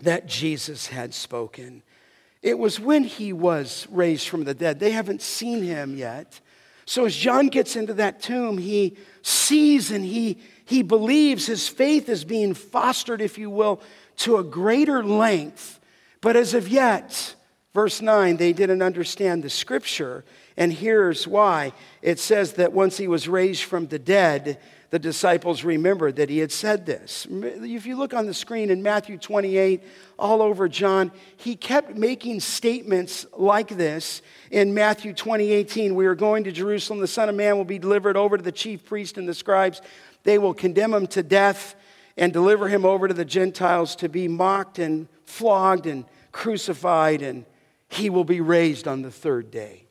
that 0.00 0.26
Jesus 0.26 0.88
had 0.88 1.14
spoken. 1.14 1.82
It 2.42 2.58
was 2.58 2.78
when 2.78 3.04
he 3.04 3.32
was 3.32 3.86
raised 3.90 4.28
from 4.28 4.44
the 4.44 4.54
dead. 4.54 4.78
They 4.78 4.92
haven't 4.92 5.22
seen 5.22 5.62
him 5.62 5.96
yet. 5.96 6.40
So 6.84 7.04
as 7.04 7.16
John 7.16 7.48
gets 7.48 7.74
into 7.74 7.94
that 7.94 8.22
tomb, 8.22 8.58
he 8.58 8.96
sees 9.22 9.90
and 9.90 10.04
he, 10.04 10.38
he 10.64 10.82
believes 10.82 11.46
his 11.46 11.68
faith 11.68 12.08
is 12.08 12.24
being 12.24 12.54
fostered, 12.54 13.20
if 13.20 13.38
you 13.38 13.50
will, 13.50 13.80
to 14.18 14.36
a 14.36 14.44
greater 14.44 15.02
length. 15.04 15.80
But 16.20 16.36
as 16.36 16.54
of 16.54 16.68
yet, 16.68 17.34
verse 17.74 18.00
9, 18.00 18.36
they 18.36 18.52
didn't 18.52 18.82
understand 18.82 19.42
the 19.42 19.50
scripture 19.50 20.24
and 20.56 20.72
here's 20.72 21.26
why 21.26 21.72
it 22.02 22.18
says 22.18 22.54
that 22.54 22.72
once 22.72 22.96
he 22.96 23.08
was 23.08 23.28
raised 23.28 23.64
from 23.64 23.86
the 23.86 23.98
dead, 23.98 24.58
the 24.90 24.98
disciples 24.98 25.64
remembered 25.64 26.16
that 26.16 26.30
he 26.30 26.38
had 26.38 26.52
said 26.52 26.86
this. 26.86 27.26
If 27.30 27.86
you 27.86 27.96
look 27.96 28.14
on 28.14 28.26
the 28.26 28.34
screen 28.34 28.70
in 28.70 28.82
Matthew 28.82 29.18
28, 29.18 29.82
all 30.18 30.40
over 30.40 30.68
John, 30.68 31.10
he 31.36 31.56
kept 31.56 31.96
making 31.96 32.40
statements 32.40 33.26
like 33.36 33.68
this. 33.68 34.22
In 34.50 34.74
Matthew 34.74 35.12
20, 35.12 35.50
18, 35.50 35.94
we 35.94 36.06
are 36.06 36.14
going 36.14 36.44
to 36.44 36.52
Jerusalem. 36.52 37.00
The 37.00 37.06
Son 37.08 37.28
of 37.28 37.34
Man 37.34 37.56
will 37.56 37.64
be 37.64 37.78
delivered 37.78 38.16
over 38.16 38.36
to 38.36 38.42
the 38.42 38.52
chief 38.52 38.84
priests 38.84 39.18
and 39.18 39.28
the 39.28 39.34
scribes. 39.34 39.82
They 40.22 40.38
will 40.38 40.54
condemn 40.54 40.94
him 40.94 41.06
to 41.08 41.22
death 41.22 41.74
and 42.16 42.32
deliver 42.32 42.68
him 42.68 42.84
over 42.84 43.08
to 43.08 43.14
the 43.14 43.24
Gentiles 43.24 43.96
to 43.96 44.08
be 44.08 44.28
mocked 44.28 44.78
and 44.78 45.08
flogged 45.24 45.86
and 45.86 46.04
crucified, 46.32 47.22
and 47.22 47.44
he 47.88 48.08
will 48.08 48.24
be 48.24 48.40
raised 48.40 48.86
on 48.88 49.02
the 49.02 49.10
third 49.10 49.50
day. 49.50 49.85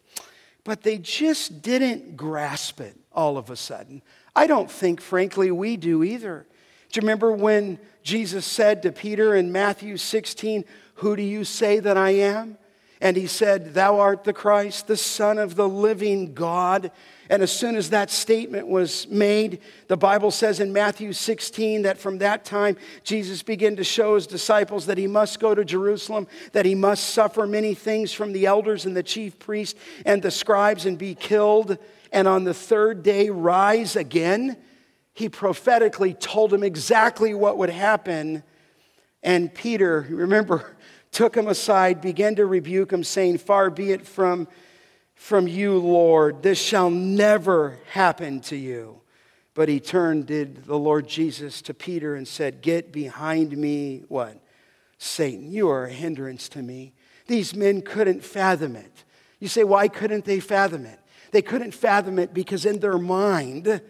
But 0.66 0.82
they 0.82 0.98
just 0.98 1.62
didn't 1.62 2.18
grasp 2.18 2.82
it 2.82 2.98
all 3.14 3.38
of 3.38 3.50
a 3.50 3.56
sudden. 3.56 4.02
I 4.36 4.48
don't 4.48 4.70
think, 4.70 5.00
frankly, 5.00 5.50
we 5.52 5.78
do 5.78 6.04
either. 6.04 6.46
Do 6.92 6.98
you 6.98 7.02
remember 7.02 7.32
when 7.32 7.80
Jesus 8.04 8.46
said 8.46 8.82
to 8.84 8.92
Peter 8.92 9.36
in 9.36 9.52
Matthew 9.52 9.96
16, 9.96 10.66
Who 10.96 11.16
do 11.16 11.22
you 11.22 11.46
say 11.46 11.80
that 11.80 11.96
I 11.96 12.10
am? 12.10 12.58
And 13.02 13.18
he 13.18 13.28
said, 13.28 13.74
Thou 13.74 14.00
art 14.00 14.24
the 14.24 14.34
Christ, 14.34 14.88
the 14.88 14.98
Son 14.98 15.38
of 15.38 15.56
the 15.56 15.68
living 15.68 16.34
God. 16.34 16.92
And 17.30 17.42
as 17.42 17.52
soon 17.52 17.76
as 17.76 17.90
that 17.90 18.12
statement 18.12 18.68
was 18.68 19.08
made, 19.08 19.60
the 19.88 19.98
Bible 19.98 20.32
says 20.32 20.60
in 20.60 20.72
Matthew 20.72 21.12
16 21.12 21.82
that 21.82 21.98
from 21.98 22.20
that 22.20 22.46
time 22.46 22.78
Jesus 23.04 23.42
began 23.42 23.76
to 23.78 23.84
show 23.84 24.16
his 24.16 24.28
disciples 24.28 24.86
that 24.86 24.98
he 24.98 25.08
must 25.08 25.40
go 25.40 25.56
to 25.56 25.66
Jerusalem, 25.66 26.28
that 26.52 26.66
he 26.66 26.76
must 26.76 27.10
suffer 27.10 27.48
many 27.48 27.74
things 27.74 28.14
from 28.14 28.32
the 28.32 28.46
elders 28.46 28.86
and 28.86 28.96
the 28.96 29.04
chief 29.04 29.40
priests 29.40 29.80
and 30.06 30.22
the 30.22 30.32
scribes 30.32 30.86
and 30.86 30.98
be 30.98 31.16
killed, 31.16 31.78
and 32.12 32.28
on 32.28 32.44
the 32.44 32.54
third 32.54 33.04
day 33.04 33.30
rise 33.30 33.96
again. 33.96 34.58
He 35.14 35.30
prophetically 35.30 36.14
told 36.14 36.54
him 36.54 36.62
exactly 36.62 37.34
what 37.34 37.58
would 37.58 37.70
happen. 37.70 38.44
And 39.24 39.52
Peter, 39.52 40.06
remember, 40.10 40.75
took 41.16 41.36
him 41.36 41.48
aside, 41.48 42.02
began 42.02 42.36
to 42.36 42.46
rebuke 42.46 42.92
him, 42.92 43.04
saying, 43.04 43.38
Far 43.38 43.70
be 43.70 43.92
it 43.92 44.06
from 44.06 44.50
from 45.16 45.48
you, 45.48 45.78
Lord. 45.78 46.44
This 46.44 46.60
shall 46.60 46.90
never 46.90 47.80
happen 47.92 48.42
to 48.42 48.58
you. 48.58 49.00
But 49.54 49.70
he 49.70 49.80
turned, 49.80 50.26
did 50.26 50.66
the 50.66 50.78
Lord 50.78 51.08
Jesus, 51.08 51.62
to 51.64 51.74
Peter 51.74 52.16
and 52.16 52.28
said, 52.28 52.62
Get 52.62 52.92
behind 52.92 53.58
me, 53.58 54.04
what? 54.10 54.42
Satan, 54.98 55.52
you 55.52 55.70
are 55.70 55.86
a 55.86 55.90
hindrance 55.90 56.50
to 56.50 56.62
me. 56.62 56.94
These 57.28 57.56
men 57.56 57.82
couldn't 57.82 58.22
fathom 58.22 58.76
it. 58.76 59.06
You 59.40 59.48
say, 59.48 59.64
Why 59.64 59.88
couldn't 59.88 60.26
they 60.26 60.42
fathom 60.42 60.86
it? 60.86 61.00
They 61.32 61.42
couldn't 61.42 61.74
fathom 61.74 62.20
it 62.20 62.34
because 62.34 62.66
in 62.66 62.80
their 62.80 62.98
mind, 62.98 63.82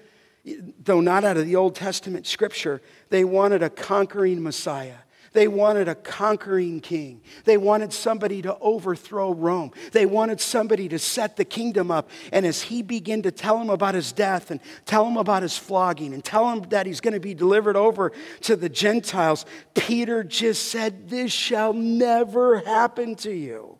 though 0.84 1.02
not 1.02 1.24
out 1.24 1.38
of 1.38 1.48
the 1.48 1.56
Old 1.56 1.74
Testament 1.74 2.28
scripture, 2.28 2.84
they 3.10 3.24
wanted 3.24 3.64
a 3.64 3.70
conquering 3.72 4.44
Messiah. 4.44 4.98
They 5.36 5.50
wanted 5.50 5.90
a 5.90 5.96
conquering 5.96 6.80
king. 6.80 7.20
They 7.44 7.58
wanted 7.58 7.92
somebody 7.92 8.42
to 8.44 8.58
overthrow 8.60 9.34
Rome. 9.34 9.72
They 9.92 10.06
wanted 10.06 10.40
somebody 10.40 10.88
to 10.88 10.98
set 10.98 11.36
the 11.36 11.44
kingdom 11.44 11.92
up. 11.92 12.10
And 12.32 12.46
as 12.46 12.62
he 12.62 12.82
began 12.82 13.22
to 13.24 13.32
tell 13.32 13.60
him 13.60 13.70
about 13.70 13.96
his 13.96 14.14
death 14.14 14.50
and 14.50 14.62
tell 14.86 15.06
him 15.06 15.18
about 15.18 15.44
his 15.44 15.58
flogging 15.58 16.14
and 16.14 16.24
tell 16.24 16.50
him 16.50 16.62
that 16.70 16.86
he's 16.86 17.02
going 17.02 17.16
to 17.16 17.20
be 17.20 17.34
delivered 17.34 17.76
over 17.76 18.14
to 18.44 18.56
the 18.56 18.70
Gentiles, 18.70 19.46
Peter 19.74 20.24
just 20.24 20.70
said, 20.70 21.10
This 21.10 21.34
shall 21.34 21.74
never 21.74 22.60
happen 22.60 23.16
to 23.18 23.32
you. 23.32 23.78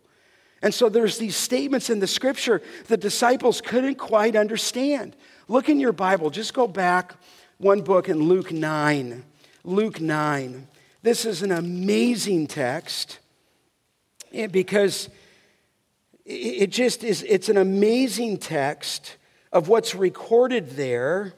And 0.62 0.74
so 0.74 0.90
there's 0.90 1.18
these 1.18 1.38
statements 1.38 1.90
in 1.90 2.00
the 2.00 2.08
scripture 2.08 2.62
the 2.88 2.98
disciples 2.98 3.62
couldn't 3.62 3.96
quite 3.96 4.36
understand. 4.36 5.16
Look 5.48 5.70
in 5.70 5.80
your 5.80 5.94
Bible, 5.94 6.32
just 6.32 6.54
go 6.54 6.68
back 6.68 7.16
one 7.60 7.80
book 7.80 8.10
in 8.10 8.24
Luke 8.24 8.52
9. 8.52 9.24
Luke 9.64 10.02
9. 10.02 10.68
This 11.06 11.24
is 11.24 11.44
an 11.44 11.52
amazing 11.52 12.48
text 12.48 13.20
eh, 14.34 14.48
because 14.48 15.08
it 16.26 16.72
just 16.72 17.04
is, 17.04 17.22
it's 17.22 17.48
an 17.48 17.58
amazing 17.58 18.40
text 18.40 19.18
of 19.52 19.68
what's 19.68 19.94
recorded 19.94 20.72
there 20.72 21.34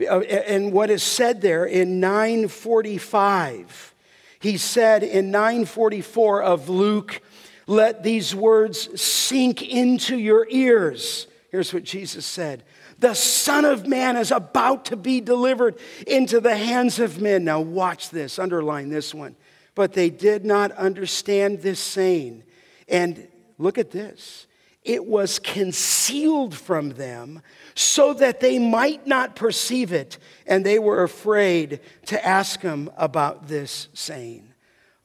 uh, 0.00 0.22
and 0.22 0.72
what 0.72 0.90
is 0.90 1.04
said 1.04 1.40
there 1.40 1.64
in 1.64 2.00
945. 2.00 3.94
He 4.40 4.56
said 4.56 5.04
in 5.04 5.30
944 5.30 6.42
of 6.42 6.68
Luke, 6.68 7.22
let 7.68 8.02
these 8.02 8.34
words 8.34 9.00
sink 9.00 9.62
into 9.62 10.18
your 10.18 10.48
ears. 10.50 11.28
Here's 11.52 11.72
what 11.72 11.84
Jesus 11.84 12.26
said 12.26 12.64
the 12.98 13.14
Son 13.14 13.64
of 13.64 13.86
Man 13.86 14.16
is 14.16 14.30
about 14.30 14.86
to 14.86 14.96
be 14.96 15.20
delivered 15.20 15.78
into 16.06 16.40
the 16.40 16.56
hands 16.56 16.98
of 16.98 17.20
men. 17.20 17.44
Now, 17.44 17.60
watch 17.60 18.10
this, 18.10 18.38
underline 18.38 18.88
this 18.88 19.14
one. 19.14 19.36
But 19.74 19.92
they 19.92 20.10
did 20.10 20.44
not 20.44 20.72
understand 20.72 21.62
this 21.62 21.80
saying. 21.80 22.44
And 22.88 23.26
look 23.58 23.78
at 23.78 23.90
this 23.90 24.46
it 24.84 25.06
was 25.06 25.38
concealed 25.38 26.54
from 26.54 26.90
them 26.90 27.40
so 27.74 28.12
that 28.14 28.40
they 28.40 28.58
might 28.58 29.06
not 29.06 29.34
perceive 29.34 29.92
it, 29.92 30.18
and 30.46 30.64
they 30.64 30.78
were 30.78 31.02
afraid 31.02 31.80
to 32.06 32.24
ask 32.24 32.60
him 32.60 32.90
about 32.96 33.48
this 33.48 33.88
saying. 33.94 34.43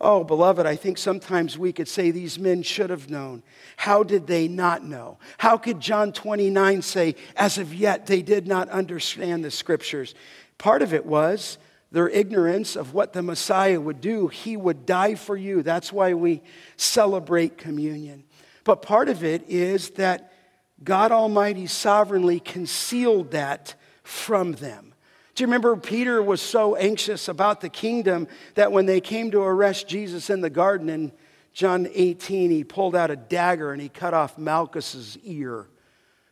Oh, 0.01 0.23
beloved, 0.23 0.65
I 0.65 0.77
think 0.77 0.97
sometimes 0.97 1.57
we 1.57 1.73
could 1.73 1.89
say 1.89 2.11
these 2.11 2.39
men 2.39 2.63
should 2.63 2.89
have 2.89 3.09
known. 3.09 3.43
How 3.75 4.03
did 4.03 4.27
they 4.27 4.47
not 4.47 4.83
know? 4.83 5.17
How 5.37 5.57
could 5.57 5.81
John 5.81 6.13
29 6.13 6.81
say, 6.81 7.15
as 7.35 7.57
of 7.57 7.73
yet, 7.73 8.05
they 8.05 8.21
did 8.21 8.47
not 8.47 8.69
understand 8.69 9.43
the 9.43 9.51
scriptures? 9.51 10.15
Part 10.57 10.81
of 10.81 10.93
it 10.93 11.05
was 11.05 11.57
their 11.91 12.07
ignorance 12.07 12.77
of 12.77 12.93
what 12.93 13.11
the 13.11 13.21
Messiah 13.21 13.79
would 13.81 13.99
do. 13.99 14.27
He 14.27 14.55
would 14.55 14.85
die 14.85 15.15
for 15.15 15.35
you. 15.35 15.63
That's 15.63 15.91
why 15.91 16.13
we 16.13 16.43
celebrate 16.77 17.57
communion. 17.57 18.23
But 18.63 18.81
part 18.81 19.09
of 19.09 19.23
it 19.23 19.49
is 19.49 19.89
that 19.91 20.31
God 20.81 21.11
Almighty 21.11 21.67
sovereignly 21.67 22.39
concealed 22.39 23.31
that 23.31 23.75
from 24.03 24.53
them. 24.53 24.88
Do 25.39 25.43
you 25.43 25.47
remember 25.47 25.77
Peter 25.77 26.21
was 26.21 26.41
so 26.41 26.75
anxious 26.75 27.29
about 27.29 27.61
the 27.61 27.69
kingdom 27.69 28.27
that 28.55 28.73
when 28.73 28.85
they 28.85 28.99
came 28.99 29.31
to 29.31 29.39
arrest 29.39 29.87
Jesus 29.87 30.29
in 30.29 30.41
the 30.41 30.49
garden 30.49 30.89
in 30.89 31.13
John 31.53 31.87
18, 31.93 32.51
he 32.51 32.65
pulled 32.65 32.93
out 32.93 33.09
a 33.09 33.15
dagger 33.15 33.71
and 33.71 33.81
he 33.81 33.87
cut 33.87 34.13
off 34.13 34.37
Malchus's 34.37 35.17
ear. 35.23 35.69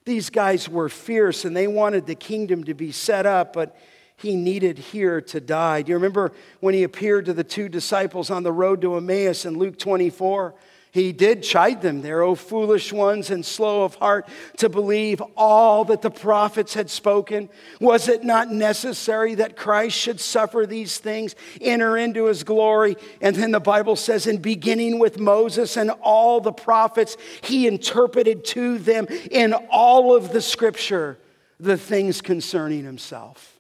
These 0.04 0.30
guys 0.30 0.68
were 0.68 0.90
fierce 0.90 1.46
and 1.46 1.56
they 1.56 1.68
wanted 1.68 2.06
the 2.06 2.16
kingdom 2.16 2.66
to 2.66 2.74
be 2.74 2.92
set 2.92 3.26
up, 3.26 3.54
but 3.54 3.78
he 4.18 4.36
needed 4.36 4.78
here 4.78 5.22
to 5.22 5.40
die. 5.40 5.84
Do 5.84 5.92
you 5.92 5.96
remember 5.96 6.34
when 6.60 6.74
he 6.74 6.84
appeared 6.84 7.28
to 7.28 7.34
the 7.34 7.46
two 7.46 7.70
disciples 7.70 8.30
on 8.30 8.44
the 8.44 8.52
road 8.52 8.82
to 8.82 8.98
Emmaus 8.98 9.46
in 9.46 9.58
Luke 9.58 9.80
24? 9.80 10.54
He 10.98 11.12
did 11.12 11.44
chide 11.44 11.84
them 11.84 12.02
there, 12.02 12.24
O 12.24 12.34
foolish 12.34 12.92
ones 12.92 13.30
and 13.30 13.46
slow 13.46 13.84
of 13.84 13.94
heart 13.94 14.28
to 14.58 14.68
believe 14.68 15.22
all 15.38 15.86
that 15.86 16.02
the 16.02 16.10
prophets 16.10 16.74
had 16.74 16.90
spoken. 16.90 17.50
Was 17.80 18.10
it 18.10 18.24
not 18.24 18.50
necessary 18.50 19.36
that 19.36 19.56
Christ 19.56 19.96
should 19.96 20.20
suffer 20.20 20.66
these 20.66 20.98
things, 20.98 21.36
enter 21.62 21.98
into 21.98 22.26
his 22.26 22.44
glory? 22.44 22.98
And 23.22 23.36
then 23.36 23.52
the 23.52 23.60
Bible 23.60 23.96
says, 23.96 24.26
in 24.26 24.38
beginning 24.38 24.98
with 24.98 25.20
Moses 25.20 25.78
and 25.78 25.92
all 26.02 26.42
the 26.42 26.52
prophets, 26.52 27.16
he 27.44 27.68
interpreted 27.68 28.44
to 28.46 28.80
them 28.80 29.06
in 29.30 29.54
all 29.70 30.16
of 30.16 30.34
the 30.34 30.42
scripture 30.42 31.20
the 31.60 31.78
things 31.78 32.22
concerning 32.22 32.86
himself. 32.86 33.60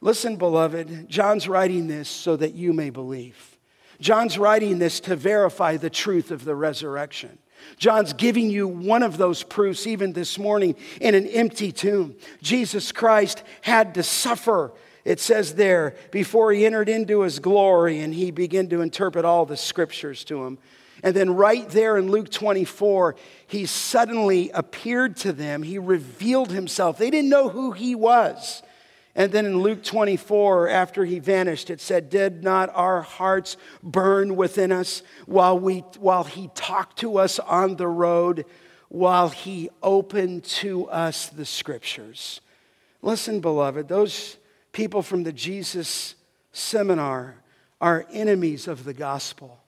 Listen, 0.00 0.34
beloved, 0.34 1.08
John's 1.08 1.46
writing 1.46 1.86
this 1.86 2.08
so 2.08 2.34
that 2.34 2.54
you 2.54 2.72
may 2.72 2.90
believe. 2.90 3.55
John's 4.00 4.38
writing 4.38 4.78
this 4.78 5.00
to 5.00 5.16
verify 5.16 5.76
the 5.76 5.90
truth 5.90 6.30
of 6.30 6.44
the 6.44 6.54
resurrection. 6.54 7.38
John's 7.78 8.12
giving 8.12 8.50
you 8.50 8.68
one 8.68 9.02
of 9.02 9.16
those 9.16 9.42
proofs 9.42 9.86
even 9.86 10.12
this 10.12 10.38
morning 10.38 10.76
in 11.00 11.14
an 11.14 11.26
empty 11.26 11.72
tomb. 11.72 12.14
Jesus 12.42 12.92
Christ 12.92 13.42
had 13.62 13.94
to 13.94 14.02
suffer, 14.02 14.72
it 15.04 15.20
says 15.20 15.54
there, 15.54 15.96
before 16.10 16.52
he 16.52 16.66
entered 16.66 16.88
into 16.88 17.22
his 17.22 17.38
glory 17.38 18.00
and 18.00 18.14
he 18.14 18.30
began 18.30 18.68
to 18.68 18.80
interpret 18.80 19.24
all 19.24 19.46
the 19.46 19.56
scriptures 19.56 20.24
to 20.24 20.44
him. 20.44 20.58
And 21.02 21.14
then, 21.14 21.36
right 21.36 21.68
there 21.68 21.98
in 21.98 22.10
Luke 22.10 22.30
24, 22.30 23.16
he 23.46 23.66
suddenly 23.66 24.50
appeared 24.50 25.16
to 25.18 25.32
them. 25.32 25.62
He 25.62 25.78
revealed 25.78 26.50
himself. 26.50 26.96
They 26.96 27.10
didn't 27.10 27.28
know 27.28 27.50
who 27.50 27.72
he 27.72 27.94
was. 27.94 28.62
And 29.16 29.32
then 29.32 29.46
in 29.46 29.60
Luke 29.60 29.82
24, 29.82 30.68
after 30.68 31.06
he 31.06 31.18
vanished, 31.20 31.70
it 31.70 31.80
said, 31.80 32.10
Did 32.10 32.44
not 32.44 32.70
our 32.74 33.00
hearts 33.00 33.56
burn 33.82 34.36
within 34.36 34.70
us 34.70 35.02
while, 35.24 35.58
we, 35.58 35.78
while 35.98 36.24
he 36.24 36.50
talked 36.54 36.98
to 36.98 37.16
us 37.16 37.38
on 37.38 37.76
the 37.76 37.88
road, 37.88 38.44
while 38.90 39.30
he 39.30 39.70
opened 39.82 40.44
to 40.44 40.86
us 40.90 41.30
the 41.30 41.46
scriptures? 41.46 42.42
Listen, 43.00 43.40
beloved, 43.40 43.88
those 43.88 44.36
people 44.72 45.00
from 45.00 45.22
the 45.22 45.32
Jesus 45.32 46.14
seminar 46.52 47.36
are 47.80 48.06
enemies 48.12 48.68
of 48.68 48.84
the 48.84 48.94
gospel. 48.94 49.58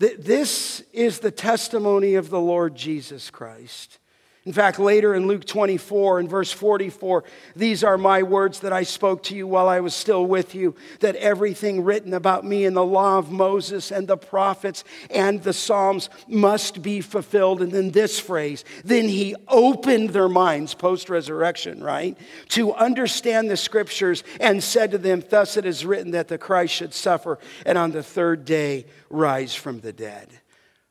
This 0.00 0.82
is 0.92 1.20
the 1.20 1.30
testimony 1.30 2.16
of 2.16 2.28
the 2.28 2.40
Lord 2.40 2.74
Jesus 2.74 3.30
Christ. 3.30 3.98
In 4.44 4.52
fact, 4.52 4.80
later 4.80 5.14
in 5.14 5.28
Luke 5.28 5.44
24 5.44 6.18
and 6.18 6.28
verse 6.28 6.50
44, 6.50 7.22
these 7.54 7.84
are 7.84 7.96
my 7.96 8.24
words 8.24 8.58
that 8.60 8.72
I 8.72 8.82
spoke 8.82 9.22
to 9.24 9.36
you 9.36 9.46
while 9.46 9.68
I 9.68 9.78
was 9.78 9.94
still 9.94 10.26
with 10.26 10.52
you, 10.56 10.74
that 10.98 11.14
everything 11.14 11.84
written 11.84 12.12
about 12.12 12.44
me 12.44 12.64
in 12.64 12.74
the 12.74 12.84
law 12.84 13.18
of 13.18 13.30
Moses 13.30 13.92
and 13.92 14.08
the 14.08 14.16
prophets 14.16 14.82
and 15.10 15.40
the 15.44 15.52
Psalms 15.52 16.10
must 16.26 16.82
be 16.82 17.00
fulfilled. 17.00 17.62
And 17.62 17.70
then 17.70 17.92
this 17.92 18.18
phrase, 18.18 18.64
then 18.84 19.06
he 19.06 19.36
opened 19.46 20.10
their 20.10 20.28
minds 20.28 20.74
post 20.74 21.08
resurrection, 21.08 21.80
right, 21.80 22.18
to 22.48 22.74
understand 22.74 23.48
the 23.48 23.56
scriptures 23.56 24.24
and 24.40 24.60
said 24.60 24.90
to 24.90 24.98
them, 24.98 25.22
Thus 25.30 25.56
it 25.56 25.66
is 25.66 25.86
written 25.86 26.10
that 26.12 26.26
the 26.26 26.36
Christ 26.38 26.74
should 26.74 26.94
suffer 26.94 27.38
and 27.64 27.78
on 27.78 27.92
the 27.92 28.02
third 28.02 28.44
day 28.44 28.86
rise 29.08 29.54
from 29.54 29.78
the 29.78 29.92
dead. 29.92 30.41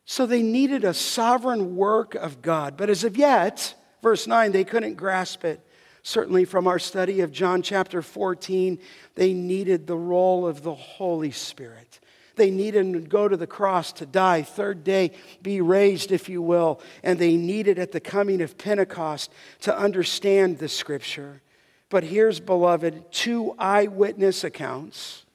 So 0.05 0.25
they 0.25 0.41
needed 0.41 0.83
a 0.83 0.93
sovereign 0.93 1.75
work 1.75 2.15
of 2.15 2.41
God. 2.41 2.75
But 2.77 2.89
as 2.89 3.03
of 3.03 3.17
yet, 3.17 3.75
verse 4.01 4.27
9, 4.27 4.51
they 4.51 4.63
couldn't 4.63 4.95
grasp 4.95 5.45
it. 5.45 5.65
Certainly, 6.03 6.45
from 6.45 6.65
our 6.67 6.79
study 6.79 7.21
of 7.21 7.31
John 7.31 7.61
chapter 7.61 8.01
14, 8.01 8.79
they 9.15 9.33
needed 9.33 9.85
the 9.85 9.97
role 9.97 10.47
of 10.47 10.63
the 10.63 10.73
Holy 10.73 11.31
Spirit. 11.31 11.99
They 12.35 12.49
needed 12.49 12.93
to 12.93 12.99
go 13.01 13.27
to 13.27 13.37
the 13.37 13.45
cross 13.45 13.91
to 13.93 14.05
die, 14.07 14.41
third 14.41 14.83
day, 14.83 15.11
be 15.43 15.61
raised, 15.61 16.11
if 16.11 16.27
you 16.27 16.41
will. 16.41 16.81
And 17.03 17.19
they 17.19 17.37
needed 17.37 17.77
at 17.77 17.91
the 17.91 17.99
coming 17.99 18.41
of 18.41 18.57
Pentecost 18.57 19.31
to 19.61 19.77
understand 19.77 20.57
the 20.57 20.69
scripture. 20.69 21.41
But 21.89 22.03
here's, 22.03 22.39
beloved, 22.39 23.11
two 23.11 23.53
eyewitness 23.59 24.43
accounts 24.43 25.25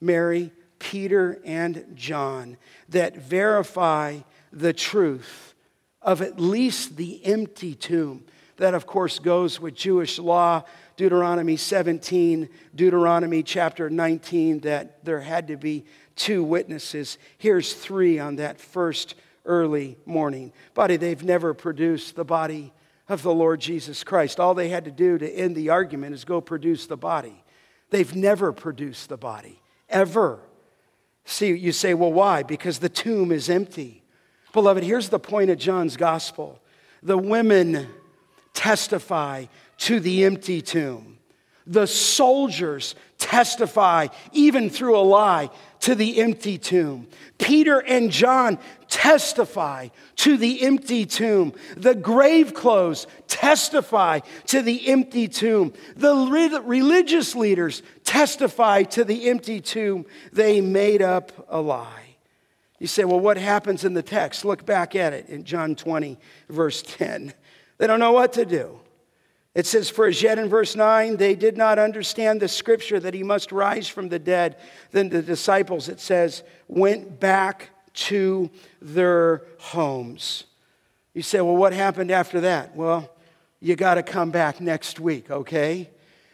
Mary 0.00 0.52
Peter 0.82 1.40
and 1.44 1.86
John 1.94 2.56
that 2.88 3.16
verify 3.16 4.18
the 4.52 4.72
truth 4.72 5.54
of 6.02 6.20
at 6.20 6.40
least 6.40 6.96
the 6.96 7.24
empty 7.24 7.76
tomb. 7.76 8.24
That, 8.56 8.74
of 8.74 8.84
course, 8.84 9.20
goes 9.20 9.60
with 9.60 9.76
Jewish 9.76 10.18
law, 10.18 10.64
Deuteronomy 10.96 11.56
17, 11.56 12.48
Deuteronomy 12.74 13.44
chapter 13.44 13.88
19, 13.88 14.60
that 14.60 15.04
there 15.04 15.20
had 15.20 15.46
to 15.48 15.56
be 15.56 15.84
two 16.16 16.42
witnesses. 16.42 17.16
Here's 17.38 17.72
three 17.72 18.18
on 18.18 18.36
that 18.36 18.60
first 18.60 19.14
early 19.46 19.96
morning. 20.04 20.52
Body, 20.74 20.96
they've 20.96 21.22
never 21.22 21.54
produced 21.54 22.16
the 22.16 22.24
body 22.24 22.72
of 23.08 23.22
the 23.22 23.32
Lord 23.32 23.60
Jesus 23.60 24.02
Christ. 24.02 24.40
All 24.40 24.54
they 24.54 24.68
had 24.68 24.84
to 24.84 24.90
do 24.90 25.16
to 25.16 25.30
end 25.30 25.54
the 25.54 25.70
argument 25.70 26.14
is 26.14 26.24
go 26.24 26.40
produce 26.40 26.86
the 26.86 26.96
body. 26.96 27.44
They've 27.90 28.14
never 28.16 28.52
produced 28.52 29.08
the 29.08 29.16
body, 29.16 29.60
ever. 29.88 30.40
See, 31.24 31.54
you 31.54 31.72
say, 31.72 31.94
well, 31.94 32.12
why? 32.12 32.42
Because 32.42 32.78
the 32.78 32.88
tomb 32.88 33.32
is 33.32 33.48
empty. 33.48 34.02
Beloved, 34.52 34.82
here's 34.82 35.08
the 35.08 35.18
point 35.18 35.50
of 35.50 35.58
John's 35.58 35.96
gospel 35.96 36.58
the 37.02 37.18
women 37.18 37.88
testify 38.54 39.46
to 39.78 39.98
the 39.98 40.24
empty 40.24 40.60
tomb, 40.60 41.18
the 41.66 41.86
soldiers 41.86 42.94
testify, 43.18 44.08
even 44.32 44.70
through 44.70 44.96
a 44.96 45.02
lie, 45.02 45.50
to 45.80 45.94
the 45.94 46.20
empty 46.20 46.58
tomb. 46.58 47.08
Peter 47.38 47.80
and 47.80 48.10
John 48.10 48.58
testify 48.92 49.88
to 50.16 50.36
the 50.36 50.62
empty 50.62 51.06
tomb. 51.06 51.54
The 51.78 51.94
grave 51.94 52.52
clothes 52.52 53.06
testify 53.26 54.20
to 54.48 54.60
the 54.60 54.86
empty 54.88 55.28
tomb. 55.28 55.72
The 55.96 56.14
religious 56.62 57.34
leaders 57.34 57.82
testify 58.04 58.82
to 58.82 59.02
the 59.02 59.30
empty 59.30 59.62
tomb. 59.62 60.04
They 60.30 60.60
made 60.60 61.00
up 61.00 61.32
a 61.48 61.58
lie. 61.58 62.16
You 62.78 62.86
say, 62.86 63.04
well, 63.04 63.18
what 63.18 63.38
happens 63.38 63.84
in 63.84 63.94
the 63.94 64.02
text? 64.02 64.44
Look 64.44 64.66
back 64.66 64.94
at 64.94 65.14
it 65.14 65.30
in 65.30 65.44
John 65.44 65.74
20, 65.74 66.18
verse 66.50 66.82
10. 66.82 67.32
They 67.78 67.86
don't 67.86 67.98
know 67.98 68.12
what 68.12 68.34
to 68.34 68.44
do. 68.44 68.78
It 69.54 69.64
says, 69.64 69.88
For 69.88 70.06
as 70.06 70.22
yet 70.22 70.38
in 70.38 70.50
verse 70.50 70.76
9, 70.76 71.16
they 71.16 71.34
did 71.34 71.56
not 71.56 71.78
understand 71.78 72.42
the 72.42 72.48
scripture 72.48 73.00
that 73.00 73.14
he 73.14 73.22
must 73.22 73.52
rise 73.52 73.88
from 73.88 74.10
the 74.10 74.18
dead. 74.18 74.56
Then 74.90 75.08
the 75.08 75.22
disciples, 75.22 75.88
it 75.88 76.00
says, 76.00 76.42
went 76.68 77.18
back 77.20 77.70
to 77.94 78.50
their 78.80 79.42
homes. 79.58 80.44
You 81.14 81.22
say, 81.22 81.40
Well, 81.40 81.56
what 81.56 81.72
happened 81.72 82.10
after 82.10 82.40
that? 82.42 82.74
Well, 82.76 83.10
you 83.60 83.76
got 83.76 83.94
to 83.94 84.02
come 84.02 84.30
back 84.30 84.60
next 84.60 84.98
week, 84.98 85.30
okay? 85.30 85.90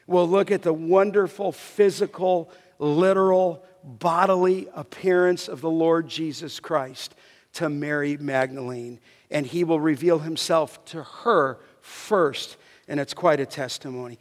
We'll 0.06 0.28
look 0.28 0.50
at 0.50 0.62
the 0.62 0.72
wonderful 0.72 1.52
physical, 1.52 2.50
literal, 2.78 3.62
bodily 3.84 4.68
appearance 4.74 5.48
of 5.48 5.60
the 5.60 5.70
Lord 5.70 6.08
Jesus 6.08 6.60
Christ 6.60 7.14
to 7.54 7.68
Mary 7.68 8.16
Magdalene, 8.16 9.00
and 9.30 9.46
he 9.46 9.64
will 9.64 9.80
reveal 9.80 10.20
himself 10.20 10.82
to 10.86 11.02
her 11.02 11.58
first 11.80 12.56
and 12.88 12.98
it's 12.98 13.14
quite 13.14 13.38
a 13.38 13.46
testimony. 13.46 14.18